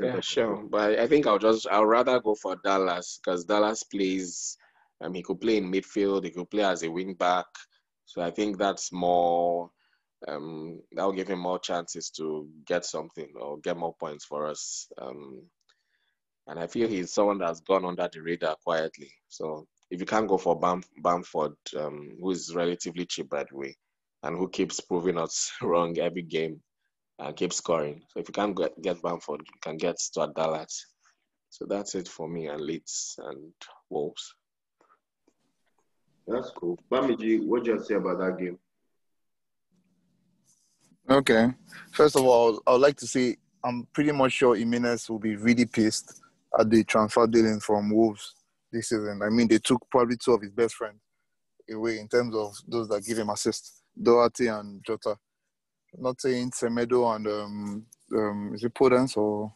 Yeah, 0.00 0.20
sure. 0.20 0.64
But 0.68 0.98
I 0.98 1.06
think 1.06 1.26
I'll 1.26 1.38
just 1.38 1.66
I'll 1.70 1.86
rather 1.86 2.18
go 2.20 2.34
for 2.34 2.56
Dallas 2.64 3.20
because 3.22 3.44
Dallas 3.44 3.84
plays 3.84 4.56
um 5.00 5.14
he 5.14 5.22
could 5.22 5.40
play 5.40 5.56
in 5.56 5.70
midfield, 5.70 6.24
he 6.24 6.30
could 6.30 6.50
play 6.50 6.64
as 6.64 6.82
a 6.82 6.90
wing 6.90 7.14
back. 7.14 7.46
So 8.04 8.22
I 8.22 8.30
think 8.30 8.58
that's 8.58 8.92
more 8.92 9.70
um, 10.28 10.80
that'll 10.92 11.12
give 11.12 11.28
him 11.28 11.38
more 11.38 11.58
chances 11.58 12.10
to 12.10 12.48
get 12.66 12.84
something 12.84 13.28
or 13.40 13.58
get 13.58 13.76
more 13.76 13.94
points 13.98 14.24
for 14.24 14.46
us. 14.46 14.88
Um, 14.98 15.42
and 16.46 16.58
I 16.58 16.66
feel 16.66 16.88
he's 16.88 17.12
someone 17.12 17.38
that's 17.38 17.60
gone 17.60 17.84
under 17.84 18.08
the 18.12 18.20
radar 18.20 18.56
quietly. 18.64 19.12
So 19.28 19.66
if 19.90 20.00
you 20.00 20.06
can't 20.06 20.28
go 20.28 20.36
for 20.38 20.58
Bam- 20.58 20.84
Bamford, 21.02 21.54
um, 21.78 22.16
who 22.20 22.30
is 22.32 22.54
relatively 22.54 23.06
cheap 23.06 23.30
by 23.30 23.44
the 23.44 23.56
way, 23.56 23.76
and 24.22 24.36
who 24.36 24.48
keeps 24.48 24.80
proving 24.80 25.18
us 25.18 25.52
wrong 25.62 25.98
every 25.98 26.22
game 26.22 26.60
and 27.18 27.36
keeps 27.36 27.56
scoring. 27.56 28.02
So 28.08 28.20
if 28.20 28.28
you 28.28 28.32
can't 28.32 28.56
get, 28.56 28.80
get 28.82 29.02
Bamford, 29.02 29.40
you 29.40 29.60
can 29.62 29.76
get 29.76 29.98
Stuart 30.00 30.34
Dallas. 30.34 30.86
So 31.50 31.66
that's 31.68 31.94
it 31.94 32.08
for 32.08 32.28
me 32.28 32.48
and 32.48 32.60
Leeds 32.60 33.16
and 33.18 33.52
Wolves. 33.90 34.34
That's 36.30 36.50
cool. 36.50 36.78
Bamiji, 36.90 37.44
what 37.44 37.64
do 37.64 37.72
you 37.72 37.82
say 37.82 37.94
about 37.94 38.18
that 38.18 38.38
game? 38.38 38.58
Okay. 41.10 41.48
First 41.92 42.14
of 42.14 42.22
all, 42.22 42.62
I 42.66 42.72
would 42.72 42.80
like 42.80 42.96
to 42.98 43.06
say 43.06 43.36
I'm 43.64 43.86
pretty 43.92 44.12
much 44.12 44.32
sure 44.32 44.54
Jimenez 44.54 45.10
will 45.10 45.18
be 45.18 45.34
really 45.34 45.66
pissed 45.66 46.20
at 46.58 46.70
the 46.70 46.84
transfer 46.84 47.26
dealing 47.26 47.58
from 47.58 47.90
Wolves 47.90 48.34
this 48.72 48.90
season. 48.90 49.20
I 49.24 49.28
mean, 49.28 49.48
they 49.48 49.58
took 49.58 49.84
probably 49.90 50.16
two 50.16 50.32
of 50.32 50.42
his 50.42 50.52
best 50.52 50.74
friends 50.74 51.00
away 51.68 51.98
in 51.98 52.06
terms 52.06 52.34
of 52.36 52.54
those 52.68 52.88
that 52.88 53.04
give 53.04 53.18
him 53.18 53.30
assists, 53.30 53.82
Doherty 54.00 54.46
and 54.46 54.84
Jota. 54.86 55.16
Not 55.98 56.20
saying 56.20 56.52
Semedo 56.52 57.16
and 57.16 57.26
um, 57.26 57.86
um, 58.16 58.52
is 58.54 58.62
it 58.62 58.74
Podence 58.74 59.16
or 59.16 59.52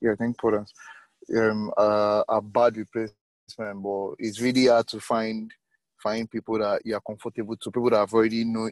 yeah, 0.00 0.12
I 0.12 0.16
think 0.16 0.36
Podence 0.36 0.70
um, 1.36 1.70
uh, 1.76 2.24
are 2.28 2.42
bad 2.42 2.76
replacement, 2.76 3.82
but 3.82 4.14
it's 4.18 4.40
really 4.40 4.66
hard 4.66 4.88
to 4.88 4.98
find 4.98 5.52
find 6.02 6.30
people 6.30 6.58
that 6.58 6.82
you 6.84 6.94
are 6.94 7.00
comfortable 7.00 7.56
to, 7.56 7.70
people 7.70 7.90
that 7.90 7.98
have 7.98 8.14
already 8.14 8.44
know 8.44 8.70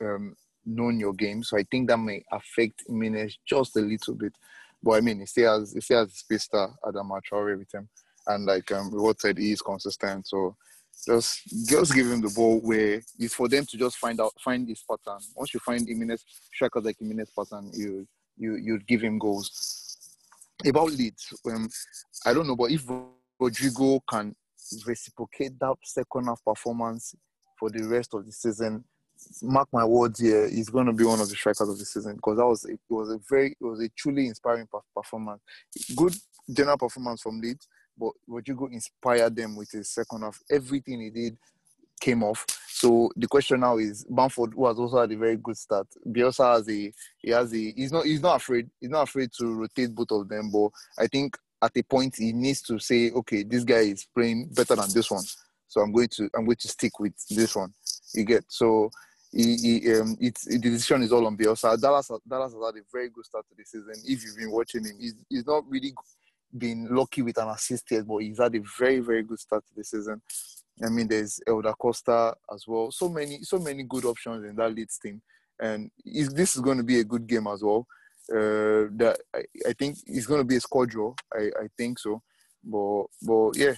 um, 0.00 0.34
known 0.64 0.98
your 0.98 1.12
game. 1.12 1.42
So 1.42 1.58
I 1.58 1.64
think 1.70 1.88
that 1.88 1.98
may 1.98 2.24
affect 2.32 2.84
Jimenez 2.86 3.38
just 3.46 3.76
a 3.76 3.80
little 3.80 4.14
bit. 4.14 4.32
But 4.82 4.92
I 4.92 5.00
mean, 5.00 5.20
he 5.20 5.26
still 5.26 5.60
has 5.60 5.72
he 5.72 5.80
still 5.80 6.00
has 6.00 6.12
space 6.14 6.44
star 6.44 6.74
Adam 6.86 7.10
Traore 7.30 7.58
with 7.58 7.72
him, 7.74 7.88
and 8.26 8.44
like 8.44 8.70
um, 8.72 8.90
what 8.90 9.20
said, 9.20 9.38
he 9.38 9.52
is 9.52 9.62
consistent. 9.62 10.26
So 10.26 10.56
just 11.06 11.40
just 11.68 11.94
give 11.94 12.10
him 12.10 12.20
the 12.20 12.32
ball 12.34 12.60
where 12.60 13.02
it's 13.18 13.34
for 13.34 13.48
them 13.48 13.64
to 13.66 13.76
just 13.76 13.96
find 13.96 14.20
out 14.20 14.32
find 14.40 14.66
this 14.68 14.82
pattern. 14.82 15.20
Once 15.34 15.54
you 15.54 15.60
find 15.60 15.86
Jimenez 15.86 16.24
strikers 16.52 16.84
like 16.84 16.98
Jimenez 16.98 17.30
pattern, 17.36 17.70
you 17.72 18.06
you 18.36 18.56
you 18.56 18.78
give 18.80 19.02
him 19.02 19.18
goals. 19.18 19.70
About 20.64 20.92
Leeds, 20.92 21.34
um, 21.50 21.68
I 22.24 22.32
don't 22.32 22.46
know, 22.46 22.56
but 22.56 22.70
if 22.70 22.84
Rodrigo 23.38 24.00
can 24.08 24.34
reciprocate 24.86 25.58
that 25.60 25.76
second 25.82 26.26
half 26.26 26.44
performance 26.44 27.14
for 27.58 27.70
the 27.70 27.84
rest 27.84 28.14
of 28.14 28.26
the 28.26 28.32
season, 28.32 28.84
mark 29.42 29.68
my 29.72 29.84
words 29.84 30.20
here, 30.20 30.48
he's 30.48 30.68
going 30.68 30.86
to 30.86 30.92
be 30.92 31.04
one 31.04 31.20
of 31.20 31.28
the 31.28 31.36
strikers 31.36 31.68
of 31.68 31.78
the 31.78 31.84
season 31.84 32.16
because 32.16 32.36
that 32.36 32.46
was 32.46 32.64
it 32.64 32.80
was 32.88 33.10
a 33.10 33.18
very 33.28 33.56
it 33.60 33.64
was 33.64 33.80
a 33.80 33.88
truly 33.96 34.26
inspiring 34.26 34.68
performance. 34.94 35.40
Good 35.96 36.14
general 36.50 36.78
performance 36.78 37.22
from 37.22 37.40
Leeds, 37.40 37.68
but 37.98 38.12
Rodrigo 38.26 38.66
inspired 38.66 39.36
them 39.36 39.56
with 39.56 39.70
his 39.70 39.90
second 39.90 40.22
half. 40.22 40.40
Everything 40.50 41.00
he 41.00 41.10
did 41.10 41.36
came 42.00 42.22
off. 42.22 42.44
So 42.68 43.10
the 43.16 43.28
question 43.28 43.60
now 43.60 43.78
is 43.78 44.04
Bamford, 44.04 44.52
who 44.54 44.66
has 44.66 44.78
also 44.78 45.00
had 45.00 45.12
a 45.12 45.16
very 45.16 45.36
good 45.36 45.56
start. 45.56 45.86
Bielsa 46.06 46.56
has 46.56 46.68
a 46.68 46.92
he 47.18 47.30
has 47.30 47.52
a 47.54 47.72
he's 47.72 47.92
not 47.92 48.04
he's 48.04 48.20
not 48.20 48.36
afraid 48.36 48.68
he's 48.80 48.90
not 48.90 49.08
afraid 49.08 49.30
to 49.38 49.46
rotate 49.46 49.94
both 49.94 50.10
of 50.10 50.28
them, 50.28 50.50
but 50.50 50.70
I 50.98 51.06
think 51.06 51.36
at 51.64 51.76
a 51.76 51.82
point 51.82 52.16
he 52.16 52.32
needs 52.32 52.62
to 52.62 52.78
say, 52.78 53.10
okay, 53.10 53.42
this 53.42 53.64
guy 53.64 53.80
is 53.94 54.06
playing 54.14 54.50
better 54.52 54.76
than 54.76 54.90
this 54.92 55.10
one, 55.10 55.24
so 55.66 55.80
I'm 55.80 55.92
going 55.92 56.08
to 56.08 56.28
I'm 56.36 56.44
going 56.44 56.56
to 56.56 56.68
stick 56.68 56.98
with 57.00 57.14
this 57.28 57.56
one. 57.56 57.72
You 58.14 58.24
get 58.24 58.44
so. 58.48 58.90
He, 59.36 59.56
he, 59.56 59.92
um, 59.94 60.16
it's 60.20 60.44
the 60.44 60.58
decision 60.60 61.02
is 61.02 61.10
all 61.10 61.26
on 61.26 61.36
Bielsa. 61.36 61.80
Dallas, 61.80 62.08
Dallas 62.28 62.52
has 62.52 62.62
had 62.64 62.80
a 62.80 62.84
very 62.92 63.08
good 63.08 63.24
start 63.24 63.44
to 63.48 63.54
the 63.56 63.64
season. 63.64 63.94
If 64.06 64.22
you've 64.22 64.36
been 64.36 64.52
watching 64.52 64.84
him, 64.84 64.96
he's, 65.00 65.16
he's 65.28 65.44
not 65.44 65.68
really 65.68 65.92
been 66.56 66.86
lucky 66.88 67.22
with 67.22 67.38
an 67.38 67.48
assist 67.48 67.90
yet, 67.90 68.06
but 68.06 68.18
he's 68.18 68.38
had 68.38 68.54
a 68.54 68.60
very, 68.78 69.00
very 69.00 69.24
good 69.24 69.40
start 69.40 69.64
to 69.66 69.74
the 69.76 69.82
season. 69.82 70.22
I 70.84 70.88
mean, 70.88 71.08
there's 71.08 71.40
Helder 71.46 71.72
Costa 71.72 72.36
as 72.52 72.64
well. 72.68 72.92
So 72.92 73.08
many, 73.08 73.42
so 73.42 73.58
many 73.58 73.82
good 73.82 74.04
options 74.04 74.44
in 74.44 74.54
that 74.54 74.72
Leeds 74.72 74.98
team, 74.98 75.20
and 75.60 75.90
this 76.04 76.54
is 76.54 76.62
going 76.62 76.78
to 76.78 76.84
be 76.84 77.00
a 77.00 77.04
good 77.04 77.26
game 77.26 77.48
as 77.48 77.64
well. 77.64 77.88
Uh, 78.32 78.88
that 78.96 79.18
I, 79.34 79.42
I 79.68 79.72
think 79.74 79.98
it's 80.06 80.26
going 80.26 80.40
to 80.40 80.46
be 80.46 80.56
a 80.56 80.60
score 80.60 80.86
draw. 80.86 81.14
I, 81.34 81.50
I 81.62 81.68
think 81.76 81.98
so, 81.98 82.22
but 82.62 83.04
but 83.20 83.50
yeah, 83.56 83.74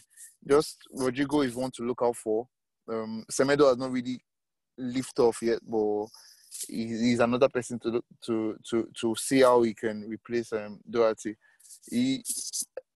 just 0.48 0.78
Rodrigo 0.92 1.40
is 1.40 1.54
one 1.54 1.72
to 1.72 1.82
look 1.82 2.00
out 2.02 2.16
for. 2.16 2.46
Um, 2.88 3.24
Semedo 3.30 3.68
has 3.68 3.76
not 3.76 3.90
really 3.90 4.20
lift 4.78 5.18
off 5.18 5.42
yet, 5.42 5.58
but 5.68 6.06
he's 6.68 7.20
another 7.20 7.48
person 7.48 7.78
to 7.80 8.02
to 8.24 8.56
to 8.70 8.88
to 9.00 9.14
see 9.16 9.40
how 9.40 9.62
he 9.62 9.74
can 9.74 10.08
replace 10.08 10.52
um, 10.52 10.80
Doherty. 10.88 11.36
He, 11.90 12.22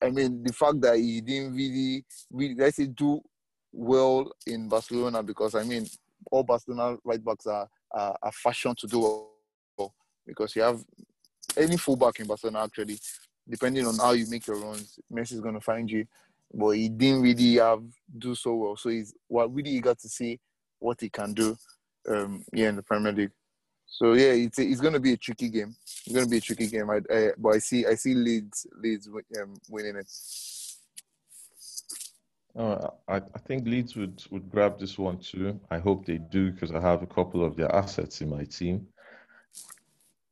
I 0.01 0.11
mean, 0.11 0.45
the 0.45 0.53
fact 0.53 0.81
that 0.83 0.97
he 0.97 1.21
didn't 1.21 1.55
really, 1.55 2.05
really 2.31 2.55
let's 2.55 2.77
say 2.77 2.87
do 2.87 3.21
well 3.73 4.31
in 4.47 4.69
Barcelona 4.69 5.23
because 5.23 5.55
I 5.55 5.65
mean, 5.65 5.87
all 6.31 6.45
Barcelona 6.45 6.97
right 7.05 7.23
backs 7.25 7.47
are 7.47 7.69
are, 7.91 8.17
are 8.23 8.33
fashioned 8.33 8.79
to 8.79 8.87
do 8.87 9.01
well 9.01 9.95
because 10.27 10.55
you 10.55 10.63
have 10.63 10.83
any 11.57 11.77
fullback 11.77 12.21
in 12.21 12.27
Barcelona 12.27 12.65
actually, 12.65 12.99
depending 13.49 13.87
on 13.87 13.97
how 13.99 14.13
you 14.13 14.27
make 14.29 14.47
your 14.47 14.57
runs, 14.57 14.99
Messi 15.13 15.33
is 15.33 15.41
going 15.41 15.55
to 15.55 15.61
find 15.61 15.91
you. 15.91 16.07
But 16.53 16.71
he 16.71 16.89
didn't 16.89 17.23
really 17.23 17.55
have 17.57 17.83
do 18.19 18.35
so 18.35 18.55
well, 18.55 18.77
so 18.77 18.89
he's 18.89 19.15
well, 19.29 19.49
really 19.49 19.71
eager 19.71 19.95
to 19.95 20.09
see 20.09 20.41
what 20.81 21.01
he 21.01 21.09
can 21.09 21.33
do, 21.33 21.57
um, 22.09 22.45
yeah, 22.53 22.71
in 22.71 22.77
the 22.77 22.83
Premier 22.83 23.13
League. 23.13 23.31
So 23.87 24.15
yeah, 24.15 24.33
it's 24.33 24.59
it's 24.59 24.81
going 24.81 24.95
to 24.95 25.01
be 25.01 25.13
a 25.13 25.17
tricky 25.17 25.49
game. 25.49 25.75
It's 26.07 26.15
going 26.15 26.25
to 26.25 26.31
be 26.31 26.39
a 26.39 26.41
tricky 26.41 26.67
game. 26.67 26.91
I, 26.91 27.01
I, 27.13 27.31
but 27.37 27.51
I 27.51 27.59
see 27.59 27.87
I 27.87 27.95
see 27.95 28.15
Leeds 28.15 28.67
Leeds 28.81 29.09
um, 29.41 29.55
winning 29.69 29.97
it. 29.97 30.11
Uh, 32.57 32.89
I, 33.09 33.17
I 33.17 33.39
think 33.47 33.67
Leeds 33.67 33.95
would, 33.95 34.23
would 34.31 34.51
grab 34.51 34.79
this 34.79 34.99
one 34.99 35.19
too. 35.19 35.61
I 35.71 35.79
hope 35.79 36.05
they 36.05 36.19
do 36.19 36.51
because 36.51 36.73
I 36.73 36.81
have 36.81 37.03
a 37.03 37.07
couple 37.07 37.45
of 37.45 37.57
their 37.57 37.73
assets 37.75 38.21
in 38.21 38.29
my 38.29 38.45
team. 38.45 38.87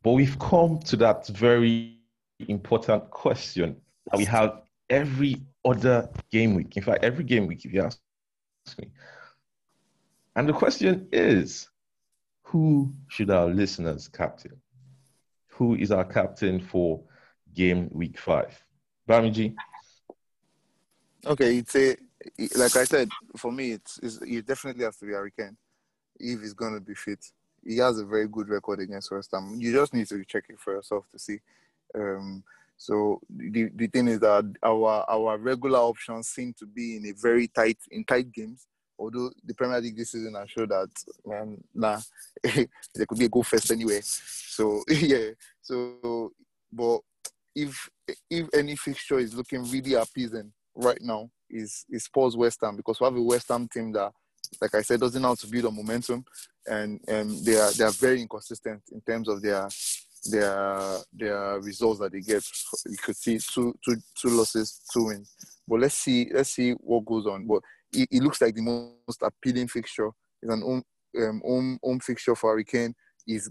But 0.03 0.13
we've 0.13 0.39
come 0.39 0.79
to 0.81 0.97
that 0.97 1.27
very 1.29 1.99
important 2.41 3.11
question 3.11 3.77
that 4.11 4.19
we 4.19 4.25
have 4.25 4.63
every 4.89 5.43
other 5.65 6.09
game 6.31 6.55
week. 6.55 6.77
In 6.77 6.83
fact, 6.83 7.05
every 7.05 7.25
game 7.25 7.47
week, 7.47 7.65
if 7.65 7.73
you 7.73 7.83
ask 7.83 7.99
me. 8.79 8.91
And 10.37 10.49
the 10.49 10.53
question 10.53 11.09
is 11.13 11.69
who 12.43 12.95
should 13.09 13.31
our 13.31 13.49
listeners 13.49 14.09
captain? 14.09 14.61
Who 15.49 15.75
is 15.75 15.91
our 15.91 16.05
captain 16.05 16.61
for 16.61 17.03
game 17.55 17.91
week 17.93 18.19
five? 18.19 18.65
Bamiji? 19.09 19.55
Okay, 21.27 21.59
it's 21.59 21.75
a 21.75 21.97
like 22.57 22.77
I 22.77 22.85
said, 22.85 23.09
for 23.37 23.53
me, 23.53 23.73
it's, 23.73 23.99
it's 24.03 24.19
it 24.23 24.47
definitely 24.47 24.85
has 24.85 24.97
to 24.99 25.07
be 25.07 25.13
Harry 25.13 25.33
Kane 25.37 25.57
if 26.19 26.41
he's 26.41 26.55
going 26.55 26.75
to 26.75 26.81
be 26.81 26.95
fit. 26.95 27.25
He 27.69 27.77
has 27.79 27.99
a 27.99 28.05
very 28.05 28.27
good 28.27 28.49
record 28.49 28.81
against 28.81 29.11
West 29.11 29.31
Ham. 29.33 29.57
You 29.59 29.73
just 29.73 29.93
need 29.93 30.09
to 30.09 30.25
check 30.25 30.45
it 30.49 30.59
for 30.59 30.73
yourself 30.75 31.05
to 31.13 31.19
see. 31.19 31.39
Um, 31.95 32.43
so 32.79 33.21
the, 33.29 33.71
the 33.75 33.89
thing 33.89 34.09
is 34.09 34.21
that 34.21 34.51
our 34.63 35.05
our 35.09 35.37
regular 35.37 35.81
options 35.81 36.29
seem 36.29 36.55
to 36.55 36.67
be 36.67 36.97
in 36.97 37.07
a 37.07 37.13
very 37.13 37.49
tight 37.49 37.79
in 37.91 38.05
tight 38.05 38.33
games. 38.33 38.67
Although 38.99 39.31
the 39.45 39.55
Premier 39.55 39.81
League 39.81 39.97
this 39.97 40.13
season 40.13 40.35
has 40.35 40.51
showed 40.51 40.71
that 40.71 40.89
man, 41.27 41.63
nah, 41.75 42.01
there 42.43 43.07
could 43.07 43.19
be 43.19 43.27
a 43.27 43.29
goal 43.29 43.43
first 43.43 43.71
anyway. 43.71 44.01
So 44.03 44.83
yeah, 44.89 45.31
so 45.61 46.33
but 46.73 47.01
if 47.55 47.91
if 48.31 48.49
any 48.55 48.77
fixture 48.77 49.19
is 49.19 49.35
looking 49.35 49.69
really 49.71 49.95
appeasing 49.95 50.53
right 50.75 51.01
now, 51.03 51.31
is 51.51 51.85
is 51.91 52.05
Spurs 52.05 52.37
West 52.37 52.61
Ham 52.63 52.77
because 52.77 53.01
we 53.01 53.05
have 53.05 53.17
a 53.17 53.23
West 53.23 53.49
Ham 53.49 53.69
team 53.69 53.93
that, 53.93 54.13
like 54.61 54.75
I 54.75 54.83
said, 54.83 55.01
doesn't 55.01 55.21
know 55.21 55.29
how 55.29 55.35
to 55.35 55.47
build 55.47 55.67
a 55.67 55.71
momentum, 55.71 56.25
and 56.67 57.01
and 57.09 57.31
they 57.45 57.57
are 57.57 57.73
they 57.73 57.85
are 57.85 57.91
very 57.93 58.21
inconsistent 58.21 58.83
in 58.93 59.01
terms 59.01 59.29
of 59.29 59.43
their 59.43 59.69
their 60.31 60.99
their 61.13 61.61
results 61.61 62.01
that 62.01 62.13
they 62.13 62.21
get. 62.21 62.45
You 62.87 62.97
could 62.97 63.17
see 63.17 63.39
two 63.39 63.75
two 63.85 63.97
two 64.21 64.29
losses, 64.29 64.81
two 64.93 65.07
wins. 65.07 65.35
But 65.67 65.81
let's 65.81 65.95
see 65.95 66.31
let's 66.33 66.51
see 66.51 66.73
what 66.73 67.05
goes 67.05 67.27
on. 67.27 67.47
But 67.47 67.63
it, 67.93 68.09
it 68.11 68.23
looks 68.23 68.41
like 68.41 68.55
the 68.55 68.63
most 69.07 69.23
appealing 69.23 69.69
fixture 69.69 70.11
is 70.43 70.51
an 70.51 70.63
home 70.63 70.83
um, 71.19 71.43
home 71.45 71.79
home 71.83 72.01
fixture 72.01 72.35
for 72.35 72.51
Harry 72.51 72.65
Kane. 72.65 72.95
Is 73.27 73.51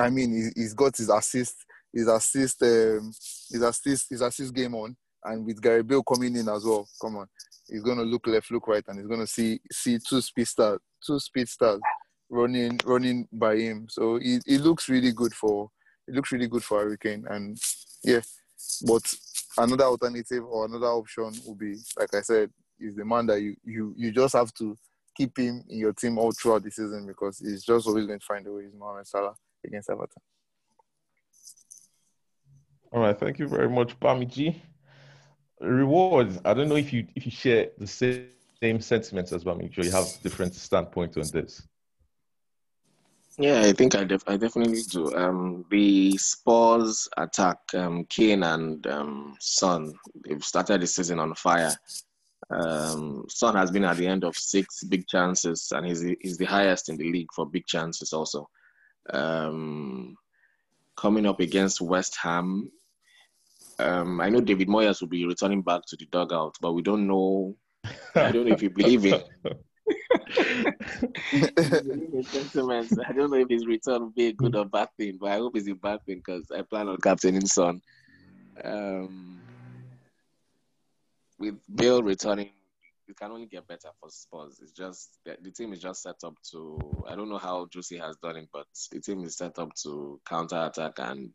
I 0.00 0.10
mean 0.10 0.52
he's 0.54 0.74
got 0.74 0.96
his 0.96 1.08
assist 1.08 1.56
his 1.92 2.06
assist 2.06 2.62
um, 2.62 3.12
his 3.50 3.62
assist 3.62 4.10
his 4.10 4.20
assist 4.20 4.54
game 4.54 4.74
on 4.74 4.96
and 5.28 5.44
with 5.44 5.62
Gareth 5.62 5.86
Bale 5.86 6.02
coming 6.02 6.36
in 6.36 6.48
as 6.48 6.64
well, 6.64 6.88
come 7.00 7.16
on, 7.16 7.28
he's 7.68 7.82
gonna 7.82 8.02
look 8.02 8.26
left, 8.26 8.50
look 8.50 8.66
right, 8.66 8.84
and 8.88 8.98
he's 8.98 9.08
gonna 9.08 9.26
see 9.26 9.60
see 9.70 9.98
two 9.98 10.20
speed 10.20 10.48
stars, 10.48 10.80
two 11.04 11.20
speed 11.20 11.48
stars 11.48 11.80
running 12.30 12.78
running 12.84 13.28
by 13.32 13.56
him. 13.56 13.86
So 13.88 14.16
it, 14.16 14.42
it 14.46 14.60
looks 14.60 14.88
really 14.88 15.12
good 15.12 15.34
for 15.34 15.70
it 16.06 16.14
looks 16.14 16.32
really 16.32 16.48
good 16.48 16.64
for 16.64 16.78
Harry 16.80 16.98
Kane, 16.98 17.24
and 17.28 17.58
yeah, 18.02 18.20
but 18.86 19.14
another 19.58 19.84
alternative 19.84 20.44
or 20.44 20.64
another 20.64 20.86
option 20.86 21.32
would 21.46 21.58
be, 21.58 21.76
like 21.98 22.14
I 22.14 22.22
said, 22.22 22.50
is 22.80 22.96
the 22.96 23.04
man 23.04 23.26
that 23.26 23.40
you 23.40 23.56
you 23.64 23.94
you 23.96 24.10
just 24.10 24.34
have 24.34 24.52
to 24.54 24.76
keep 25.16 25.36
him 25.36 25.64
in 25.68 25.78
your 25.78 25.92
team 25.92 26.16
all 26.16 26.32
throughout 26.32 26.62
the 26.62 26.70
season 26.70 27.06
because 27.06 27.38
he's 27.38 27.64
just 27.64 27.86
always 27.86 28.06
going 28.06 28.20
to 28.20 28.24
find 28.24 28.46
a 28.46 28.52
way. 28.52 28.62
He's 28.62 28.74
Mohamed 28.74 29.06
Salah 29.06 29.34
against 29.66 29.90
Everton. 29.90 30.22
All 32.92 33.00
right, 33.00 33.18
thank 33.18 33.38
you 33.40 33.48
very 33.48 33.68
much, 33.68 33.98
Bamiji 33.98 34.62
rewards. 35.60 36.38
I 36.44 36.54
don't 36.54 36.68
know 36.68 36.76
if 36.76 36.92
you 36.92 37.06
if 37.14 37.26
you 37.26 37.32
share 37.32 37.68
the 37.78 37.86
same, 37.86 38.28
same 38.62 38.80
sentiments 38.80 39.32
as 39.32 39.44
well. 39.44 39.56
Make 39.56 39.74
sure 39.74 39.84
you 39.84 39.90
have 39.90 40.06
different 40.22 40.54
standpoint 40.54 41.16
on 41.16 41.24
this. 41.32 41.66
Yeah, 43.40 43.60
I 43.60 43.72
think 43.72 43.94
I, 43.94 44.02
def- 44.02 44.28
I 44.28 44.36
definitely 44.36 44.82
do. 44.82 45.14
Um, 45.14 45.64
the 45.70 46.16
Spurs 46.16 47.08
attack, 47.16 47.58
um, 47.74 48.04
Kane 48.06 48.42
and 48.42 48.84
um, 48.88 49.36
Son, 49.38 49.92
they've 50.26 50.42
started 50.42 50.80
the 50.80 50.88
season 50.88 51.20
on 51.20 51.36
fire. 51.36 51.72
Um, 52.50 53.26
Son 53.28 53.54
has 53.54 53.70
been 53.70 53.84
at 53.84 53.96
the 53.96 54.08
end 54.08 54.24
of 54.24 54.36
six 54.36 54.82
big 54.82 55.06
chances, 55.06 55.70
and 55.70 55.86
he's, 55.86 56.00
he's 56.20 56.36
the 56.36 56.46
highest 56.46 56.88
in 56.88 56.96
the 56.96 57.12
league 57.12 57.28
for 57.32 57.46
big 57.46 57.64
chances 57.64 58.12
also. 58.12 58.48
Um, 59.10 60.16
coming 60.96 61.24
up 61.24 61.38
against 61.38 61.80
West 61.80 62.16
Ham, 62.20 62.72
um, 63.78 64.20
I 64.20 64.28
know 64.28 64.40
David 64.40 64.68
Moyes 64.68 65.00
will 65.00 65.08
be 65.08 65.26
returning 65.26 65.62
back 65.62 65.82
to 65.88 65.96
the 65.96 66.06
dugout, 66.06 66.56
but 66.60 66.72
we 66.72 66.82
don't 66.82 67.06
know. 67.06 67.56
I 68.14 68.32
don't 68.32 68.46
know 68.46 68.54
if 68.54 68.62
you 68.62 68.70
believe 68.70 69.06
it. 69.06 69.28
sentiments. 72.26 72.98
I 73.06 73.12
don't 73.12 73.30
know 73.30 73.38
if 73.38 73.48
his 73.48 73.66
return 73.66 74.02
will 74.02 74.10
be 74.10 74.26
a 74.26 74.32
good 74.32 74.56
or 74.56 74.64
bad 74.64 74.88
thing, 74.96 75.18
but 75.20 75.30
I 75.30 75.36
hope 75.36 75.56
it's 75.56 75.68
a 75.68 75.74
bad 75.74 76.04
thing 76.04 76.18
because 76.18 76.50
I 76.50 76.62
plan 76.62 76.88
on 76.88 76.98
captaining 76.98 77.46
Son. 77.46 77.80
Um, 78.64 79.40
with 81.38 81.54
Bill 81.72 82.02
returning, 82.02 82.50
it 83.06 83.16
can 83.16 83.30
only 83.30 83.46
get 83.46 83.66
better 83.66 83.88
for 84.00 84.10
Spurs. 84.10 84.58
It's 84.60 84.72
just 84.72 85.18
the 85.24 85.50
team 85.50 85.72
is 85.72 85.80
just 85.80 86.02
set 86.02 86.16
up 86.24 86.34
to. 86.50 87.04
I 87.08 87.14
don't 87.14 87.30
know 87.30 87.38
how 87.38 87.68
Jose 87.72 87.96
has 87.96 88.16
done 88.16 88.36
it, 88.36 88.48
but 88.52 88.66
the 88.90 89.00
team 89.00 89.24
is 89.24 89.36
set 89.36 89.58
up 89.58 89.70
to 89.82 90.20
counter 90.28 90.62
attack, 90.64 90.94
and 90.98 91.30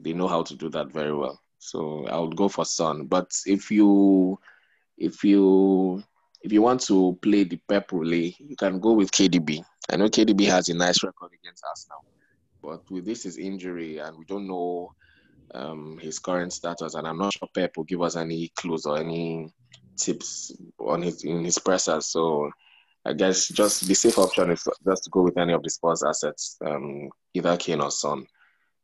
they 0.00 0.14
know 0.14 0.28
how 0.28 0.42
to 0.42 0.56
do 0.56 0.70
that 0.70 0.90
very 0.90 1.14
well. 1.14 1.38
So 1.58 2.06
I 2.06 2.18
would 2.18 2.36
go 2.36 2.48
for 2.48 2.64
Son. 2.64 3.06
But 3.06 3.32
if 3.46 3.70
you 3.70 4.38
if 4.96 5.24
you 5.24 6.02
if 6.42 6.52
you 6.52 6.62
want 6.62 6.80
to 6.82 7.18
play 7.20 7.44
the 7.44 7.58
pep 7.68 7.92
relay, 7.92 8.34
you 8.38 8.56
can 8.56 8.78
go 8.80 8.92
with 8.92 9.10
KDB. 9.10 9.62
I 9.90 9.96
know 9.96 10.08
KDB 10.08 10.46
has 10.46 10.68
a 10.68 10.74
nice 10.74 11.02
record 11.02 11.30
against 11.42 11.64
Arsenal, 11.68 12.04
but 12.62 12.90
with 12.90 13.04
this 13.04 13.24
his 13.24 13.38
injury 13.38 13.98
and 13.98 14.16
we 14.16 14.24
don't 14.24 14.46
know 14.46 14.92
um, 15.54 15.98
his 15.98 16.18
current 16.18 16.52
status, 16.52 16.94
and 16.94 17.06
I'm 17.06 17.18
not 17.18 17.32
sure 17.32 17.48
Pep 17.54 17.76
will 17.76 17.84
give 17.84 18.02
us 18.02 18.16
any 18.16 18.52
clues 18.56 18.86
or 18.86 18.98
any 18.98 19.52
tips 19.96 20.52
on 20.78 21.02
his 21.02 21.24
in 21.24 21.44
his 21.44 21.58
presser. 21.58 22.00
So 22.00 22.50
I 23.04 23.14
guess 23.14 23.48
just 23.48 23.86
the 23.86 23.94
safe 23.94 24.18
option 24.18 24.50
is 24.50 24.66
just 24.86 25.04
to 25.04 25.10
go 25.10 25.22
with 25.22 25.38
any 25.38 25.52
of 25.52 25.62
the 25.62 25.70
Spurs 25.70 26.02
assets, 26.02 26.56
um, 26.64 27.08
either 27.34 27.56
Kane 27.56 27.80
or 27.80 27.90
Son. 27.90 28.26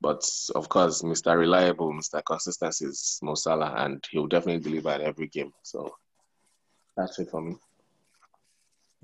But 0.05 0.23
of 0.55 0.69
course, 0.69 1.01
Mr. 1.01 1.35
Reliable, 1.35 1.91
Mr. 1.91 2.23
Consistency 2.23 2.85
is 2.85 3.19
Mo 3.23 3.35
Salah, 3.35 3.73
and 3.79 4.05
he'll 4.11 4.27
definitely 4.27 4.61
deliver 4.61 4.93
in 4.97 5.01
every 5.01 5.29
game. 5.29 5.51
So 5.63 5.95
that's 6.95 7.19
it 7.21 7.31
for 7.31 7.41
me. 7.41 7.57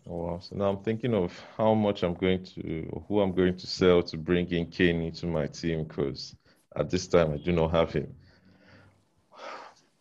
Oh, 0.06 0.16
wow. 0.16 0.38
So 0.40 0.56
now 0.56 0.68
I'm 0.68 0.82
thinking 0.82 1.14
of 1.14 1.32
how 1.56 1.72
much 1.72 2.02
I'm 2.02 2.12
going 2.12 2.44
to, 2.44 3.02
who 3.08 3.22
I'm 3.22 3.32
going 3.32 3.56
to 3.56 3.66
sell 3.66 4.02
to 4.02 4.18
bring 4.18 4.50
in 4.50 4.66
Kane 4.66 5.00
into 5.00 5.26
my 5.26 5.46
team 5.46 5.84
because 5.84 6.36
at 6.76 6.90
this 6.90 7.08
time 7.08 7.32
I 7.32 7.38
do 7.38 7.52
not 7.52 7.70
have 7.70 7.94
him. 7.94 8.14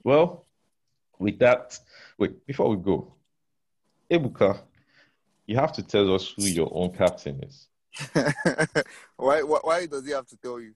Well, 0.04 0.48
with 1.18 1.40
that, 1.40 1.80
wait, 2.18 2.46
before 2.46 2.76
we 2.76 2.76
go, 2.76 3.14
Ebuka, 4.12 4.60
you 5.46 5.56
have 5.56 5.72
to 5.72 5.82
tell 5.82 6.14
us 6.14 6.34
who 6.36 6.44
your 6.44 6.70
own 6.74 6.92
captain 6.92 7.42
is. 7.42 7.70
why, 9.16 9.44
why? 9.44 9.60
Why 9.64 9.86
does 9.86 10.06
he 10.06 10.12
have 10.12 10.28
to 10.28 10.36
tell 10.36 10.60
you? 10.60 10.74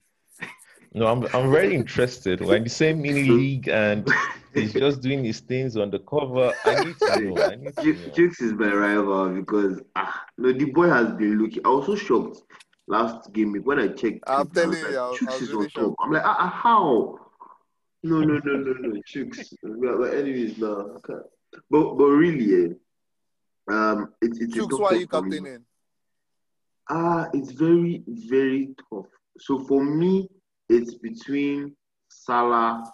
No, 0.94 1.08
I'm 1.08 1.24
I'm 1.34 1.50
very 1.50 1.74
interested. 1.74 2.40
We're 2.40 2.56
in 2.56 2.64
the 2.64 2.70
same 2.70 3.02
mini 3.02 3.24
league, 3.24 3.68
and 3.68 4.08
he's 4.54 4.72
just 4.72 5.00
doing 5.00 5.24
his 5.24 5.40
things 5.40 5.76
on 5.76 5.90
the 5.90 5.98
cover. 5.98 6.52
I 6.64 6.84
need 6.84 6.96
to 7.00 7.20
know. 7.20 7.42
I 7.42 7.56
need 7.56 7.76
to 7.76 7.92
know. 7.92 8.12
Jukes 8.14 8.40
is 8.40 8.52
my 8.52 8.72
rival 8.72 9.30
because 9.30 9.80
ah 9.96 10.24
no 10.38 10.52
the 10.52 10.66
boy 10.66 10.88
has 10.88 11.10
been 11.14 11.36
looking. 11.38 11.66
I 11.66 11.70
was 11.70 11.86
so 11.86 11.96
shocked 11.96 12.42
last 12.86 13.32
game 13.32 13.50
week 13.52 13.66
when 13.66 13.80
I 13.80 13.88
checked. 13.88 14.20
I'm 14.28 14.46
Twitter, 14.46 14.70
telling 14.72 14.92
you, 14.92 14.98
I 14.98 15.08
was- 15.10 15.18
Jukes 15.18 15.42
is 15.42 15.48
really 15.50 15.64
on 15.64 15.70
top. 15.70 15.94
I'm 15.98 16.12
like 16.12 16.22
ah, 16.24 16.36
ah 16.38 16.48
how? 16.48 17.18
No 18.04 18.20
no 18.20 18.38
no 18.44 18.52
no 18.58 18.72
no 18.74 19.00
Jukes. 19.04 19.52
but, 19.62 19.98
but 19.98 20.14
anyways 20.14 20.58
now, 20.58 20.90
I 20.96 21.00
can't. 21.04 21.22
but 21.70 21.94
but 21.94 22.06
really, 22.06 22.66
eh, 22.66 22.74
um, 23.68 24.14
it's 24.22 24.38
it's 24.38 24.54
a 24.54 24.60
Chooks, 24.60 24.78
why 24.78 24.90
are 24.90 24.96
you 24.96 25.08
captaining? 25.08 25.64
Ah, 26.88 27.28
it's 27.32 27.50
very, 27.50 28.04
very 28.06 28.76
tough. 28.90 29.06
So 29.38 29.58
for 29.64 29.82
me, 29.82 30.28
it's 30.68 30.94
between 30.94 31.74
Salah 32.08 32.84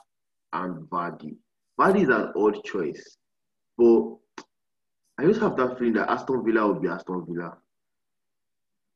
and 0.52 0.88
Vardy. 0.88 1.36
Vardy 1.78 2.02
is 2.02 2.08
an 2.08 2.32
odd 2.36 2.62
choice, 2.64 3.16
but 3.78 4.16
I 5.18 5.24
just 5.24 5.40
have 5.40 5.56
that 5.56 5.78
feeling 5.78 5.94
that 5.94 6.10
Aston 6.10 6.44
Villa 6.44 6.66
will 6.66 6.80
be 6.80 6.88
Aston 6.88 7.24
Villa. 7.26 7.56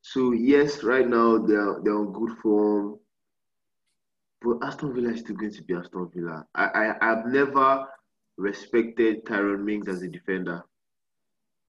So 0.01 0.33
yes, 0.33 0.83
right 0.83 1.07
now 1.07 1.37
they're 1.37 1.79
they're 1.83 1.97
on 1.97 2.11
good 2.13 2.37
form, 2.37 2.99
but 4.41 4.57
Aston 4.63 4.93
Villa 4.93 5.09
is 5.09 5.21
still 5.21 5.35
going 5.35 5.53
to 5.53 5.63
be 5.63 5.73
Aston 5.73 6.09
Villa. 6.13 6.45
I 6.53 6.65
I 6.65 7.11
I've 7.11 7.25
never 7.25 7.87
respected 8.37 9.25
Tyrone 9.25 9.65
Mings 9.65 9.87
as 9.87 10.01
a 10.01 10.07
defender, 10.07 10.63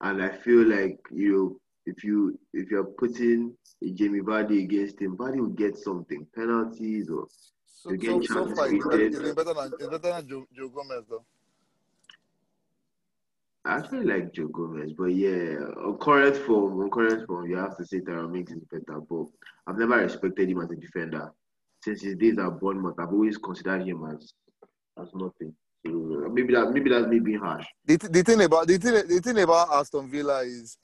and 0.01 0.21
I 0.21 0.29
feel 0.29 0.67
like 0.67 0.99
you 1.11 1.31
know 1.31 1.59
if 1.87 2.03
you 2.03 2.37
if 2.53 2.69
you're 2.69 2.83
putting 2.83 3.55
a 3.83 3.89
Jamie 3.91 4.19
Vardy 4.21 4.63
against 4.63 5.01
him, 5.01 5.15
Vardy 5.17 5.39
will 5.39 5.47
get 5.63 5.77
something 5.77 6.27
penalties 6.35 7.09
or 7.09 7.27
So, 7.65 7.91
You 7.91 7.97
so, 7.99 8.19
get 8.19 8.27
so 8.27 8.33
chances 8.35 8.57
far, 8.57 8.67
it's 8.67 8.85
better, 8.85 8.89
created. 8.89 9.13
it's 9.13 9.21
been 9.23 9.35
better 9.35 9.53
than 9.53 9.71
it's 9.79 9.87
better 9.87 10.11
than 10.15 10.27
Joe, 10.29 10.45
Joe 10.55 10.69
Gomez 10.69 11.05
though. 11.09 11.25
I 13.65 13.77
actually 13.77 14.05
like 14.05 14.33
Joe 14.33 14.47
Gomez, 14.47 14.93
but 14.97 15.05
yeah, 15.07 15.59
on 15.85 15.97
current 15.99 16.37
form, 16.37 16.79
on 16.79 16.89
current 16.89 17.27
form, 17.27 17.49
you 17.49 17.57
have 17.57 17.75
to 17.77 17.85
say 17.85 17.99
Tyrone 17.99 18.31
Mings 18.31 18.51
is 18.51 18.63
better. 18.71 18.99
But 19.01 19.25
I've 19.67 19.77
never 19.77 19.97
respected 19.97 20.49
him 20.49 20.61
as 20.61 20.71
a 20.71 20.75
defender 20.75 21.31
since 21.83 22.01
his 22.01 22.15
days 22.15 22.37
at 22.37 22.59
Bournemouth. 22.59 22.95
I've 22.99 23.09
always 23.11 23.37
considered 23.37 23.83
him 23.85 24.05
as 24.13 24.33
as 25.01 25.09
nothing. 25.13 25.53
So 25.85 25.91
maybe 26.31 26.53
that 26.53 26.71
maybe 26.71 26.89
that's 26.89 27.07
me 27.07 27.19
being 27.19 27.39
harsh. 27.39 27.65
The, 27.85 27.97
the 27.97 28.23
thing 28.23 28.41
about 28.41 28.67
the 28.67 28.77
thing, 28.77 28.93
the 29.07 29.21
thing 29.21 29.39
about 29.39 29.69
Aston 29.71 30.09
Villa 30.09 30.39
is, 30.43 30.77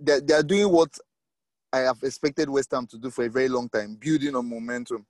that 0.00 0.26
they 0.26 0.34
are 0.34 0.42
doing 0.42 0.70
what 0.70 0.96
I 1.72 1.80
have 1.80 1.98
expected 2.02 2.48
West 2.48 2.70
Ham 2.72 2.86
to 2.86 2.98
do 2.98 3.10
for 3.10 3.24
a 3.24 3.30
very 3.30 3.48
long 3.48 3.68
time, 3.68 3.96
building 4.00 4.34
on 4.34 4.48
momentum. 4.48 5.06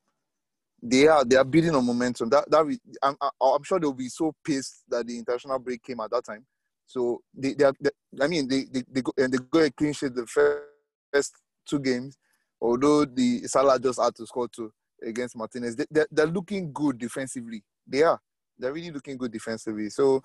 They 0.82 1.06
are 1.06 1.24
they 1.24 1.36
are 1.36 1.44
building 1.44 1.74
on 1.74 1.84
momentum. 1.84 2.28
That 2.30 2.50
that 2.50 2.78
I'm 3.02 3.16
I'm 3.40 3.62
sure 3.62 3.78
they'll 3.80 3.92
be 3.92 4.08
so 4.08 4.34
pissed 4.44 4.84
that 4.88 5.06
the 5.06 5.18
international 5.18 5.58
break 5.58 5.82
came 5.82 6.00
at 6.00 6.10
that 6.10 6.24
time. 6.24 6.44
So 6.86 7.22
they 7.34 7.54
they, 7.54 7.64
are, 7.64 7.74
they 7.80 7.90
I 8.20 8.26
mean 8.26 8.48
they 8.48 8.64
they 8.70 8.82
they 8.88 9.02
go, 9.02 9.12
and 9.16 9.32
they 9.32 9.38
go 9.50 9.60
a 9.60 9.70
clean 9.70 9.92
sheet 9.92 10.14
the 10.14 10.26
first, 10.26 10.62
first 11.12 11.34
two 11.66 11.78
games, 11.78 12.16
although 12.60 13.04
the 13.04 13.46
Salah 13.46 13.78
just 13.80 14.00
had 14.00 14.14
to 14.16 14.26
score 14.26 14.48
two 14.48 14.72
against 15.02 15.36
Martinez. 15.36 15.76
They, 15.76 15.86
they're, 15.90 16.06
they're 16.10 16.26
looking 16.26 16.72
good 16.72 16.98
defensively. 16.98 17.62
They 17.86 18.02
are. 18.02 18.20
They're 18.58 18.72
really 18.72 18.90
looking 18.90 19.16
good 19.16 19.32
defensively. 19.32 19.90
So 19.90 20.22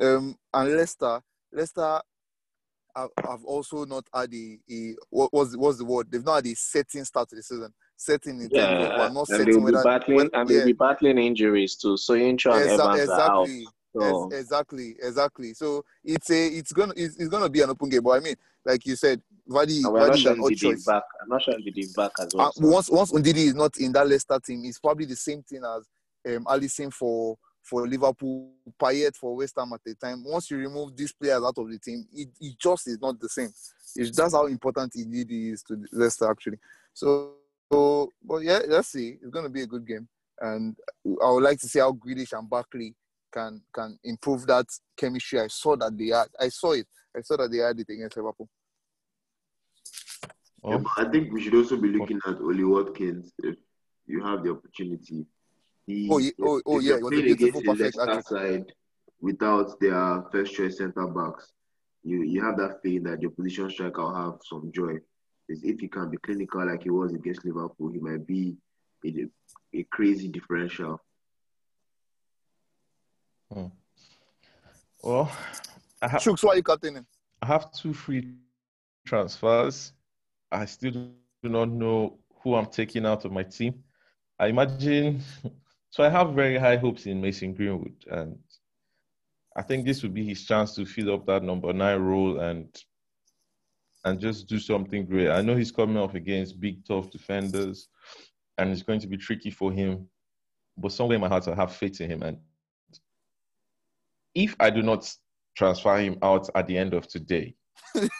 um, 0.00 0.36
and 0.52 0.76
Leicester, 0.76 1.20
Leicester 1.52 2.00
have, 2.96 3.10
have 3.26 3.44
also 3.44 3.84
not 3.84 4.06
had 4.14 4.32
a, 4.32 4.58
a 4.70 4.94
what 5.10 5.32
was 5.32 5.56
what's 5.56 5.78
the 5.78 5.84
word? 5.84 6.10
They've 6.10 6.24
not 6.24 6.36
had 6.36 6.46
a 6.46 6.54
setting 6.54 7.04
start 7.04 7.28
to 7.30 7.36
the 7.36 7.42
season. 7.42 7.72
Setting 7.96 8.40
in 8.40 8.50
terms 8.50 8.54
of 8.54 8.78
Yeah, 8.80 8.98
we're 8.98 9.08
not 9.10 9.16
and 9.16 9.26
setting 9.26 9.46
they'll 9.46 9.58
be 9.58 9.62
whether 9.64 9.82
battling, 9.84 10.16
when- 10.16 10.30
and 10.34 10.50
yeah. 10.50 10.56
they'll 10.58 10.66
be 10.66 10.72
battling 10.72 11.18
injuries 11.18 11.76
too. 11.76 11.96
So 11.96 12.14
Incho 12.14 12.52
and 12.52 12.68
Exa- 12.68 12.80
Evans 12.80 13.00
exactly. 13.00 13.66
So 13.96 14.24
Ex- 14.32 14.40
exactly, 14.40 14.96
exactly. 15.00 15.54
So 15.54 15.84
it's 16.04 16.30
a 16.30 16.46
it's 16.48 16.72
gonna 16.72 16.92
it's, 16.96 17.16
it's 17.16 17.28
gonna 17.28 17.48
be 17.48 17.62
an 17.62 17.70
open 17.70 17.88
game. 17.88 18.02
But 18.02 18.10
I 18.10 18.20
mean, 18.20 18.34
like 18.64 18.84
you 18.86 18.96
said, 18.96 19.22
Vardy, 19.48 19.82
not 19.82 19.92
Vardy 19.92 20.16
is 20.16 20.26
an 20.26 20.40
odd 20.42 20.52
is 20.52 20.60
choice. 20.60 20.84
back. 20.84 21.02
I'm 21.22 21.28
not 21.28 21.42
sure 21.42 21.54
Ndidi 21.54 21.78
is 21.78 21.92
back 21.94 22.10
as 22.18 22.26
Uh, 22.34 22.38
well. 22.38 22.52
so- 22.52 22.66
once 22.66 22.90
once 22.90 23.12
Ndidi 23.12 23.46
is 23.46 23.54
not 23.54 23.76
in 23.78 23.92
that 23.92 24.08
Leicester 24.08 24.40
team, 24.44 24.62
it's 24.64 24.80
probably 24.80 25.04
the 25.06 25.16
same 25.16 25.42
thing 25.42 25.62
as 25.64 25.86
um, 26.36 26.44
Alisson 26.46 26.92
for 26.92 27.36
for 27.64 27.88
Liverpool, 27.88 28.52
Payet 28.78 29.16
for 29.16 29.34
West 29.34 29.54
Ham 29.58 29.72
at 29.72 29.80
the 29.84 29.94
time. 29.94 30.22
Once 30.24 30.50
you 30.50 30.58
remove 30.58 30.94
these 30.94 31.12
players 31.12 31.42
out 31.42 31.56
of 31.56 31.70
the 31.70 31.78
team, 31.78 32.06
it, 32.12 32.28
it 32.40 32.58
just 32.58 32.86
is 32.86 33.00
not 33.00 33.18
the 33.18 33.28
same. 33.28 33.52
It's 33.96 34.16
that's 34.16 34.34
how 34.34 34.46
important 34.46 34.92
Ndidi 34.92 35.52
is 35.52 35.62
to 35.64 35.82
Leicester 35.92 36.30
actually. 36.30 36.58
So, 36.92 37.32
so 37.72 38.10
but 38.22 38.42
yeah, 38.42 38.60
let's 38.68 38.88
see. 38.88 39.16
It's 39.20 39.30
gonna 39.30 39.48
be 39.48 39.62
a 39.62 39.66
good 39.66 39.86
game, 39.86 40.06
and 40.40 40.76
I 41.22 41.30
would 41.30 41.42
like 41.42 41.58
to 41.60 41.68
see 41.68 41.78
how 41.78 41.92
Grealish 41.92 42.38
and 42.38 42.48
Barkley 42.48 42.94
can 43.32 43.62
can 43.72 43.98
improve 44.04 44.46
that 44.46 44.66
chemistry. 44.96 45.40
I 45.40 45.46
saw 45.46 45.74
that 45.76 45.96
they 45.96 46.08
had. 46.08 46.26
I 46.38 46.48
saw 46.50 46.72
it. 46.72 46.86
I 47.16 47.22
saw 47.22 47.36
that 47.38 47.50
they 47.50 47.58
had 47.58 47.78
it 47.78 47.88
against 47.88 48.16
Liverpool. 48.16 48.48
Yeah, 50.66 50.82
I 50.96 51.04
think 51.04 51.32
we 51.32 51.42
should 51.42 51.54
also 51.54 51.76
be 51.76 51.88
looking 51.88 52.18
at 52.26 52.40
Ollie 52.40 52.64
Watkins 52.64 53.32
if 53.42 53.56
you 54.06 54.22
have 54.22 54.42
the 54.42 54.50
opportunity. 54.50 55.26
He, 55.86 56.08
Oh, 56.10 56.14
oh, 56.14 56.18
oh 56.18 56.20
yeah, 56.20 56.30
oh, 56.40 56.62
oh, 56.66 56.78
yeah, 56.80 56.88
you're 56.88 56.98
it 56.98 57.02
was 57.04 57.12
a 57.12 57.22
beautiful, 57.22 57.48
against 57.48 57.66
the 57.66 57.72
perfect 57.72 57.96
Leicester 57.96 58.22
side 58.36 58.72
without 59.20 59.80
their 59.80 60.22
first 60.30 60.54
choice 60.54 60.78
centre 60.78 61.06
backs, 61.06 61.52
you 62.02 62.22
you 62.22 62.44
have 62.44 62.56
that 62.58 62.80
feeling 62.82 63.04
that 63.04 63.22
your 63.22 63.30
position 63.30 63.70
striker 63.70 64.02
will 64.02 64.14
have 64.14 64.38
some 64.44 64.70
joy. 64.72 64.98
Because 65.46 65.64
if 65.64 65.80
he 65.80 65.88
can 65.88 66.10
be 66.10 66.18
clinical 66.18 66.66
like 66.66 66.82
he 66.82 66.90
was 66.90 67.12
against 67.12 67.44
Liverpool, 67.44 67.90
he 67.90 67.98
might 67.98 68.26
be 68.26 68.56
a, 69.04 69.28
a 69.74 69.82
crazy 69.84 70.28
differential. 70.28 71.00
Hmm. 73.52 73.66
well, 75.02 75.30
I 76.00 76.08
have 76.08 76.22
Shooks, 76.22 76.42
why 76.42 76.52
are 76.52 76.56
you 76.56 76.62
captaining? 76.62 77.06
I 77.42 77.46
have 77.46 77.72
two 77.72 77.92
free 77.92 78.34
transfers. 79.06 79.92
I 80.50 80.64
still 80.64 80.92
do 80.92 81.48
not 81.48 81.68
know 81.68 82.18
who 82.42 82.54
I'm 82.54 82.66
taking 82.66 83.04
out 83.04 83.24
of 83.24 83.32
my 83.32 83.42
team. 83.42 83.84
I 84.38 84.46
imagine, 84.48 85.22
so 85.94 86.02
I 86.02 86.08
have 86.08 86.34
very 86.34 86.58
high 86.58 86.76
hopes 86.76 87.06
in 87.06 87.20
Mason 87.20 87.54
Greenwood, 87.54 87.94
and 88.10 88.36
I 89.54 89.62
think 89.62 89.84
this 89.84 90.02
would 90.02 90.12
be 90.12 90.24
his 90.24 90.44
chance 90.44 90.74
to 90.74 90.84
fill 90.84 91.14
up 91.14 91.24
that 91.26 91.44
number 91.44 91.72
nine 91.72 92.00
role 92.00 92.40
and 92.40 92.66
and 94.04 94.18
just 94.18 94.48
do 94.48 94.58
something 94.58 95.06
great. 95.06 95.30
I 95.30 95.40
know 95.40 95.54
he's 95.54 95.70
coming 95.70 95.96
off 95.96 96.16
against 96.16 96.58
big, 96.58 96.84
tough 96.84 97.12
defenders, 97.12 97.86
and 98.58 98.72
it's 98.72 98.82
going 98.82 98.98
to 98.98 99.06
be 99.06 99.16
tricky 99.16 99.52
for 99.52 99.70
him. 99.70 100.08
But 100.76 100.90
somewhere 100.90 101.14
in 101.14 101.20
my 101.20 101.28
heart, 101.28 101.46
I 101.46 101.54
have 101.54 101.76
faith 101.76 102.00
in 102.00 102.10
him, 102.10 102.24
and 102.24 102.38
if 104.34 104.56
I 104.58 104.70
do 104.70 104.82
not 104.82 105.08
transfer 105.54 105.96
him 105.96 106.18
out 106.22 106.50
at 106.56 106.66
the 106.66 106.76
end 106.76 106.92
of 106.92 107.06
today, 107.06 107.54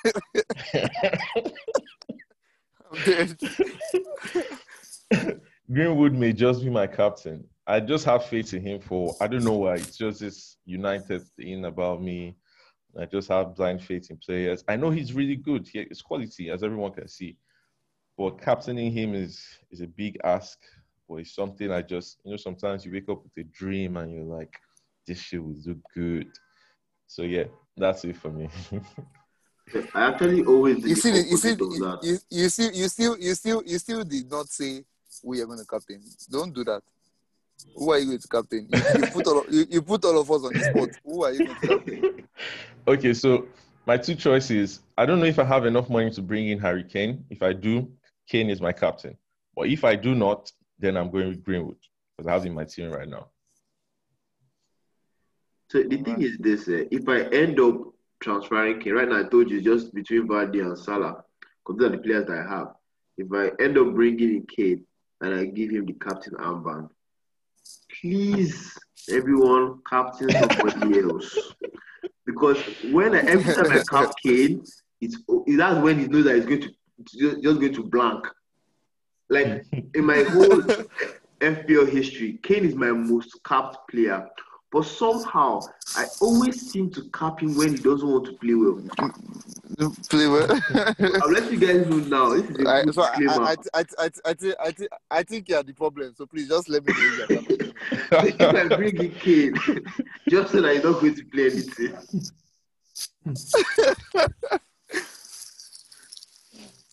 Greenwood 5.72 6.12
may 6.12 6.32
just 6.32 6.62
be 6.62 6.70
my 6.70 6.86
captain. 6.86 7.48
I 7.66 7.80
just 7.80 8.04
have 8.04 8.26
faith 8.26 8.52
in 8.52 8.62
him 8.62 8.80
for 8.80 9.14
I 9.20 9.26
don't 9.26 9.44
know 9.44 9.58
why. 9.58 9.74
It's 9.76 9.96
just 9.96 10.20
this 10.20 10.56
United 10.66 11.22
thing 11.36 11.64
about 11.64 12.02
me. 12.02 12.36
I 12.98 13.06
just 13.06 13.28
have 13.28 13.56
blind 13.56 13.82
faith 13.82 14.10
in 14.10 14.18
players. 14.18 14.62
I 14.68 14.76
know 14.76 14.90
he's 14.90 15.12
really 15.12 15.36
good. 15.36 15.66
He 15.66 15.80
is 15.80 16.02
quality, 16.02 16.50
as 16.50 16.62
everyone 16.62 16.92
can 16.92 17.08
see. 17.08 17.38
But 18.16 18.40
captaining 18.40 18.92
him 18.92 19.14
is 19.14 19.42
is 19.70 19.80
a 19.80 19.86
big 19.86 20.18
ask. 20.24 20.58
But 21.08 21.16
it's 21.16 21.34
something 21.34 21.70
I 21.70 21.82
just 21.82 22.18
you 22.24 22.32
know, 22.32 22.36
sometimes 22.36 22.84
you 22.84 22.92
wake 22.92 23.08
up 23.08 23.22
with 23.22 23.36
a 23.38 23.48
dream 23.50 23.96
and 23.96 24.12
you're 24.12 24.24
like, 24.24 24.54
this 25.06 25.18
shit 25.18 25.42
will 25.42 25.56
look 25.66 25.78
good. 25.94 26.28
So 27.06 27.22
yeah, 27.22 27.44
that's 27.76 28.04
it 28.04 28.16
for 28.16 28.30
me. 28.30 28.48
I 29.94 30.08
actually 30.08 30.44
always 30.44 30.84
you 30.84 30.94
see, 30.94 31.10
you 31.10 31.36
see, 31.38 31.50
you, 31.50 31.56
that. 31.56 31.98
you, 32.02 32.18
you 32.28 32.48
still, 32.48 32.70
you 32.72 32.88
still, 32.88 33.18
you 33.18 33.34
still, 33.34 33.62
you 33.64 33.78
still 33.78 34.04
did 34.04 34.30
not 34.30 34.48
say 34.48 34.84
we 35.22 35.40
are 35.40 35.46
going 35.46 35.58
to 35.58 35.64
captain. 35.64 36.02
Don't 36.30 36.54
do 36.54 36.64
that. 36.64 36.82
Who 37.76 37.90
are 37.90 37.98
you 37.98 38.07
going 38.07 38.18
to 38.18 38.28
captain? 38.28 38.68
You, 38.70 38.82
you 38.98 39.07
put 39.07 39.26
all, 39.26 39.40
of, 39.40 39.52
you, 39.52 39.66
you 39.68 39.82
put 39.82 40.05
all 40.05 40.20
of 40.20 40.30
us 40.30 40.44
on 40.44 40.52
the 40.52 40.61
spot. 40.61 40.90
Who 41.05 41.24
are 41.24 41.32
you 41.32 41.44
going 41.44 41.57
to 41.57 41.66
captain? 41.66 42.28
okay, 42.88 43.14
so 43.14 43.46
my 43.86 43.96
two 43.96 44.14
choices. 44.14 44.80
I 44.96 45.07
don't 45.07 45.20
know 45.20 45.26
if 45.26 45.38
I 45.38 45.44
have 45.44 45.66
enough 45.66 45.90
money 45.90 46.11
to 46.11 46.22
bring 46.22 46.48
in 46.48 46.59
Harry 46.59 46.84
Kane. 46.84 47.24
If 47.30 47.42
I 47.42 47.52
do, 47.52 47.90
Kane 48.28 48.50
is 48.50 48.61
my 48.61 48.72
captain. 48.72 49.16
But 49.57 49.68
if 49.68 49.84
I 49.84 49.96
do 49.96 50.14
not, 50.14 50.50
then 50.78 50.96
I'm 50.96 51.11
going 51.11 51.28
with 51.28 51.44
Greenwood 51.44 51.76
because 52.16 52.28
I 52.28 52.32
have 52.32 52.46
in 52.46 52.55
my 52.55 52.64
team 52.64 52.90
right 52.90 53.09
now. 53.09 53.28
So 55.70 55.82
the 55.82 55.96
thing 55.98 56.22
is 56.22 56.36
this: 56.38 56.68
uh, 56.68 56.84
if 56.90 57.09
I 57.09 57.22
end 57.34 57.59
up 57.59 57.94
transferring 58.24 58.80
Kane. 58.80 58.94
Right 58.94 59.09
now, 59.09 59.20
I 59.20 59.28
told 59.28 59.50
you 59.50 59.61
just 59.61 59.94
between 59.94 60.26
Vardy 60.26 60.61
and 60.61 60.76
Salah, 60.78 61.22
because 61.61 61.78
these 61.78 61.86
are 61.86 61.96
the 61.96 61.98
players 61.98 62.26
that 62.26 62.38
I 62.38 62.57
have. 62.57 62.68
If 63.18 63.28
I 63.32 63.62
end 63.62 63.78
up 63.78 63.94
bringing 63.94 64.30
in 64.30 64.46
Kane 64.46 64.84
and 65.20 65.34
I 65.34 65.44
give 65.44 65.70
him 65.70 65.86
the 65.86 65.92
captain 65.92 66.34
armband, 66.34 66.88
please, 68.01 68.76
everyone, 69.11 69.80
captain 69.88 70.30
somebody 70.30 71.01
else. 71.01 71.55
Because 72.26 72.59
when 72.90 73.14
I, 73.14 73.20
every 73.20 73.55
time 73.55 73.72
I 73.72 73.82
cap 73.88 74.14
Kane, 74.22 74.64
it's 75.01 75.18
that's 75.57 75.78
when 75.80 75.99
he 75.99 76.07
knows 76.07 76.24
that 76.24 76.36
he's 76.36 76.47
going 76.47 76.62
to 76.62 76.70
just, 77.05 77.42
just 77.42 77.61
going 77.61 77.74
to 77.74 77.82
blank. 77.82 78.26
Like 79.28 79.64
in 79.95 80.05
my 80.05 80.22
whole 80.22 80.62
FPL 81.40 81.88
history, 81.90 82.38
Kane 82.42 82.64
is 82.64 82.74
my 82.74 82.92
most 82.92 83.38
capped 83.45 83.88
player. 83.90 84.28
But 84.74 84.86
somehow, 84.86 85.60
I 85.94 86.06
always 86.20 86.72
seem 86.72 86.90
to 86.90 87.02
cap 87.10 87.40
him 87.40 87.56
when 87.56 87.76
he 87.76 87.76
doesn't 87.76 88.08
want 88.08 88.24
to 88.24 88.32
play 88.32 88.54
well. 88.54 88.82
Play 90.08 90.26
well. 90.26 90.50
I'll 91.22 91.30
let 91.30 91.52
you 91.52 91.58
guys 91.60 91.86
know 91.86 91.98
now. 91.98 92.30
This 92.34 92.50
is 92.50 92.58
a 92.58 92.68
I, 92.68 92.82
good 92.82 92.94
so 92.96 93.02
I. 93.04 93.06
I, 93.14 93.54
I, 93.72 93.84
I, 94.00 94.10
I, 94.24 94.34
think- 94.34 94.56
I, 94.60 94.70
think- 94.72 94.90
I 95.12 95.22
think 95.22 95.48
you 95.48 95.54
are 95.54 95.62
the 95.62 95.74
problem. 95.74 96.12
So 96.16 96.26
please 96.26 96.48
just 96.48 96.68
let 96.68 96.84
me 96.84 96.92
know. 96.92 97.28
you 97.28 97.72
if 98.10 98.40
I 98.40 98.76
bring 98.76 98.96
in 98.96 99.12
Kane, 99.12 99.54
just 100.28 100.50
so 100.50 100.60
that 100.60 100.74
he's 100.74 100.82
not 100.82 101.00
going 101.00 101.14
to 101.14 101.24
play 101.26 101.50
anything. 101.52 101.96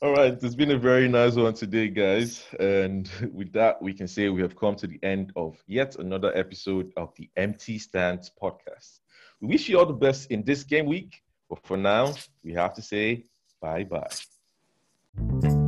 All 0.04 0.14
right, 0.14 0.34
it's 0.34 0.56
been 0.56 0.72
a 0.72 0.80
very 0.80 1.08
nice 1.08 1.36
one 1.36 1.54
today, 1.54 1.88
guys. 1.88 2.44
And 2.60 3.08
with 3.32 3.54
that, 3.54 3.80
we 3.80 3.94
can 3.94 4.08
say 4.08 4.30
we 4.30 4.42
have 4.42 4.56
come 4.56 4.76
to 4.78 4.88
the 4.88 5.00
end 5.04 5.32
of 5.36 5.64
yet 5.68 5.96
another 5.98 6.36
episode 6.36 6.92
of 6.98 7.14
the 7.18 7.30
Empty 7.38 7.78
Stands 7.78 8.32
podcast. 8.42 9.02
We 9.42 9.50
wish 9.50 9.70
you 9.70 9.78
all 9.78 9.86
the 9.86 9.94
best 9.94 10.32
in 10.32 10.44
this 10.44 10.64
game 10.64 10.88
week, 10.88 11.22
but 11.48 11.60
for 11.68 11.78
now, 11.78 12.16
we 12.44 12.52
have 12.54 12.74
to 12.74 12.82
say 12.82 13.26
bye 13.62 13.84
bye. 13.84 15.61